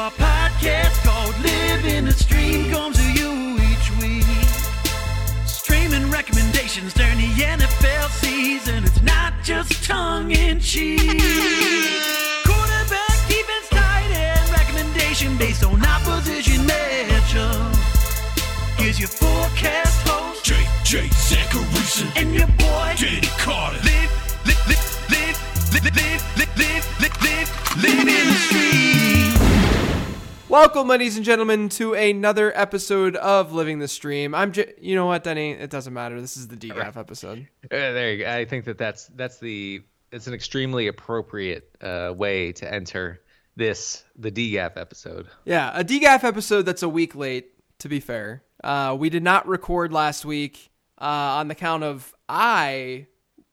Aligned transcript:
our 0.00 0.10
podcast 0.12 1.04
called 1.04 1.38
Living 1.42 1.94
in 1.94 2.04
the 2.06 2.12
Stream 2.12 2.70
comes 2.70 2.96
to 2.96 3.04
you 3.12 3.58
each 3.68 3.88
week. 4.00 4.24
Streaming 5.44 6.10
recommendations 6.10 6.94
during 6.94 7.18
the 7.18 7.30
NFL 7.58 8.08
season. 8.08 8.84
It's 8.84 9.02
not 9.02 9.34
just 9.42 9.84
tongue 9.84 10.30
in 10.30 10.58
cheek. 10.58 11.00
Quarterback, 12.48 13.16
defense, 13.28 13.68
tight 13.68 14.10
end 14.14 14.50
recommendation 14.50 15.36
based 15.36 15.64
on 15.64 15.84
opposition 15.84 16.64
matchup. 16.64 17.76
Here's 18.78 18.98
your 18.98 19.08
forecast 19.08 20.08
host, 20.08 20.46
JJ 20.46 21.10
Zachariason, 21.28 22.08
and 22.16 22.34
your 22.34 22.46
boy, 22.46 22.94
Denny 22.96 23.28
Carter. 23.36 23.76
live, 23.84 24.10
live, 24.46 24.66
live, 24.66 24.96
live, 25.10 25.36
live, 25.74 25.84
live, 25.84 26.24
live, 26.38 26.56
live, 26.56 27.00
live, 27.02 27.22
live, 27.22 27.82
live 27.82 28.08
in 28.08 28.26
the 28.28 28.38
stream. 28.46 28.99
Welcome, 30.50 30.88
ladies 30.88 31.14
and 31.14 31.24
gentlemen, 31.24 31.68
to 31.68 31.94
another 31.94 32.52
episode 32.58 33.14
of 33.14 33.52
Living 33.52 33.78
the 33.78 33.86
Stream. 33.86 34.34
I'm, 34.34 34.50
J- 34.50 34.74
you 34.80 34.96
know 34.96 35.06
what, 35.06 35.22
Denny? 35.22 35.52
It 35.52 35.70
doesn't 35.70 35.94
matter. 35.94 36.20
This 36.20 36.36
is 36.36 36.48
the 36.48 36.56
DGAF 36.56 36.96
episode. 36.96 37.46
Uh, 37.66 37.68
there 37.92 38.12
you 38.12 38.24
go. 38.24 38.28
I 38.32 38.46
think 38.46 38.64
that 38.64 38.76
that's 38.76 39.06
that's 39.14 39.38
the 39.38 39.84
it's 40.10 40.26
an 40.26 40.34
extremely 40.34 40.88
appropriate 40.88 41.70
uh, 41.80 42.12
way 42.16 42.50
to 42.50 42.74
enter 42.74 43.20
this 43.54 44.02
the 44.16 44.32
DGAF 44.32 44.72
episode. 44.76 45.28
Yeah, 45.44 45.70
a 45.72 45.84
DGAF 45.84 46.24
episode 46.24 46.62
that's 46.62 46.82
a 46.82 46.88
week 46.88 47.14
late. 47.14 47.52
To 47.78 47.88
be 47.88 48.00
fair, 48.00 48.42
uh, 48.64 48.96
we 48.98 49.08
did 49.08 49.22
not 49.22 49.46
record 49.46 49.92
last 49.92 50.24
week 50.24 50.72
uh, 51.00 51.04
on 51.04 51.46
the 51.46 51.54
count 51.54 51.84
of 51.84 52.12
I 52.28 53.06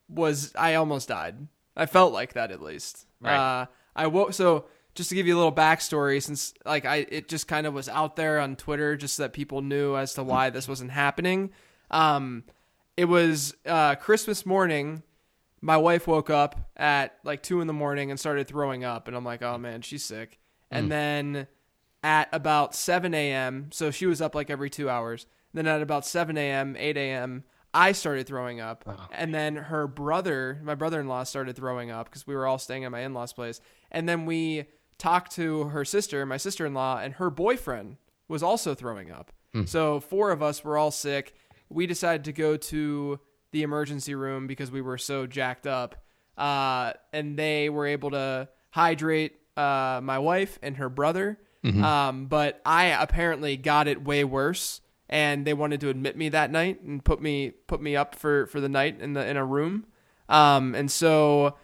was 0.09 0.51
I 0.55 0.73
almost 0.73 1.09
died. 1.09 1.47
I 1.75 1.85
felt 1.85 2.11
like 2.11 2.33
that 2.33 2.49
at 2.49 2.59
least. 2.59 3.05
Right. 3.21 3.35
Uh, 3.35 3.65
I 3.95 4.07
woke 4.07 4.33
so 4.33 4.65
just 4.97 5.09
to 5.09 5.15
give 5.15 5.27
you 5.27 5.35
a 5.35 5.37
little 5.37 5.53
backstory, 5.53 6.21
since 6.21 6.53
like 6.65 6.83
I 6.83 7.05
it 7.09 7.29
just 7.29 7.47
kind 7.47 7.67
of 7.67 7.73
was 7.73 7.87
out 7.87 8.15
there 8.15 8.39
on 8.39 8.55
Twitter, 8.55 8.97
just 8.97 9.15
so 9.15 9.23
that 9.23 9.31
people 9.31 9.61
knew 9.61 9.95
as 9.95 10.15
to 10.15 10.23
why 10.23 10.49
this 10.49 10.67
wasn't 10.67 10.91
happening. 10.91 11.51
Um, 11.91 12.43
it 12.97 13.05
was 13.05 13.55
uh, 13.65 13.95
Christmas 13.95 14.45
morning. 14.45 15.03
My 15.61 15.77
wife 15.77 16.07
woke 16.07 16.29
up 16.29 16.69
at 16.75 17.15
like 17.23 17.43
two 17.43 17.61
in 17.61 17.67
the 17.67 17.73
morning 17.73 18.09
and 18.09 18.19
started 18.19 18.47
throwing 18.47 18.83
up, 18.83 19.07
and 19.07 19.15
I'm 19.15 19.23
like, 19.23 19.43
oh 19.43 19.57
man, 19.57 19.81
she's 19.83 20.03
sick. 20.03 20.39
And 20.71 20.91
then 20.91 21.47
at 22.03 22.27
about 22.31 22.75
7 22.75 23.13
a.m., 23.13 23.69
so 23.71 23.91
she 23.91 24.05
was 24.05 24.21
up 24.21 24.35
like 24.35 24.49
every 24.49 24.69
two 24.69 24.89
hours. 24.89 25.25
Then 25.53 25.65
at 25.67 25.81
about 25.81 26.05
7 26.05 26.37
a.m., 26.37 26.75
8 26.77 26.97
a.m., 26.97 27.43
I 27.73 27.91
started 27.91 28.27
throwing 28.27 28.59
up. 28.59 28.83
And 29.11 29.33
then 29.33 29.55
her 29.55 29.87
brother, 29.87 30.59
my 30.63 30.75
brother 30.75 30.99
in 30.99 31.07
law, 31.07 31.23
started 31.23 31.55
throwing 31.55 31.91
up 31.91 32.05
because 32.09 32.25
we 32.25 32.35
were 32.35 32.47
all 32.47 32.57
staying 32.57 32.85
at 32.85 32.91
my 32.91 33.01
in 33.01 33.13
law's 33.13 33.33
place. 33.33 33.61
And 33.91 34.07
then 34.09 34.25
we 34.25 34.65
talked 34.97 35.31
to 35.33 35.65
her 35.65 35.85
sister, 35.85 36.25
my 36.25 36.37
sister 36.37 36.65
in 36.65 36.73
law, 36.73 36.99
and 36.99 37.15
her 37.15 37.29
boyfriend 37.29 37.97
was 38.27 38.41
also 38.43 38.73
throwing 38.75 39.11
up. 39.11 39.31
So 39.65 39.99
four 39.99 40.31
of 40.31 40.41
us 40.43 40.63
were 40.63 40.77
all 40.77 40.91
sick. 40.91 41.33
We 41.69 41.87
decided 41.87 42.25
to 42.25 42.33
go 42.33 42.57
to 42.57 43.19
the 43.51 43.63
emergency 43.63 44.13
room 44.15 44.45
because 44.47 44.69
we 44.71 44.81
were 44.81 44.97
so 44.97 45.25
jacked 45.25 45.65
up. 45.67 45.95
Uh, 46.37 46.93
and 47.13 47.37
they 47.37 47.69
were 47.69 47.87
able 47.87 48.11
to 48.11 48.47
hydrate 48.69 49.35
uh, 49.55 49.99
my 50.03 50.19
wife 50.19 50.59
and 50.61 50.77
her 50.77 50.89
brother. 50.89 51.39
Um, 51.83 52.25
but 52.27 52.61
I 52.65 52.85
apparently 52.85 53.57
got 53.57 53.87
it 53.87 54.03
way 54.03 54.23
worse, 54.23 54.81
and 55.09 55.45
they 55.45 55.53
wanted 55.53 55.81
to 55.81 55.89
admit 55.89 56.15
me 56.15 56.29
that 56.29 56.51
night 56.51 56.81
and 56.83 57.03
put 57.03 57.19
me 57.21 57.51
put 57.65 57.81
me 57.81 57.95
up 57.95 58.13
for, 58.15 58.45
for 58.47 58.61
the 58.61 58.69
night 58.69 59.01
in 59.01 59.13
the 59.13 59.25
in 59.25 59.35
a 59.37 59.43
room. 59.43 59.85
Um, 60.29 60.75
and 60.75 60.91
so 60.91 61.55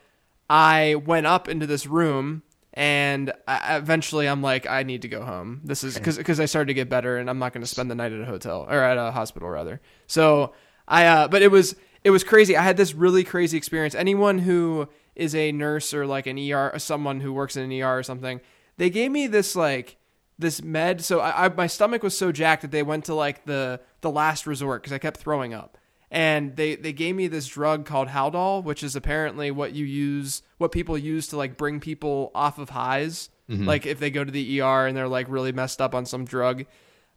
I 0.49 0.95
went 0.95 1.27
up 1.27 1.47
into 1.47 1.67
this 1.67 1.85
room, 1.85 2.41
and 2.73 3.31
I, 3.47 3.77
eventually 3.77 4.27
I'm 4.27 4.41
like, 4.41 4.67
I 4.67 4.83
need 4.83 5.03
to 5.03 5.07
go 5.07 5.23
home. 5.23 5.61
This 5.63 5.83
is 5.83 5.95
because 5.95 6.17
because 6.17 6.39
I 6.39 6.45
started 6.45 6.67
to 6.67 6.73
get 6.73 6.89
better, 6.89 7.17
and 7.17 7.29
I'm 7.29 7.39
not 7.39 7.53
going 7.53 7.61
to 7.61 7.67
spend 7.67 7.91
the 7.91 7.95
night 7.95 8.11
at 8.11 8.21
a 8.21 8.25
hotel 8.25 8.65
or 8.67 8.81
at 8.81 8.97
a 8.97 9.11
hospital 9.11 9.47
rather. 9.47 9.79
So 10.07 10.53
I, 10.87 11.05
uh, 11.05 11.27
but 11.27 11.43
it 11.43 11.51
was 11.51 11.75
it 12.03 12.09
was 12.09 12.23
crazy. 12.23 12.57
I 12.57 12.63
had 12.63 12.77
this 12.77 12.93
really 12.93 13.23
crazy 13.23 13.57
experience. 13.57 13.93
Anyone 13.93 14.39
who 14.39 14.89
is 15.15 15.35
a 15.35 15.51
nurse 15.51 15.93
or 15.93 16.07
like 16.07 16.25
an 16.25 16.39
ER, 16.39 16.71
or 16.73 16.79
someone 16.79 17.19
who 17.19 17.31
works 17.31 17.55
in 17.55 17.71
an 17.71 17.81
ER 17.81 17.99
or 17.99 18.03
something, 18.03 18.41
they 18.77 18.89
gave 18.89 19.11
me 19.11 19.27
this 19.27 19.55
like 19.55 19.97
this 20.39 20.63
med. 20.63 21.03
So 21.03 21.19
I, 21.19 21.45
I 21.45 21.49
my 21.49 21.67
stomach 21.67 22.01
was 22.01 22.17
so 22.17 22.31
jacked 22.31 22.63
that 22.63 22.71
they 22.71 22.83
went 22.83 23.05
to 23.05 23.13
like 23.13 23.45
the 23.45 23.81
the 24.01 24.09
last 24.09 24.47
resort 24.47 24.81
because 24.81 24.93
I 24.93 24.97
kept 24.97 25.19
throwing 25.19 25.53
up. 25.53 25.77
And 26.13 26.55
they, 26.55 26.75
they 26.75 26.93
gave 26.93 27.15
me 27.15 27.27
this 27.27 27.47
drug 27.47 27.85
called 27.85 28.07
Haldol, 28.07 28.63
which 28.63 28.83
is 28.83 28.95
apparently 28.95 29.49
what 29.49 29.73
you 29.73 29.83
use, 29.83 30.43
what 30.59 30.71
people 30.71 30.95
use 30.95 31.27
to 31.29 31.37
like 31.37 31.57
bring 31.57 31.79
people 31.79 32.31
off 32.35 32.59
of 32.59 32.69
highs. 32.69 33.29
Like 33.65 33.85
if 33.85 33.99
they 33.99 34.11
go 34.11 34.23
to 34.23 34.31
the 34.31 34.61
ER 34.61 34.85
and 34.87 34.95
they're 34.95 35.07
like 35.07 35.25
really 35.27 35.51
messed 35.51 35.81
up 35.81 35.93
on 35.95 36.05
some 36.05 36.23
drug. 36.23 36.65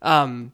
Um, 0.02 0.52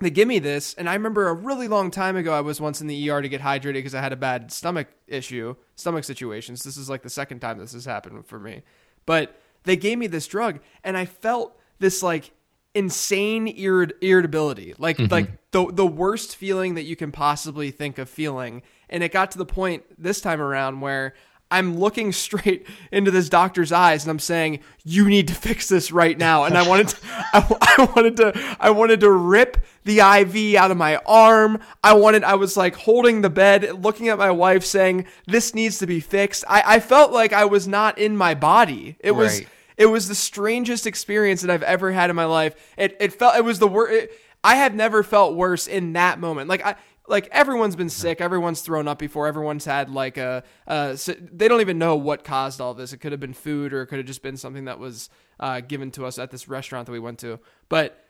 they 0.00 0.10
give 0.10 0.26
me 0.26 0.40
this 0.40 0.74
and 0.74 0.90
i 0.90 0.94
remember 0.94 1.28
a 1.28 1.32
really 1.32 1.68
long 1.68 1.90
time 1.90 2.16
ago 2.16 2.32
i 2.34 2.40
was 2.40 2.60
once 2.60 2.80
in 2.80 2.88
the 2.88 3.10
er 3.10 3.22
to 3.22 3.28
get 3.28 3.40
hydrated 3.40 3.74
because 3.74 3.94
i 3.94 4.00
had 4.00 4.12
a 4.12 4.16
bad 4.16 4.50
stomach 4.50 4.88
issue 5.06 5.54
stomach 5.76 6.04
situations. 6.04 6.62
This 6.64 6.76
is 6.76 6.90
like 6.90 7.02
the 7.02 7.10
second 7.10 7.38
time 7.40 7.58
this 7.58 7.72
has 7.72 7.84
happened 7.84 8.26
for 8.26 8.38
me. 8.40 8.62
But 9.06 9.38
they 9.62 9.76
gave 9.76 9.98
me 9.98 10.08
this 10.08 10.26
drug 10.26 10.60
and 10.82 10.96
i 10.96 11.04
felt 11.04 11.56
this 11.78 12.02
like 12.02 12.32
insane 12.74 13.46
irrit- 13.56 13.92
irritability. 14.02 14.74
Like 14.78 14.98
like 15.10 15.30
the 15.54 15.72
the 15.72 15.86
worst 15.86 16.34
feeling 16.34 16.74
that 16.74 16.82
you 16.82 16.96
can 16.96 17.12
possibly 17.12 17.70
think 17.70 17.96
of 17.98 18.10
feeling 18.10 18.60
and 18.90 19.04
it 19.04 19.12
got 19.12 19.30
to 19.30 19.38
the 19.38 19.46
point 19.46 19.84
this 19.96 20.20
time 20.20 20.40
around 20.40 20.80
where 20.80 21.14
I'm 21.48 21.78
looking 21.78 22.10
straight 22.26 22.66
into 22.90 23.12
this 23.12 23.28
doctor's 23.28 23.70
eyes 23.70 24.02
and 24.02 24.10
I'm 24.10 24.18
saying, 24.18 24.60
"You 24.82 25.08
need 25.08 25.28
to 25.28 25.34
fix 25.34 25.68
this 25.68 25.92
right 25.92 26.18
now." 26.18 26.42
And 26.44 26.58
I 26.58 26.66
wanted, 26.66 26.88
to, 26.88 26.96
I, 27.04 27.74
I 27.78 27.92
wanted 27.94 28.16
to, 28.16 28.56
I 28.58 28.70
wanted 28.70 28.98
to 29.00 29.12
rip 29.12 29.64
the 29.84 30.00
IV 30.00 30.56
out 30.56 30.72
of 30.72 30.76
my 30.76 30.96
arm. 31.06 31.60
I 31.84 31.92
wanted, 31.92 32.24
I 32.24 32.34
was 32.34 32.56
like 32.56 32.74
holding 32.74 33.20
the 33.20 33.30
bed, 33.30 33.84
looking 33.84 34.08
at 34.08 34.18
my 34.18 34.32
wife, 34.32 34.64
saying, 34.64 35.06
"This 35.28 35.54
needs 35.54 35.78
to 35.78 35.86
be 35.86 36.00
fixed." 36.00 36.42
I, 36.48 36.62
I 36.66 36.80
felt 36.80 37.12
like 37.12 37.32
I 37.32 37.44
was 37.44 37.68
not 37.68 37.98
in 37.98 38.16
my 38.16 38.34
body. 38.34 38.96
It 38.98 39.12
was, 39.12 39.42
it 39.76 39.86
was 39.86 40.08
the 40.08 40.16
strangest 40.16 40.84
experience 40.84 41.42
that 41.42 41.50
I've 41.50 41.62
ever 41.62 41.92
had 41.92 42.10
in 42.10 42.16
my 42.16 42.24
life. 42.24 42.56
It, 42.76 42.96
it 42.98 43.12
felt, 43.12 43.36
it 43.36 43.44
was 43.44 43.60
the 43.60 43.68
worst. 43.68 44.08
I 44.44 44.56
have 44.56 44.74
never 44.74 45.02
felt 45.02 45.34
worse 45.34 45.66
in 45.66 45.94
that 45.94 46.20
moment. 46.20 46.48
Like 46.48 46.64
I, 46.64 46.76
like 47.08 47.28
everyone's 47.32 47.76
been 47.76 47.88
sick, 47.88 48.20
everyone's 48.20 48.60
thrown 48.60 48.86
up 48.86 48.98
before, 48.98 49.26
everyone's 49.26 49.64
had 49.64 49.90
like 49.90 50.16
a, 50.16 50.42
uh, 50.66 50.96
they 51.32 51.48
don't 51.48 51.60
even 51.60 51.78
know 51.78 51.96
what 51.96 52.24
caused 52.24 52.60
all 52.60 52.74
this. 52.74 52.92
It 52.92 52.98
could 52.98 53.12
have 53.12 53.20
been 53.20 53.32
food 53.34 53.72
or 53.72 53.82
it 53.82 53.86
could 53.88 53.98
have 53.98 54.06
just 54.06 54.22
been 54.22 54.36
something 54.36 54.66
that 54.66 54.78
was 54.78 55.10
uh, 55.40 55.60
given 55.60 55.90
to 55.92 56.06
us 56.06 56.18
at 56.18 56.30
this 56.30 56.46
restaurant 56.48 56.86
that 56.86 56.92
we 56.92 56.98
went 57.00 57.18
to. 57.20 57.40
But 57.68 58.00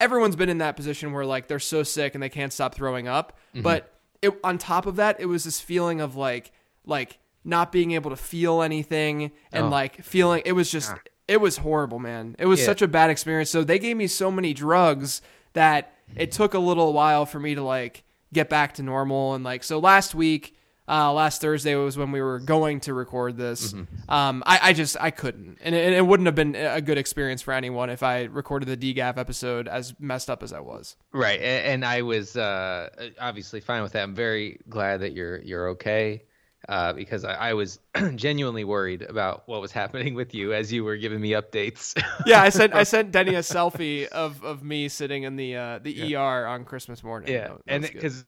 everyone's 0.00 0.36
been 0.36 0.48
in 0.48 0.58
that 0.58 0.76
position 0.76 1.12
where 1.12 1.24
like 1.24 1.46
they're 1.48 1.58
so 1.58 1.82
sick 1.82 2.14
and 2.14 2.22
they 2.22 2.28
can't 2.28 2.52
stop 2.52 2.74
throwing 2.74 3.08
up. 3.08 3.38
But 3.54 3.92
it, 4.22 4.32
on 4.44 4.58
top 4.58 4.86
of 4.86 4.96
that, 4.96 5.20
it 5.20 5.26
was 5.26 5.44
this 5.44 5.60
feeling 5.60 6.00
of 6.00 6.16
like 6.16 6.52
like 6.86 7.18
not 7.44 7.72
being 7.72 7.92
able 7.92 8.10
to 8.10 8.16
feel 8.16 8.62
anything 8.62 9.32
and 9.52 9.66
Oh. 9.66 9.68
like 9.68 10.02
feeling 10.02 10.42
it 10.44 10.52
was 10.52 10.70
just 10.70 10.92
it 11.28 11.40
was 11.40 11.58
horrible, 11.58 11.98
man. 11.98 12.34
It 12.38 12.46
was 12.46 12.60
Yeah. 12.60 12.66
such 12.66 12.82
a 12.82 12.88
bad 12.88 13.08
experience. 13.10 13.50
So 13.50 13.62
they 13.62 13.78
gave 13.78 13.96
me 13.96 14.06
so 14.08 14.30
many 14.30 14.52
drugs 14.52 15.22
that 15.54 15.92
it 16.16 16.32
took 16.32 16.54
a 16.54 16.58
little 16.58 16.92
while 16.92 17.26
for 17.26 17.38
me 17.40 17.54
to 17.54 17.62
like 17.62 18.04
get 18.32 18.48
back 18.48 18.74
to 18.74 18.82
normal 18.82 19.34
and 19.34 19.44
like 19.44 19.64
so 19.64 19.78
last 19.78 20.14
week 20.14 20.56
uh, 20.88 21.12
last 21.12 21.40
Thursday 21.40 21.76
was 21.76 21.96
when 21.96 22.10
we 22.10 22.20
were 22.20 22.40
going 22.40 22.80
to 22.80 22.92
record 22.94 23.36
this. 23.36 23.72
Um, 24.08 24.42
I, 24.44 24.58
I 24.60 24.72
just 24.72 24.96
I 25.00 25.12
couldn't, 25.12 25.58
and 25.62 25.72
it, 25.72 25.92
it 25.92 26.04
wouldn't 26.04 26.26
have 26.26 26.34
been 26.34 26.56
a 26.56 26.80
good 26.80 26.98
experience 26.98 27.42
for 27.42 27.52
anyone 27.54 27.90
if 27.90 28.02
I 28.02 28.24
recorded 28.24 28.66
the 28.76 28.94
DGAF 28.94 29.16
episode 29.16 29.68
as 29.68 29.94
messed 30.00 30.28
up 30.28 30.42
as 30.42 30.52
I 30.52 30.58
was. 30.58 30.96
Right, 31.12 31.38
a- 31.38 31.44
and 31.68 31.84
I 31.84 32.02
was 32.02 32.36
uh, 32.36 32.88
obviously 33.20 33.60
fine 33.60 33.82
with 33.84 33.92
that. 33.92 34.02
I'm 34.02 34.16
very 34.16 34.58
glad 34.68 35.02
that 35.02 35.12
you're 35.12 35.38
you're 35.42 35.68
okay, 35.70 36.24
uh, 36.70 36.92
because 36.92 37.24
I, 37.24 37.34
I 37.34 37.54
was 37.54 37.80
genuinely 38.14 38.62
worried 38.62 39.02
about 39.02 39.42
what 39.46 39.60
was 39.60 39.72
happening 39.72 40.14
with 40.14 40.34
you 40.34 40.54
as 40.54 40.72
you 40.72 40.84
were 40.84 40.96
giving 40.96 41.20
me 41.20 41.32
updates. 41.32 42.00
Yeah, 42.24 42.40
I 42.40 42.48
sent 42.50 42.74
I 42.74 42.82
sent 42.94 43.10
Denny 43.10 43.34
a 43.34 43.40
selfie 43.40 44.06
of, 44.06 44.44
of 44.44 44.62
me 44.62 44.88
sitting 44.88 45.24
in 45.24 45.34
the 45.34 45.56
uh, 45.56 45.78
the 45.80 46.14
ER 46.14 46.46
on 46.46 46.64
Christmas 46.64 47.02
morning. 47.02 47.32
yeah, 47.32 47.48
that 47.48 47.60
and 47.66 47.82
because 47.82 48.24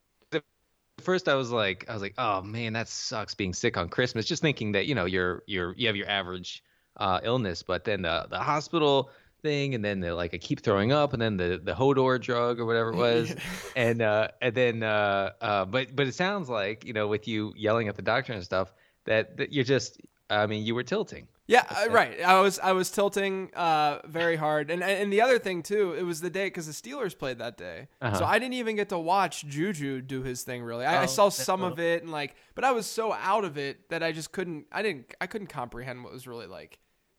first 1.00 1.28
I 1.28 1.36
was 1.36 1.52
like, 1.52 1.86
I 1.88 1.92
was 1.92 2.02
like, 2.02 2.14
oh 2.18 2.42
man, 2.42 2.72
that 2.72 2.88
sucks 2.88 3.34
being 3.34 3.54
sick 3.54 3.76
on 3.76 3.88
Christmas. 3.88 4.26
Just 4.26 4.42
thinking 4.42 4.72
that 4.72 4.86
you 4.86 4.96
know 4.96 5.04
you're 5.04 5.44
you're 5.46 5.72
you 5.76 5.86
have 5.86 5.96
your 5.96 6.08
average 6.08 6.64
uh, 6.96 7.20
illness, 7.22 7.62
but 7.62 7.84
then 7.84 8.02
the 8.02 8.26
the 8.28 8.40
hospital 8.40 9.10
thing, 9.42 9.74
and 9.74 9.84
then 9.84 10.00
the 10.00 10.14
like 10.14 10.32
I 10.34 10.38
keep 10.38 10.60
throwing 10.62 10.92
up, 10.92 11.12
and 11.12 11.20
then 11.20 11.36
the 11.36 11.60
the 11.62 11.72
Hodor 11.74 12.20
drug 12.20 12.60
or 12.60 12.64
whatever 12.64 12.90
it 12.90 12.96
was, 13.06 13.34
and 13.76 14.00
uh, 14.00 14.28
and 14.40 14.54
then 14.54 14.82
uh, 14.82 15.30
uh, 15.40 15.64
but 15.64 15.94
but 15.94 16.06
it 16.06 16.14
sounds 16.14 16.48
like 16.48 16.84
you 16.84 16.92
know 16.92 17.08
with 17.08 17.26
you 17.28 17.52
yelling 17.56 17.88
at 17.88 17.96
the 17.96 18.02
doctor 18.02 18.32
and 18.32 18.42
stuff 18.42 18.72
that, 19.04 19.36
that 19.36 19.52
you're 19.52 19.64
just 19.64 20.00
I 20.30 20.46
mean 20.46 20.64
you 20.64 20.74
were 20.74 20.84
tilting. 20.84 21.28
Yeah, 21.48 21.64
uh, 21.68 21.90
right. 21.90 22.22
I 22.22 22.40
was 22.40 22.60
I 22.60 22.70
was 22.72 22.88
tilting 22.90 23.50
uh, 23.54 23.98
very 24.06 24.36
hard, 24.36 24.70
and 24.70 24.82
and 24.82 25.12
the 25.12 25.20
other 25.20 25.38
thing 25.40 25.62
too, 25.64 25.92
it 25.92 26.04
was 26.04 26.20
the 26.20 26.30
day 26.30 26.46
because 26.46 26.66
the 26.66 26.72
Steelers 26.72 27.18
played 27.18 27.38
that 27.38 27.56
day, 27.58 27.88
Uh-huh. 28.00 28.16
so 28.20 28.24
I 28.24 28.38
didn't 28.38 28.54
even 28.54 28.76
get 28.76 28.88
to 28.90 28.98
watch 28.98 29.44
Juju 29.46 30.02
do 30.02 30.22
his 30.22 30.44
thing. 30.44 30.62
Really, 30.62 30.86
I, 30.86 31.02
I 31.02 31.06
saw 31.06 31.28
some 31.30 31.64
of 31.64 31.80
it, 31.80 32.02
and 32.02 32.12
like, 32.12 32.36
but 32.54 32.62
I 32.64 32.70
was 32.70 32.86
so 32.86 33.12
out 33.12 33.44
of 33.44 33.58
it 33.58 33.90
that 33.90 34.02
I 34.04 34.12
just 34.12 34.30
couldn't. 34.30 34.66
I 34.70 34.82
didn't. 34.82 35.12
I 35.20 35.26
couldn't 35.26 35.48
comprehend 35.48 36.04
what 36.04 36.12
was 36.12 36.28
really 36.28 36.46
like 36.46 36.78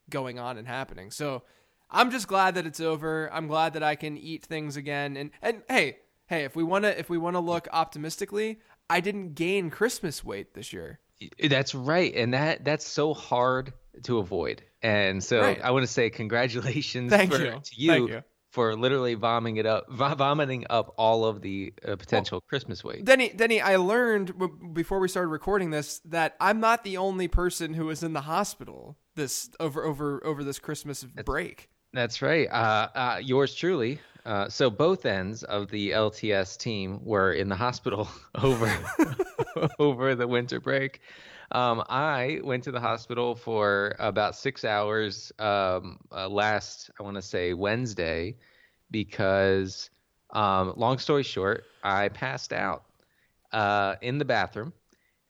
going 0.10 0.40
on 0.40 0.58
and 0.58 0.68
happening. 0.68 1.12
So 1.12 1.44
I'm 1.94 2.12
just 2.12 2.28
glad 2.28 2.56
that 2.56 2.66
it's 2.66 2.80
over. 2.80 3.30
I'm 3.34 3.48
glad 3.48 3.74
that 3.74 3.84
I 3.84 3.95
can 3.95 4.18
eat 4.18 4.44
things 4.45 4.78
again. 4.78 5.16
And 5.18 5.31
and 5.42 5.62
hey, 5.69 5.98
hey, 6.28 6.44
if 6.44 6.56
we 6.56 6.63
wanna 6.63 6.90
if 6.90 7.10
we 7.10 7.18
wanna 7.18 7.40
look 7.40 7.68
optimistically, 7.72 8.60
I 8.90 9.00
didn't 9.00 9.34
gain 9.36 9.69
Christmas 9.69 10.24
weight 10.24 10.54
this 10.54 10.74
year. 10.74 11.00
That's 11.42 11.74
right, 11.74 12.13
and 12.16 12.34
that 12.34 12.66
that's 12.66 12.86
so 12.86 13.13
hard 13.13 13.74
to 14.04 14.18
avoid. 14.18 14.63
And 14.81 15.24
so 15.24 15.40
Right. 15.40 15.62
I 15.63 15.72
want 15.72 15.84
to 15.84 15.92
say 15.92 16.10
congratulations 16.10 17.12
Thank 17.12 17.31
for, 17.31 17.40
you. 17.42 17.51
to 17.51 17.72
you, 17.81 17.92
Thank 17.92 18.10
you. 18.10 18.24
for 18.50 18.75
literally 18.75 19.13
vomiting 19.13 19.57
it 19.57 19.66
up, 19.66 19.86
vomiting 19.89 20.66
up 20.69 20.94
all 20.98 21.24
of 21.25 21.42
the 21.42 21.74
uh, 21.88 21.96
potential 21.96 22.42
Christmas 22.42 22.84
weight. 22.84 23.06
Denny, 23.06 23.30
Denny, 23.30 23.62
I 23.62 23.78
learned 23.78 24.38
w- 24.38 24.57
before 24.74 25.00
we 25.00 25.07
started 25.07 25.30
recording 25.30 25.69
this 25.69 26.00
that 26.06 26.36
I'm 26.42 26.60
not 26.60 26.84
the 26.84 26.98
only 26.98 27.28
person 27.30 27.75
who 27.75 27.86
was 27.86 28.04
in 28.04 28.13
the 28.13 28.22
hospital 28.22 28.98
this 29.16 29.50
over 29.60 29.84
over 29.86 30.25
over 30.25 30.44
this 30.44 30.60
Christmas 30.60 31.04
break. 31.04 31.69
That's 31.94 32.22
right. 32.22 32.48
Uh, 32.50 32.90
uh, 32.95 33.19
yours 33.24 33.54
truly. 33.54 34.00
Uh, 34.25 34.48
so 34.50 34.69
both 34.69 35.06
ends 35.06 35.44
of 35.44 35.69
the 35.69 35.92
LTS 35.92 36.56
team 36.56 37.04
were 37.04 37.34
in 37.34 37.50
the 37.50 37.56
hospital 37.56 38.07
over 38.42 38.72
over 39.80 40.16
the 40.16 40.28
winter 40.28 40.60
break. 40.60 41.01
Um, 41.51 41.84
I 41.90 42.40
went 42.44 42.63
to 42.63 42.72
the 42.72 42.80
hospital 42.80 43.36
for 43.36 43.95
about 44.00 44.36
six 44.36 44.66
hours 44.66 45.31
um, 45.40 46.00
uh, 46.12 46.28
last, 46.30 46.90
I 47.00 47.04
want 47.04 47.16
to 47.18 47.22
say 47.22 47.54
Wednesday, 47.54 48.38
because, 48.92 49.89
um, 50.31 50.74
long 50.78 50.98
story 51.00 51.24
short, 51.24 51.66
I 51.84 52.10
passed 52.10 52.54
out 52.54 52.86
uh, 53.51 53.96
in 54.01 54.18
the 54.18 54.25
bathroom 54.25 54.74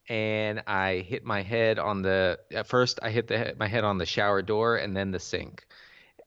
and 0.09 0.63
I 0.67 0.97
hit 1.07 1.23
my 1.25 1.41
head 1.41 1.79
on 1.79 2.01
the. 2.01 2.39
At 2.51 2.67
first, 2.67 2.99
I 3.01 3.09
hit 3.09 3.27
the 3.27 3.55
my 3.57 3.67
head 3.67 3.83
on 3.83 3.97
the 3.97 4.05
shower 4.05 4.41
door 4.41 4.77
and 4.77 4.95
then 4.95 5.11
the 5.11 5.19
sink, 5.19 5.65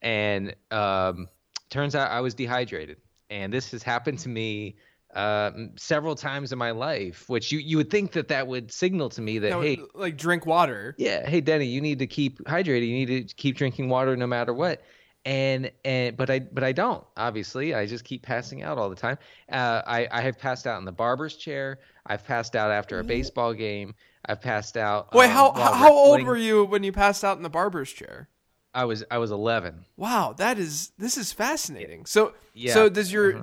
and 0.07 0.55
um, 0.71 1.29
turns 1.69 1.97
out 1.97 2.11
I 2.11 2.21
was 2.21 2.35
dehydrated. 2.35 2.99
And 3.29 3.53
this 3.53 3.73
has 3.73 3.83
happened 3.83 4.21
to 4.21 4.29
me 4.29 4.77
uh, 5.13 5.51
several 5.75 6.15
times 6.15 6.53
in 6.53 6.59
my 6.59 6.71
life, 6.71 7.29
which 7.29 7.51
you 7.51 7.59
you 7.59 7.77
would 7.79 7.91
think 7.91 8.13
that 8.13 8.29
that 8.29 8.47
would 8.47 8.71
signal 8.71 9.09
to 9.11 9.21
me 9.21 9.41
that 9.41 9.51
That 9.51 9.63
hey, 9.63 9.81
like 9.95 10.17
drink 10.17 10.47
water. 10.47 10.95
yeah, 10.97 11.29
hey 11.29 11.41
Denny, 11.41 11.67
you 11.67 11.81
need 11.81 11.99
to 11.99 12.07
keep 12.07 12.39
hydrated. 12.45 12.87
You 12.87 13.07
need 13.07 13.29
to 13.29 13.35
keep 13.35 13.57
drinking 13.57 13.89
water 13.89 14.17
no 14.17 14.29
matter 14.29 14.55
what. 14.55 14.83
And 15.25 15.73
and 15.85 16.17
but 16.17 16.31
I 16.31 16.39
but 16.39 16.63
I 16.63 16.71
don't. 16.71 17.05
Obviously, 17.17 17.75
I 17.75 17.87
just 17.87 18.05
keep 18.05 18.23
passing 18.23 18.63
out 18.63 18.79
all 18.79 18.89
the 18.89 18.95
time. 18.95 19.19
Uh, 19.51 19.83
I 19.85 20.07
I 20.13 20.21
have 20.21 20.39
passed 20.39 20.69
out 20.69 20.79
in 20.79 20.85
the 20.85 20.93
barber's 20.93 21.35
chair. 21.35 21.81
I've 22.07 22.25
passed 22.25 22.55
out 22.55 22.71
after 22.71 23.01
a 23.01 23.05
baseball 23.05 23.55
game. 23.55 23.97
I've 24.25 24.41
passed 24.41 24.77
out. 24.77 25.13
Wait, 25.15 25.25
um, 25.25 25.33
how 25.33 25.53
how 25.53 25.93
old 25.93 26.23
were 26.23 26.37
you 26.37 26.65
when 26.65 26.85
you 26.85 26.93
passed 26.93 27.25
out 27.25 27.37
in 27.39 27.43
the 27.43 27.51
barber's 27.51 27.93
chair? 27.93 28.29
I 28.77 28.85
was 28.85 29.03
I 29.11 29.19
was 29.19 29.31
11. 29.31 29.87
Wow, 29.97 30.35
that 30.37 30.59
is 30.59 30.93
this 30.99 31.17
is 31.17 31.33
fascinating. 31.33 32.05
So 32.07 32.35
Yeah. 32.53 32.75
so 32.75 32.89
does 32.91 33.11
your 33.11 33.39
uh, 33.39 33.43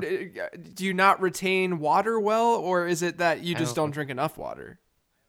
do 0.77 0.85
you 0.85 0.93
not 0.93 1.19
retain 1.21 1.79
water 1.79 2.19
well, 2.19 2.49
or 2.55 2.87
is 2.87 3.01
it 3.01 3.17
that 3.17 3.43
you 3.43 3.55
just 3.55 3.75
don't- 3.75 3.85
don't 3.85 3.91
drink 3.91 4.09
enough 4.11 4.37
water? 4.37 4.79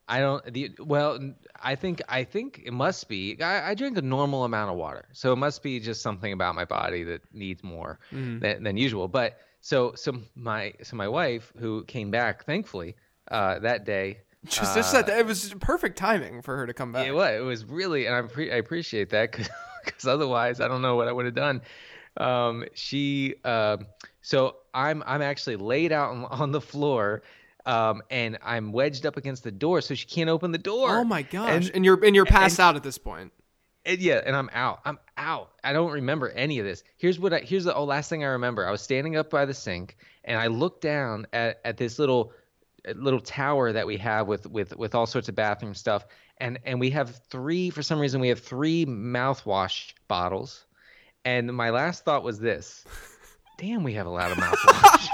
I 0.07 0.21
don't. 0.21 0.45
The, 0.53 0.71
well, 0.79 1.19
I 1.63 1.77
think 1.77 2.03
I 2.07 2.25
think 2.25 2.61
it 2.67 2.73
must 2.73 3.09
be. 3.09 3.41
I, 3.43 3.71
I 3.71 3.75
drink 3.75 3.97
a 3.97 4.03
normal 4.03 4.45
amount 4.45 4.71
of 4.71 4.77
water, 4.77 5.07
so 5.13 5.33
it 5.33 5.37
must 5.37 5.63
be 5.63 5.81
just 5.81 6.03
something 6.03 6.31
about 6.35 6.55
my 6.55 6.67
body 6.67 7.05
that 7.05 7.23
needs 7.33 7.65
more 7.65 7.99
Mm. 8.13 8.41
than, 8.43 8.63
than 8.65 8.77
usual. 8.77 9.09
But 9.09 9.39
so 9.63 9.95
so 9.95 10.11
my 10.35 10.75
so 10.83 10.97
my 10.97 11.09
wife 11.09 11.51
who 11.59 11.85
came 11.85 12.11
back 12.11 12.45
thankfully 12.45 12.97
uh, 13.31 13.59
that 13.61 13.87
day. 13.87 14.19
Just, 14.47 14.75
just 14.75 14.93
that 14.93 15.09
it 15.09 15.27
was 15.27 15.55
perfect 15.61 15.97
timing 15.97 16.43
for 16.43 16.57
her 16.57 16.67
to 16.67 16.75
come 16.75 16.93
back. 16.93 17.07
It 17.07 17.13
was. 17.13 17.41
It 17.41 17.45
was 17.45 17.65
really, 17.65 18.07
and 18.07 18.15
I, 18.15 18.23
pre- 18.23 18.53
I 18.53 18.57
appreciate 18.57 19.11
that 19.11 19.33
because 19.33 20.07
otherwise, 20.07 20.61
I 20.61 20.69
don't 20.69 20.83
know 20.83 20.97
what 20.97 21.09
I 21.09 21.13
would 21.13 21.25
have 21.25 21.35
done. 21.35 21.63
Um, 22.17 22.65
she, 22.75 23.35
um, 23.45 23.87
so 24.23 24.57
I'm 24.73 25.03
I'm 25.07 25.23
actually 25.23 25.57
laid 25.57 25.93
out 25.93 26.11
on, 26.13 26.25
on 26.27 26.53
the 26.53 26.61
floor, 26.61 27.23
um, 27.67 28.03
and 28.11 28.39
I'm 28.43 28.73
wedged 28.73 29.07
up 29.07 29.17
against 29.17 29.45
the 29.45 29.51
door, 29.51 29.81
so 29.81 29.95
she 29.95 30.07
can't 30.07 30.31
open 30.31 30.53
the 30.53 30.59
door. 30.59 30.99
Oh 30.99 31.05
my 31.05 31.23
gosh! 31.23 31.51
And, 31.51 31.71
And, 31.77 31.85
you're 31.85 32.05
and 32.05 32.15
you're 32.15 32.25
passed 32.27 32.61
out 32.61 32.77
at 32.77 32.83
this 32.83 32.99
point. 32.99 33.33
and 33.87 33.99
yeah, 33.99 34.21
and 34.25 34.37
I'm 34.37 34.51
out. 34.53 34.81
I'm 34.85 34.99
out. 35.17 35.51
I 35.63 35.73
don't 35.73 35.91
remember 35.93 36.29
any 36.31 36.59
of 36.59 36.67
this. 36.67 36.85
Here's 36.99 37.19
what 37.19 37.33
I 37.33 37.39
here's 37.41 37.65
the 37.65 37.75
oh, 37.75 37.85
last 37.85 38.11
thing 38.11 38.23
I 38.25 38.29
remember. 38.29 38.67
I 38.67 38.71
was 38.71 38.83
standing 38.83 39.17
up 39.17 39.31
by 39.31 39.45
the 39.45 39.55
sink 39.55 39.97
and 40.25 40.39
I 40.39 40.47
looked 40.47 40.81
down 40.83 41.27
at, 41.33 41.61
at 41.65 41.77
this 41.77 41.99
little 41.99 42.33
little 42.95 43.21
tower 43.21 43.73
that 43.73 43.87
we 43.87 43.97
have 43.99 44.27
with 44.27 44.47
with 44.47 44.77
with 44.77 44.95
all 44.95 45.07
sorts 45.07 45.29
of 45.29 45.35
bathroom 45.35 45.75
stuff. 45.75 46.07
And 46.39 46.59
and 46.65 46.81
we 46.81 46.91
have 46.91 47.17
three 47.31 47.71
for 47.71 47.83
some 47.83 47.99
reason 47.99 48.21
we 48.21 48.29
have 48.29 48.41
three 48.41 48.87
mouthwash 48.87 49.95
bottles. 50.09 50.67
And 51.25 51.55
my 51.55 51.71
last 51.71 52.05
thought 52.05 52.23
was 52.23 52.39
this. 52.39 52.85
Damn, 53.59 53.83
we 53.83 53.95
have 53.95 54.07
a 54.07 54.11
lot 54.11 54.31
of 54.31 54.37
mouthwash. 54.39 55.09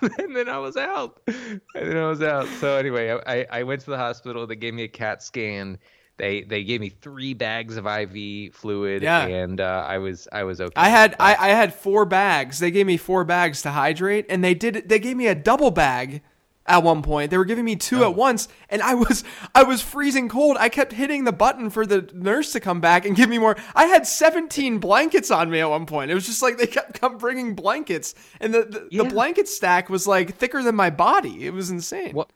and 0.18 0.34
then 0.34 0.48
I 0.48 0.58
was 0.58 0.76
out. 0.76 1.20
And 1.26 1.60
then 1.74 1.96
I 1.96 2.08
was 2.08 2.22
out. 2.22 2.48
So 2.60 2.76
anyway, 2.76 3.18
I, 3.26 3.46
I 3.50 3.62
went 3.62 3.82
to 3.82 3.90
the 3.90 3.98
hospital. 3.98 4.46
They 4.46 4.56
gave 4.56 4.74
me 4.74 4.84
a 4.84 4.88
CAT 4.88 5.22
scan. 5.22 5.78
They 6.18 6.42
they 6.42 6.64
gave 6.64 6.80
me 6.80 6.88
three 6.90 7.32
bags 7.32 7.76
of 7.76 7.86
IV 7.86 8.54
fluid, 8.54 9.02
Yeah. 9.02 9.24
and 9.26 9.60
uh, 9.60 9.84
I 9.88 9.98
was 9.98 10.26
I 10.32 10.42
was 10.42 10.60
okay. 10.60 10.72
I 10.76 10.88
had 10.88 11.14
I, 11.20 11.34
I 11.36 11.48
had 11.50 11.72
four 11.72 12.04
bags. 12.04 12.58
They 12.58 12.70
gave 12.72 12.86
me 12.86 12.96
four 12.96 13.24
bags 13.24 13.62
to 13.62 13.70
hydrate, 13.70 14.26
and 14.28 14.42
they 14.42 14.54
did 14.54 14.88
they 14.88 14.98
gave 14.98 15.16
me 15.16 15.28
a 15.28 15.34
double 15.36 15.70
bag 15.70 16.22
at 16.66 16.82
one 16.82 17.00
point. 17.02 17.30
They 17.30 17.38
were 17.38 17.46
giving 17.46 17.64
me 17.64 17.76
two 17.76 18.04
Oh. 18.04 18.10
at 18.10 18.14
once, 18.16 18.48
and 18.68 18.82
I 18.82 18.94
was 18.94 19.22
I 19.54 19.62
was 19.62 19.80
freezing 19.80 20.28
cold. 20.28 20.56
I 20.58 20.68
kept 20.68 20.92
hitting 20.92 21.22
the 21.24 21.32
button 21.32 21.70
for 21.70 21.86
the 21.86 22.10
nurse 22.12 22.50
to 22.52 22.60
come 22.60 22.80
back 22.80 23.06
and 23.06 23.14
give 23.16 23.30
me 23.30 23.38
more. 23.38 23.56
I 23.76 23.84
had 23.86 24.04
seventeen 24.06 24.78
blankets 24.78 25.30
on 25.30 25.48
me 25.50 25.60
at 25.60 25.70
one 25.70 25.86
point. 25.86 26.10
It 26.10 26.14
was 26.14 26.26
just 26.26 26.42
like 26.42 26.58
they 26.58 26.66
kept 26.66 27.00
come 27.00 27.16
bringing 27.16 27.54
blankets, 27.54 28.14
and 28.40 28.52
the 28.52 28.64
the, 28.64 28.88
Yeah. 28.90 29.04
the 29.04 29.08
blanket 29.10 29.46
stack 29.48 29.88
was 29.88 30.06
like 30.08 30.34
thicker 30.36 30.62
than 30.64 30.74
my 30.74 30.90
body. 30.90 31.46
It 31.46 31.52
was 31.54 31.70
insane. 31.70 32.12
What? 32.12 32.28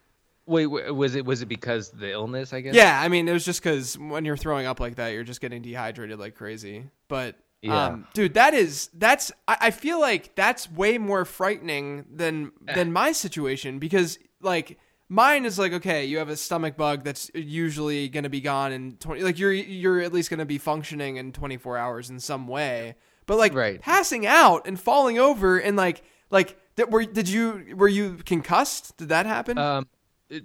Wait, 0.47 0.67
was 0.67 1.15
it 1.15 1.25
was 1.25 1.41
it 1.43 1.47
because 1.47 1.91
the 1.91 2.11
illness? 2.11 2.53
I 2.53 2.61
guess. 2.61 2.75
Yeah, 2.75 3.01
I 3.01 3.09
mean, 3.09 3.29
it 3.29 3.33
was 3.33 3.45
just 3.45 3.63
because 3.63 3.97
when 3.99 4.25
you're 4.25 4.37
throwing 4.37 4.67
up 4.67 4.81
like 4.81 4.97
that, 4.97 5.11
you're 5.11 5.25
just 5.25 5.41
getting 5.41 5.63
dehydrated 5.63 6.19
like 6.19 6.35
crazy. 6.35 6.85
But, 7.09 7.37
Yeah. 7.63 7.87
um, 7.87 8.07
dude, 8.13 8.35
that 8.35 8.53
is 8.55 8.91
that's. 8.95 9.31
I, 9.47 9.57
I 9.61 9.71
feel 9.71 10.01
like 10.01 10.35
that's 10.35 10.71
way 10.71 10.99
more 10.99 11.25
frightening 11.25 12.07
than 12.13 12.51
than 12.75 12.93
my 12.93 13.13
situation 13.13 13.79
because 13.79 14.19
like 14.41 14.79
mine 15.09 15.45
is 15.45 15.59
like 15.61 15.73
okay, 15.75 16.05
you 16.07 16.19
have 16.19 16.29
a 16.29 16.37
stomach 16.37 16.77
bug 16.77 17.05
that's 17.05 17.31
usually 17.35 18.09
gonna 18.09 18.29
be 18.29 18.41
gone 18.41 18.73
in 18.73 18.97
twenty. 18.97 19.23
Like 19.23 19.39
you're 19.39 19.53
you're 19.53 20.01
at 20.01 20.13
least 20.13 20.29
gonna 20.29 20.45
be 20.45 20.59
functioning 20.59 21.17
in 21.19 21.31
24 21.33 21.79
hours 21.79 22.11
in 22.11 22.19
some 22.19 22.49
way. 22.49 22.97
But 23.27 23.39
like 23.39 23.55
Right. 23.55 23.81
passing 23.81 24.27
out 24.27 24.67
and 24.67 24.79
falling 24.81 25.19
over 25.21 25.57
and 25.59 25.77
like 25.77 26.03
like 26.31 26.57
that 26.77 26.91
were 26.91 27.05
did 27.05 27.29
you 27.29 27.75
were 27.77 27.87
you 27.89 28.17
concussed? 28.25 28.97
Did 28.97 29.11
that 29.11 29.27
happen? 29.27 29.57
Um, 29.59 29.87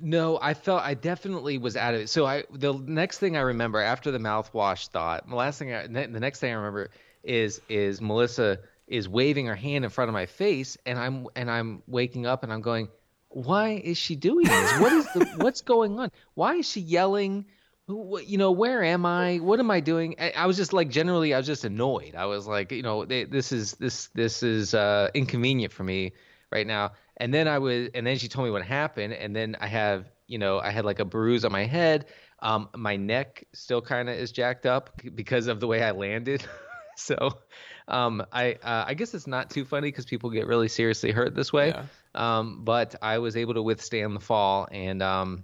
no, 0.01 0.37
I 0.41 0.53
felt 0.53 0.81
I 0.83 0.93
definitely 0.93 1.57
was 1.57 1.75
out 1.77 1.93
of 1.93 2.01
it. 2.01 2.09
So 2.09 2.25
I 2.25 2.43
the 2.51 2.73
next 2.73 3.19
thing 3.19 3.37
I 3.37 3.41
remember 3.41 3.79
after 3.79 4.11
the 4.11 4.17
mouthwash 4.19 4.89
thought, 4.89 5.27
the 5.29 5.35
last 5.35 5.59
thing 5.59 5.73
I 5.73 5.87
the 5.87 6.19
next 6.19 6.39
thing 6.39 6.51
I 6.51 6.55
remember 6.55 6.89
is 7.23 7.61
is 7.69 8.01
Melissa 8.01 8.59
is 8.87 9.07
waving 9.09 9.47
her 9.47 9.55
hand 9.55 9.83
in 9.83 9.89
front 9.91 10.09
of 10.09 10.13
my 10.13 10.25
face, 10.25 10.77
and 10.85 10.97
I'm 10.99 11.27
and 11.35 11.49
I'm 11.51 11.83
waking 11.87 12.25
up 12.25 12.43
and 12.43 12.51
I'm 12.53 12.61
going, 12.61 12.89
why 13.29 13.81
is 13.83 13.97
she 13.97 14.15
doing 14.15 14.45
this? 14.45 14.79
What 14.79 14.93
is 14.93 15.05
the 15.13 15.25
what's 15.37 15.61
going 15.61 15.99
on? 15.99 16.11
Why 16.35 16.55
is 16.55 16.69
she 16.69 16.81
yelling? 16.81 17.45
Who- 17.87 18.19
You 18.19 18.37
know, 18.37 18.51
where 18.51 18.83
am 18.83 19.05
I? 19.05 19.37
What 19.37 19.59
am 19.59 19.71
I 19.71 19.79
doing? 19.79 20.15
I, 20.19 20.31
I 20.35 20.45
was 20.45 20.57
just 20.57 20.73
like, 20.73 20.89
generally, 20.89 21.33
I 21.33 21.37
was 21.37 21.47
just 21.47 21.63
annoyed. 21.65 22.15
I 22.15 22.25
was 22.25 22.45
like, 22.47 22.71
you 22.71 22.81
know, 22.83 23.05
this 23.05 23.51
is 23.51 23.73
this 23.73 24.07
this 24.13 24.43
is 24.43 24.73
uh, 24.73 25.09
inconvenient 25.13 25.71
for 25.73 25.83
me 25.83 26.13
right 26.51 26.67
now. 26.67 26.91
And 27.17 27.33
then 27.33 27.47
I 27.47 27.59
was, 27.59 27.89
and 27.93 28.05
then 28.05 28.17
she 28.17 28.27
told 28.27 28.45
me 28.45 28.51
what 28.51 28.63
happened, 28.63 29.13
and 29.13 29.35
then 29.35 29.57
I 29.59 29.67
have, 29.67 30.05
you 30.27 30.37
know, 30.37 30.59
I 30.59 30.69
had 30.69 30.85
like 30.85 30.99
a 30.99 31.05
bruise 31.05 31.43
on 31.45 31.51
my 31.51 31.65
head. 31.65 32.05
Um, 32.39 32.69
my 32.75 32.95
neck 32.95 33.43
still 33.53 33.81
kind 33.81 34.09
of 34.09 34.15
is 34.15 34.31
jacked 34.31 34.65
up 34.65 35.01
because 35.15 35.47
of 35.47 35.59
the 35.59 35.67
way 35.67 35.81
I 35.81 35.91
landed. 35.91 36.45
so, 36.95 37.39
um, 37.87 38.23
I 38.31 38.53
uh, 38.63 38.85
I 38.87 38.93
guess 38.93 39.13
it's 39.13 39.27
not 39.27 39.49
too 39.49 39.65
funny 39.65 39.87
because 39.87 40.05
people 40.05 40.29
get 40.29 40.45
really 40.45 40.67
seriously 40.67 41.11
hurt 41.11 41.33
this 41.33 41.51
way. 41.51 41.69
Yeah. 41.69 41.85
Um, 42.13 42.63
but 42.63 42.95
I 43.01 43.17
was 43.17 43.35
able 43.35 43.55
to 43.55 43.63
withstand 43.63 44.15
the 44.15 44.19
fall 44.19 44.67
and 44.71 45.01
um, 45.01 45.43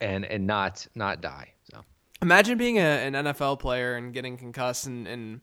and 0.00 0.24
and 0.24 0.46
not 0.46 0.86
not 0.96 1.20
die. 1.20 1.52
So 1.72 1.84
Imagine 2.22 2.58
being 2.58 2.78
a, 2.78 2.82
an 2.82 3.14
NFL 3.14 3.60
player 3.60 3.94
and 3.94 4.12
getting 4.12 4.36
concussed 4.36 4.86
and, 4.86 5.06
and 5.06 5.40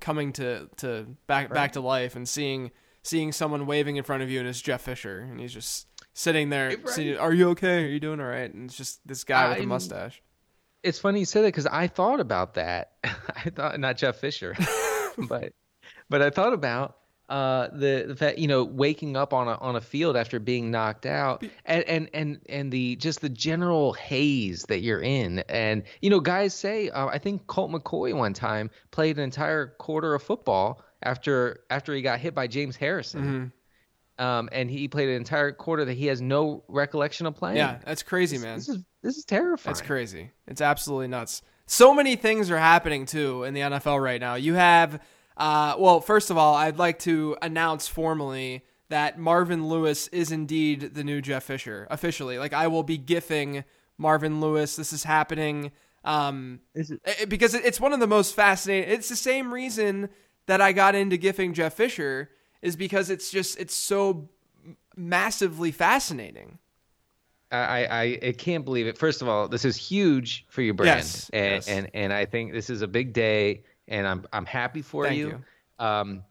coming 0.00 0.32
to, 0.34 0.68
to 0.76 1.06
back 1.26 1.52
back 1.52 1.72
to 1.72 1.80
life 1.80 2.16
and 2.16 2.28
seeing 2.28 2.70
seeing 3.08 3.32
someone 3.32 3.66
waving 3.66 3.96
in 3.96 4.04
front 4.04 4.22
of 4.22 4.30
you 4.30 4.38
and 4.38 4.48
it's 4.48 4.60
Jeff 4.60 4.82
Fisher 4.82 5.20
and 5.20 5.40
he's 5.40 5.52
just 5.52 5.86
sitting 6.14 6.50
there. 6.50 6.68
Right. 6.68 6.88
sitting, 6.88 7.16
Are 7.16 7.32
you 7.32 7.50
okay? 7.50 7.84
Are 7.84 7.88
you 7.88 8.00
doing 8.00 8.20
all 8.20 8.26
right? 8.26 8.52
And 8.52 8.66
it's 8.66 8.76
just 8.76 9.06
this 9.06 9.24
guy 9.24 9.48
with 9.48 9.56
a 9.58 9.60
I'm- 9.60 9.68
mustache. 9.68 10.22
it's 10.82 10.98
funny 10.98 11.20
you 11.20 11.24
say 11.24 11.40
that 11.42 11.48
because 11.48 11.66
I 11.66 11.86
thought 11.86 12.20
about 12.20 12.54
that. 12.54 12.92
I 13.04 13.50
thought 13.50 13.78
not 13.80 13.96
Jeff 13.96 14.16
Fisher, 14.16 14.54
but 15.28 15.52
but 16.10 16.22
I 16.22 16.30
thought 16.30 16.52
about 16.52 16.96
uh, 17.28 17.68
the 17.72 18.04
the 18.08 18.16
fact 18.16 18.38
you 18.38 18.46
know 18.48 18.64
waking 18.64 19.16
up 19.16 19.32
on 19.34 19.48
a 19.48 19.54
on 19.56 19.76
a 19.76 19.80
field 19.80 20.16
after 20.16 20.38
being 20.38 20.70
knocked 20.70 21.04
out, 21.06 21.44
and 21.66 21.84
and 21.84 22.10
and 22.14 22.40
and 22.48 22.72
the 22.72 22.96
just 22.96 23.20
the 23.20 23.28
general 23.28 23.92
haze 23.94 24.64
that 24.68 24.80
you're 24.80 25.02
in, 25.02 25.40
and 25.48 25.82
you 26.00 26.10
know 26.10 26.20
guys 26.20 26.54
say 26.54 26.88
uh, 26.90 27.06
I 27.06 27.18
think 27.18 27.46
Colt 27.46 27.70
McCoy 27.70 28.14
one 28.14 28.32
time 28.32 28.70
played 28.92 29.18
an 29.18 29.24
entire 29.24 29.66
quarter 29.78 30.14
of 30.14 30.22
football 30.22 30.82
after 31.02 31.60
after 31.70 31.94
he 31.94 32.02
got 32.02 32.18
hit 32.20 32.34
by 32.34 32.46
James 32.46 32.76
Harrison. 32.76 33.22
Mm-hmm. 33.22 34.24
Um, 34.24 34.48
and 34.50 34.68
he 34.68 34.88
played 34.88 35.08
an 35.10 35.14
entire 35.14 35.52
quarter 35.52 35.84
that 35.84 35.94
he 35.94 36.06
has 36.06 36.20
no 36.20 36.64
recollection 36.66 37.24
of 37.26 37.36
playing. 37.36 37.58
Yeah, 37.58 37.78
that's 37.84 38.02
crazy, 38.02 38.36
this, 38.36 38.44
man. 38.44 38.56
This 38.58 38.68
is 38.68 38.84
this 39.02 39.16
is 39.18 39.24
terrifying. 39.24 39.72
That's 39.72 39.80
crazy. 39.86 40.32
It's 40.48 40.60
absolutely 40.60 41.06
nuts. 41.06 41.42
So 41.66 41.94
many 41.94 42.16
things 42.16 42.50
are 42.50 42.58
happening 42.58 43.06
too 43.06 43.44
in 43.44 43.54
the 43.54 43.60
NFL 43.60 44.02
right 44.02 44.20
now. 44.20 44.34
You 44.34 44.54
have, 44.54 45.00
uh, 45.36 45.76
well, 45.78 46.00
first 46.00 46.30
of 46.30 46.36
all, 46.38 46.54
I'd 46.56 46.78
like 46.78 46.98
to 47.00 47.36
announce 47.42 47.86
formally 47.86 48.64
that 48.88 49.18
Marvin 49.20 49.68
Lewis 49.68 50.08
is 50.08 50.32
indeed 50.32 50.94
the 50.94 51.04
new 51.04 51.20
Jeff 51.20 51.44
Fisher 51.44 51.86
officially. 51.90 52.38
Like 52.38 52.52
I 52.54 52.66
will 52.66 52.82
be 52.82 52.98
gifting 52.98 53.62
Marvin 53.98 54.40
Lewis. 54.40 54.74
This 54.74 54.92
is 54.92 55.04
happening. 55.04 55.70
Um, 56.04 56.60
Is 56.74 56.90
it- 56.90 57.28
because 57.28 57.54
it- 57.54 57.64
it's 57.66 57.78
one 57.80 57.92
of 57.92 58.00
the 58.00 58.06
most 58.06 58.34
fascinating. 58.34 58.90
It's 58.90 59.08
the 59.10 59.16
same 59.16 59.52
reason 59.52 60.08
that 60.48 60.60
I 60.60 60.72
got 60.72 60.94
into 60.94 61.16
gifting 61.16 61.54
Jeff 61.54 61.74
Fisher 61.74 62.30
is 62.60 62.74
because 62.74 63.10
it's 63.10 63.30
just 63.30 63.58
it's 63.60 63.74
so 63.74 64.28
massively 64.96 65.70
fascinating. 65.70 66.58
I, 67.50 67.86
I 67.86 68.18
I 68.28 68.32
can't 68.32 68.64
believe 68.64 68.86
it. 68.86 68.98
First 68.98 69.22
of 69.22 69.28
all, 69.28 69.48
this 69.48 69.64
is 69.64 69.76
huge 69.76 70.44
for 70.48 70.60
your 70.60 70.74
brand, 70.74 70.98
Yes, 70.98 71.30
and, 71.32 71.54
yes. 71.54 71.68
and 71.68 71.90
and 71.94 72.12
I 72.12 72.26
think 72.26 72.52
this 72.52 72.68
is 72.68 72.82
a 72.82 72.88
big 72.88 73.12
day, 73.12 73.62
and 73.86 74.06
I'm 74.06 74.26
I'm 74.32 74.44
happy 74.44 74.82
for 74.82 75.04
Thank 75.04 75.18
you. 75.18 75.42
Um, 75.78 76.24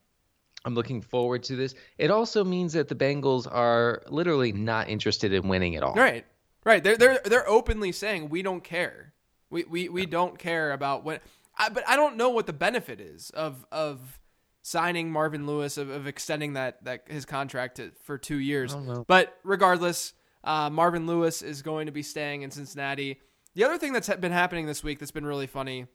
I'm 0.65 0.75
looking 0.75 1.01
forward 1.01 1.43
to 1.43 1.55
this. 1.55 1.73
It 1.97 2.11
also 2.11 2.43
means 2.43 2.73
that 2.73 2.87
the 2.89 2.95
Bengals 2.95 3.47
are 3.49 4.03
literally 4.09 4.51
not 4.51 4.89
interested 4.89 5.31
in 5.31 5.47
winning 5.47 5.75
at 5.75 5.83
all. 5.83 5.93
Right. 5.93 6.25
Right. 6.65 6.83
They're 6.83 6.97
they're 6.97 7.21
they're 7.23 7.49
openly 7.49 7.93
saying 7.93 8.29
we 8.29 8.41
don't 8.41 8.63
care. 8.63 9.13
We 9.49 9.63
we, 9.63 9.89
we 9.89 10.05
don't 10.05 10.37
care 10.37 10.73
about 10.73 11.05
what 11.05 11.21
I, 11.57 11.69
but 11.69 11.83
I 11.87 11.95
don't 11.95 12.17
know 12.17 12.29
what 12.29 12.45
the 12.45 12.53
benefit 12.53 12.99
is 12.99 13.29
of 13.31 13.65
of 13.71 14.19
signing 14.61 15.11
Marvin 15.11 15.47
Lewis 15.47 15.77
of, 15.77 15.89
of 15.89 16.07
extending 16.07 16.53
that 16.53 16.83
that 16.83 17.03
his 17.07 17.25
contract 17.25 17.77
to, 17.77 17.91
for 18.03 18.17
2 18.17 18.37
years. 18.37 18.75
But 19.07 19.37
regardless, 19.43 20.13
uh, 20.43 20.69
Marvin 20.69 21.07
Lewis 21.07 21.41
is 21.41 21.61
going 21.61 21.85
to 21.85 21.91
be 21.91 22.03
staying 22.03 22.41
in 22.41 22.51
Cincinnati. 22.51 23.19
The 23.55 23.63
other 23.63 23.77
thing 23.77 23.93
that's 23.93 24.09
been 24.15 24.31
happening 24.31 24.65
this 24.65 24.83
week 24.83 24.99
that's 24.99 25.11
been 25.11 25.25
really 25.25 25.47
funny 25.47 25.87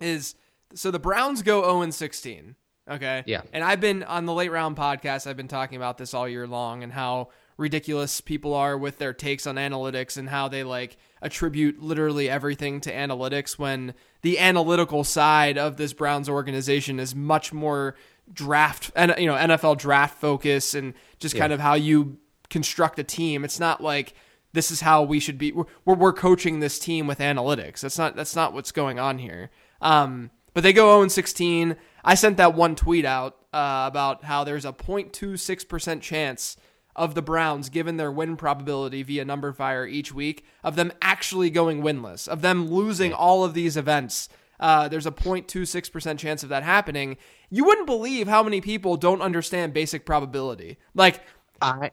is 0.00 0.34
so 0.74 0.90
the 0.90 0.98
Browns 0.98 1.42
go 1.42 1.62
0 1.62 1.82
and 1.82 1.94
16. 1.94 2.56
Okay. 2.88 3.24
Yeah. 3.26 3.42
And 3.52 3.64
I've 3.64 3.80
been 3.80 4.02
on 4.04 4.26
the 4.26 4.32
late 4.32 4.50
round 4.50 4.76
podcast, 4.76 5.26
I've 5.26 5.36
been 5.36 5.48
talking 5.48 5.76
about 5.76 5.98
this 5.98 6.14
all 6.14 6.28
year 6.28 6.46
long 6.46 6.82
and 6.82 6.92
how 6.92 7.28
ridiculous 7.56 8.20
people 8.20 8.52
are 8.52 8.76
with 8.76 8.98
their 8.98 9.12
takes 9.12 9.46
on 9.46 9.56
analytics 9.56 10.16
and 10.16 10.28
how 10.28 10.48
they 10.48 10.62
like 10.62 10.96
attribute 11.22 11.82
literally 11.82 12.28
everything 12.28 12.80
to 12.80 12.92
analytics 12.92 13.58
when 13.58 13.94
the 14.22 14.38
analytical 14.38 15.04
side 15.04 15.56
of 15.56 15.76
this 15.76 15.92
Browns 15.92 16.28
organization 16.28 17.00
is 17.00 17.14
much 17.14 17.52
more 17.52 17.96
draft 18.32 18.90
and 18.94 19.14
you 19.18 19.26
know 19.26 19.34
NFL 19.34 19.78
draft 19.78 20.18
focus 20.20 20.74
and 20.74 20.94
just 21.18 21.36
kind 21.36 21.52
of 21.52 21.60
how 21.60 21.74
you 21.74 22.18
construct 22.50 22.98
a 22.98 23.04
team. 23.04 23.44
It's 23.44 23.60
not 23.60 23.82
like 23.82 24.14
this 24.52 24.70
is 24.70 24.80
how 24.80 25.02
we 25.02 25.20
should 25.20 25.38
be. 25.38 25.52
We're, 25.52 25.64
we're, 25.84 25.94
we're 25.94 26.12
coaching 26.12 26.60
this 26.60 26.78
team 26.78 27.06
with 27.06 27.18
analytics. 27.18 27.80
That's 27.80 27.98
not 27.98 28.16
that's 28.16 28.36
not 28.36 28.52
what's 28.52 28.72
going 28.72 28.98
on 28.98 29.18
here. 29.18 29.50
Um, 29.80 30.30
but 30.54 30.62
they 30.62 30.72
go 30.72 30.98
0 30.98 31.08
16. 31.08 31.76
I 32.04 32.14
sent 32.14 32.36
that 32.38 32.54
one 32.54 32.76
tweet 32.76 33.04
out 33.04 33.36
uh, 33.52 33.84
about 33.86 34.24
how 34.24 34.44
there's 34.44 34.64
a 34.64 34.72
0.26 34.72 35.68
percent 35.68 36.02
chance 36.02 36.56
of 36.96 37.14
the 37.14 37.22
Browns, 37.22 37.68
given 37.68 37.96
their 37.98 38.10
win 38.10 38.36
probability 38.36 39.02
via 39.04 39.24
numberFire 39.24 39.88
each 39.88 40.12
week, 40.12 40.44
of 40.64 40.74
them 40.74 40.92
actually 41.00 41.50
going 41.50 41.82
winless, 41.82 42.26
of 42.26 42.42
them 42.42 42.68
losing 42.68 43.12
all 43.12 43.44
of 43.44 43.54
these 43.54 43.76
events. 43.76 44.28
Uh, 44.58 44.88
there's 44.88 45.06
a 45.06 45.10
0.26 45.12 45.92
percent 45.92 46.18
chance 46.18 46.42
of 46.42 46.48
that 46.48 46.62
happening. 46.62 47.16
You 47.50 47.64
wouldn't 47.64 47.86
believe 47.86 48.26
how 48.26 48.42
many 48.42 48.60
people 48.60 48.96
don't 48.96 49.20
understand 49.20 49.72
basic 49.74 50.04
probability. 50.06 50.78
Like 50.94 51.22
I, 51.62 51.90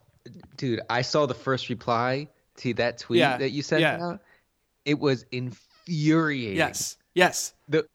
dude, 0.57 0.79
I 0.89 1.01
saw 1.01 1.25
the 1.25 1.33
first 1.33 1.67
reply 1.69 2.29
to 2.57 2.73
that 2.75 2.97
tweet 2.99 3.19
Yeah, 3.19 3.37
that 3.37 3.49
you 3.51 3.61
sent 3.61 3.81
yeah. 3.81 4.01
out. 4.01 4.21
It 4.85 4.97
was 4.99 5.25
infuriating. 5.31 6.55
yes, 6.57 6.97
yes, 7.13 7.53
the 7.67 7.85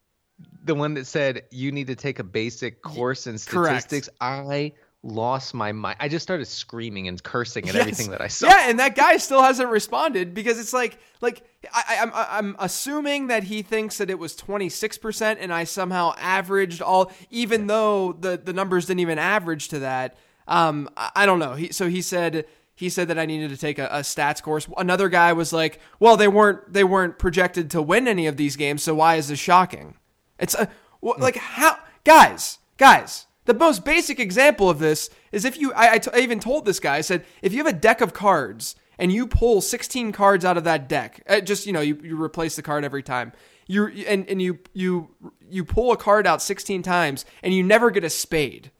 the 0.64 0.74
one 0.74 0.94
that 0.94 1.06
said 1.06 1.42
you 1.50 1.72
need 1.72 1.86
to 1.88 1.96
take 1.96 2.18
a 2.18 2.24
basic 2.24 2.82
course 2.82 3.26
in 3.26 3.38
correct. 3.38 3.82
statistics. 3.84 4.08
I 4.20 4.72
lost 5.04 5.54
my 5.54 5.70
mind. 5.72 5.96
I 6.00 6.08
just 6.08 6.22
started 6.24 6.46
screaming 6.46 7.06
and 7.08 7.22
cursing 7.22 7.68
at 7.68 7.74
Yes. 7.74 7.80
everything 7.82 8.10
that 8.10 8.20
I 8.20 8.26
saw. 8.28 8.48
Yeah, 8.48 8.68
and 8.68 8.80
that 8.80 8.96
guy 8.96 9.16
still 9.18 9.42
hasn't 9.42 9.68
responded 9.70 10.34
because 10.34 10.58
it's 10.58 10.72
like, 10.72 10.98
like 11.20 11.42
I, 11.72 11.82
I, 11.88 12.02
I'm, 12.02 12.10
I'm 12.14 12.56
assuming 12.58 13.28
that 13.28 13.44
he 13.44 13.62
thinks 13.62 13.98
that 13.98 14.10
it 14.10 14.18
was 14.18 14.34
26 14.34 14.98
percent, 14.98 15.38
and 15.40 15.52
I 15.52 15.64
somehow 15.64 16.14
averaged 16.18 16.82
all, 16.82 17.12
even 17.30 17.68
though 17.68 18.12
the 18.12 18.36
the 18.36 18.52
numbers 18.52 18.86
didn't 18.86 19.00
even 19.00 19.18
average 19.18 19.68
to 19.68 19.78
that. 19.80 20.16
Um, 20.48 20.88
I, 20.96 21.10
I 21.14 21.26
don't 21.26 21.38
know. 21.38 21.54
He 21.54 21.72
so 21.72 21.88
he 21.88 22.02
said 22.02 22.46
he 22.74 22.88
said 22.88 23.08
that 23.08 23.18
I 23.18 23.26
needed 23.26 23.50
to 23.50 23.56
take 23.56 23.78
a, 23.78 23.86
a 23.86 24.00
stats 24.00 24.42
course. 24.42 24.68
Another 24.76 25.08
guy 25.08 25.32
was 25.32 25.52
like, 25.52 25.80
well, 26.00 26.16
they 26.16 26.28
weren't 26.28 26.72
they 26.72 26.84
weren't 26.84 27.18
projected 27.20 27.70
to 27.70 27.80
win 27.82 28.08
any 28.08 28.26
of 28.26 28.36
these 28.36 28.56
games, 28.56 28.82
so 28.82 28.96
why 28.96 29.14
is 29.14 29.28
this 29.28 29.38
shocking? 29.38 29.94
It's 30.40 30.54
a, 30.54 30.66
wh- 31.00 31.18
like 31.18 31.36
how 31.36 31.78
guys, 32.04 32.58
guys. 32.78 33.26
The 33.48 33.54
most 33.54 33.82
basic 33.82 34.20
example 34.20 34.68
of 34.68 34.78
this 34.78 35.08
is 35.32 35.46
if 35.46 35.58
you. 35.58 35.72
I, 35.72 35.92
I, 35.92 35.98
t- 35.98 36.10
I 36.12 36.18
even 36.18 36.38
told 36.38 36.66
this 36.66 36.78
guy. 36.78 36.96
I 36.96 37.00
said 37.00 37.24
if 37.40 37.50
you 37.54 37.64
have 37.64 37.66
a 37.66 37.72
deck 37.72 38.02
of 38.02 38.12
cards 38.12 38.76
and 38.98 39.10
you 39.10 39.26
pull 39.26 39.62
16 39.62 40.12
cards 40.12 40.44
out 40.44 40.58
of 40.58 40.64
that 40.64 40.86
deck, 40.86 41.22
uh, 41.26 41.40
just 41.40 41.64
you 41.64 41.72
know 41.72 41.80
you, 41.80 41.98
you 42.02 42.22
replace 42.22 42.56
the 42.56 42.62
card 42.62 42.84
every 42.84 43.02
time. 43.02 43.32
You 43.66 43.86
and 44.06 44.28
and 44.28 44.42
you 44.42 44.58
you 44.74 45.08
you 45.48 45.64
pull 45.64 45.92
a 45.92 45.96
card 45.96 46.26
out 46.26 46.42
16 46.42 46.82
times 46.82 47.24
and 47.42 47.54
you 47.54 47.62
never 47.62 47.90
get 47.90 48.04
a 48.04 48.10
spade. 48.10 48.70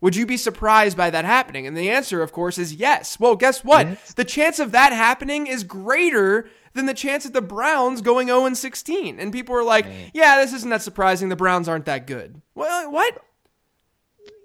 Would 0.00 0.14
you 0.14 0.24
be 0.24 0.36
surprised 0.36 0.96
by 0.96 1.10
that 1.10 1.24
happening? 1.24 1.66
And 1.66 1.76
the 1.76 1.90
answer, 1.90 2.22
of 2.22 2.30
course, 2.30 2.58
is 2.58 2.74
yes. 2.74 3.18
Well, 3.18 3.34
guess 3.34 3.64
what? 3.64 3.88
Yes. 3.88 4.14
The 4.14 4.24
chance 4.24 4.60
of 4.60 4.70
that 4.70 4.92
happening 4.92 5.48
is 5.48 5.64
greater 5.64 6.48
than 6.74 6.86
the 6.86 6.94
chance 6.94 7.24
of 7.24 7.32
the 7.32 7.42
Browns 7.42 8.02
going 8.02 8.28
0 8.28 8.46
and 8.46 8.56
16. 8.56 9.18
And 9.18 9.32
people 9.32 9.56
are 9.56 9.64
like, 9.64 9.86
yeah, 10.14 10.40
this 10.40 10.52
isn't 10.52 10.70
that 10.70 10.82
surprising. 10.82 11.28
The 11.28 11.34
Browns 11.34 11.68
aren't 11.68 11.86
that 11.86 12.06
good. 12.06 12.40
Well, 12.54 12.90
what? 12.90 13.20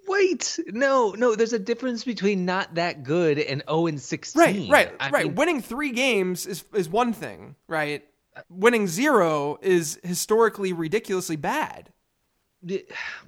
Wait, 0.07 0.59
no, 0.67 1.11
no. 1.11 1.35
There's 1.35 1.53
a 1.53 1.59
difference 1.59 2.03
between 2.03 2.45
not 2.45 2.75
that 2.75 3.03
good 3.03 3.39
and 3.39 3.61
0 3.69 3.87
and 3.87 4.01
16. 4.01 4.41
Right, 4.41 4.69
right, 4.69 4.93
I 4.99 5.09
right. 5.09 5.25
mean, 5.25 5.35
Winning 5.35 5.61
three 5.61 5.91
games 5.91 6.45
is, 6.45 6.63
is 6.73 6.89
one 6.89 7.13
thing, 7.13 7.55
right? 7.67 8.03
Winning 8.49 8.87
zero 8.87 9.57
is 9.61 9.99
historically 10.03 10.71
ridiculously 10.73 11.35
bad. 11.35 11.91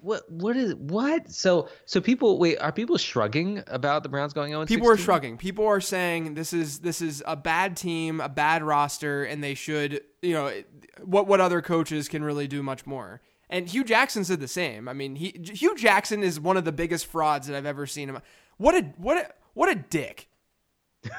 what 0.02 0.30
what 0.32 0.58
is 0.58 0.76
what? 0.76 1.32
So 1.32 1.70
so 1.86 2.02
people 2.02 2.40
wait, 2.40 2.58
are 2.58 2.72
people 2.72 2.98
shrugging 2.98 3.64
about 3.68 4.04
the 4.04 4.10
Browns 4.10 4.34
going 4.34 4.50
0 4.50 4.62
and 4.62 4.68
People 4.68 4.90
are 4.90 4.98
shrugging. 4.98 5.38
People 5.38 5.66
are 5.68 5.82
saying 5.82 6.34
this 6.34 6.54
is 6.54 6.80
this 6.80 7.02
is 7.02 7.24
a 7.28 7.36
bad 7.36 7.78
team, 7.78 8.22
a 8.22 8.30
bad 8.30 8.64
roster, 8.64 9.24
and 9.24 9.44
they 9.44 9.54
should, 9.54 10.02
you 10.22 10.34
know, 10.34 10.52
what 11.04 11.28
what 11.28 11.42
other 11.42 11.62
coaches 11.62 12.08
can 12.08 12.24
really 12.24 12.48
do 12.48 12.64
much 12.64 12.86
more. 12.86 13.22
And 13.50 13.68
Hue 13.68 13.84
Jackson 13.84 14.24
said 14.24 14.40
the 14.40 14.48
same. 14.48 14.88
I 14.88 14.94
mean, 14.94 15.16
he 15.16 15.40
Hue 15.54 15.76
Jackson 15.76 16.22
is 16.24 16.40
one 16.40 16.58
of 16.58 16.66
the 16.66 16.72
biggest 16.72 17.08
frauds 17.08 17.48
that 17.48 17.56
I've 17.56 17.66
ever 17.66 17.88
seen 17.88 18.10
him. 18.10 18.20
What 18.58 18.76
a 18.76 18.82
what 18.98 19.18
a 19.18 19.32
what 19.54 19.70
a 19.70 19.76
dick. 19.76 20.30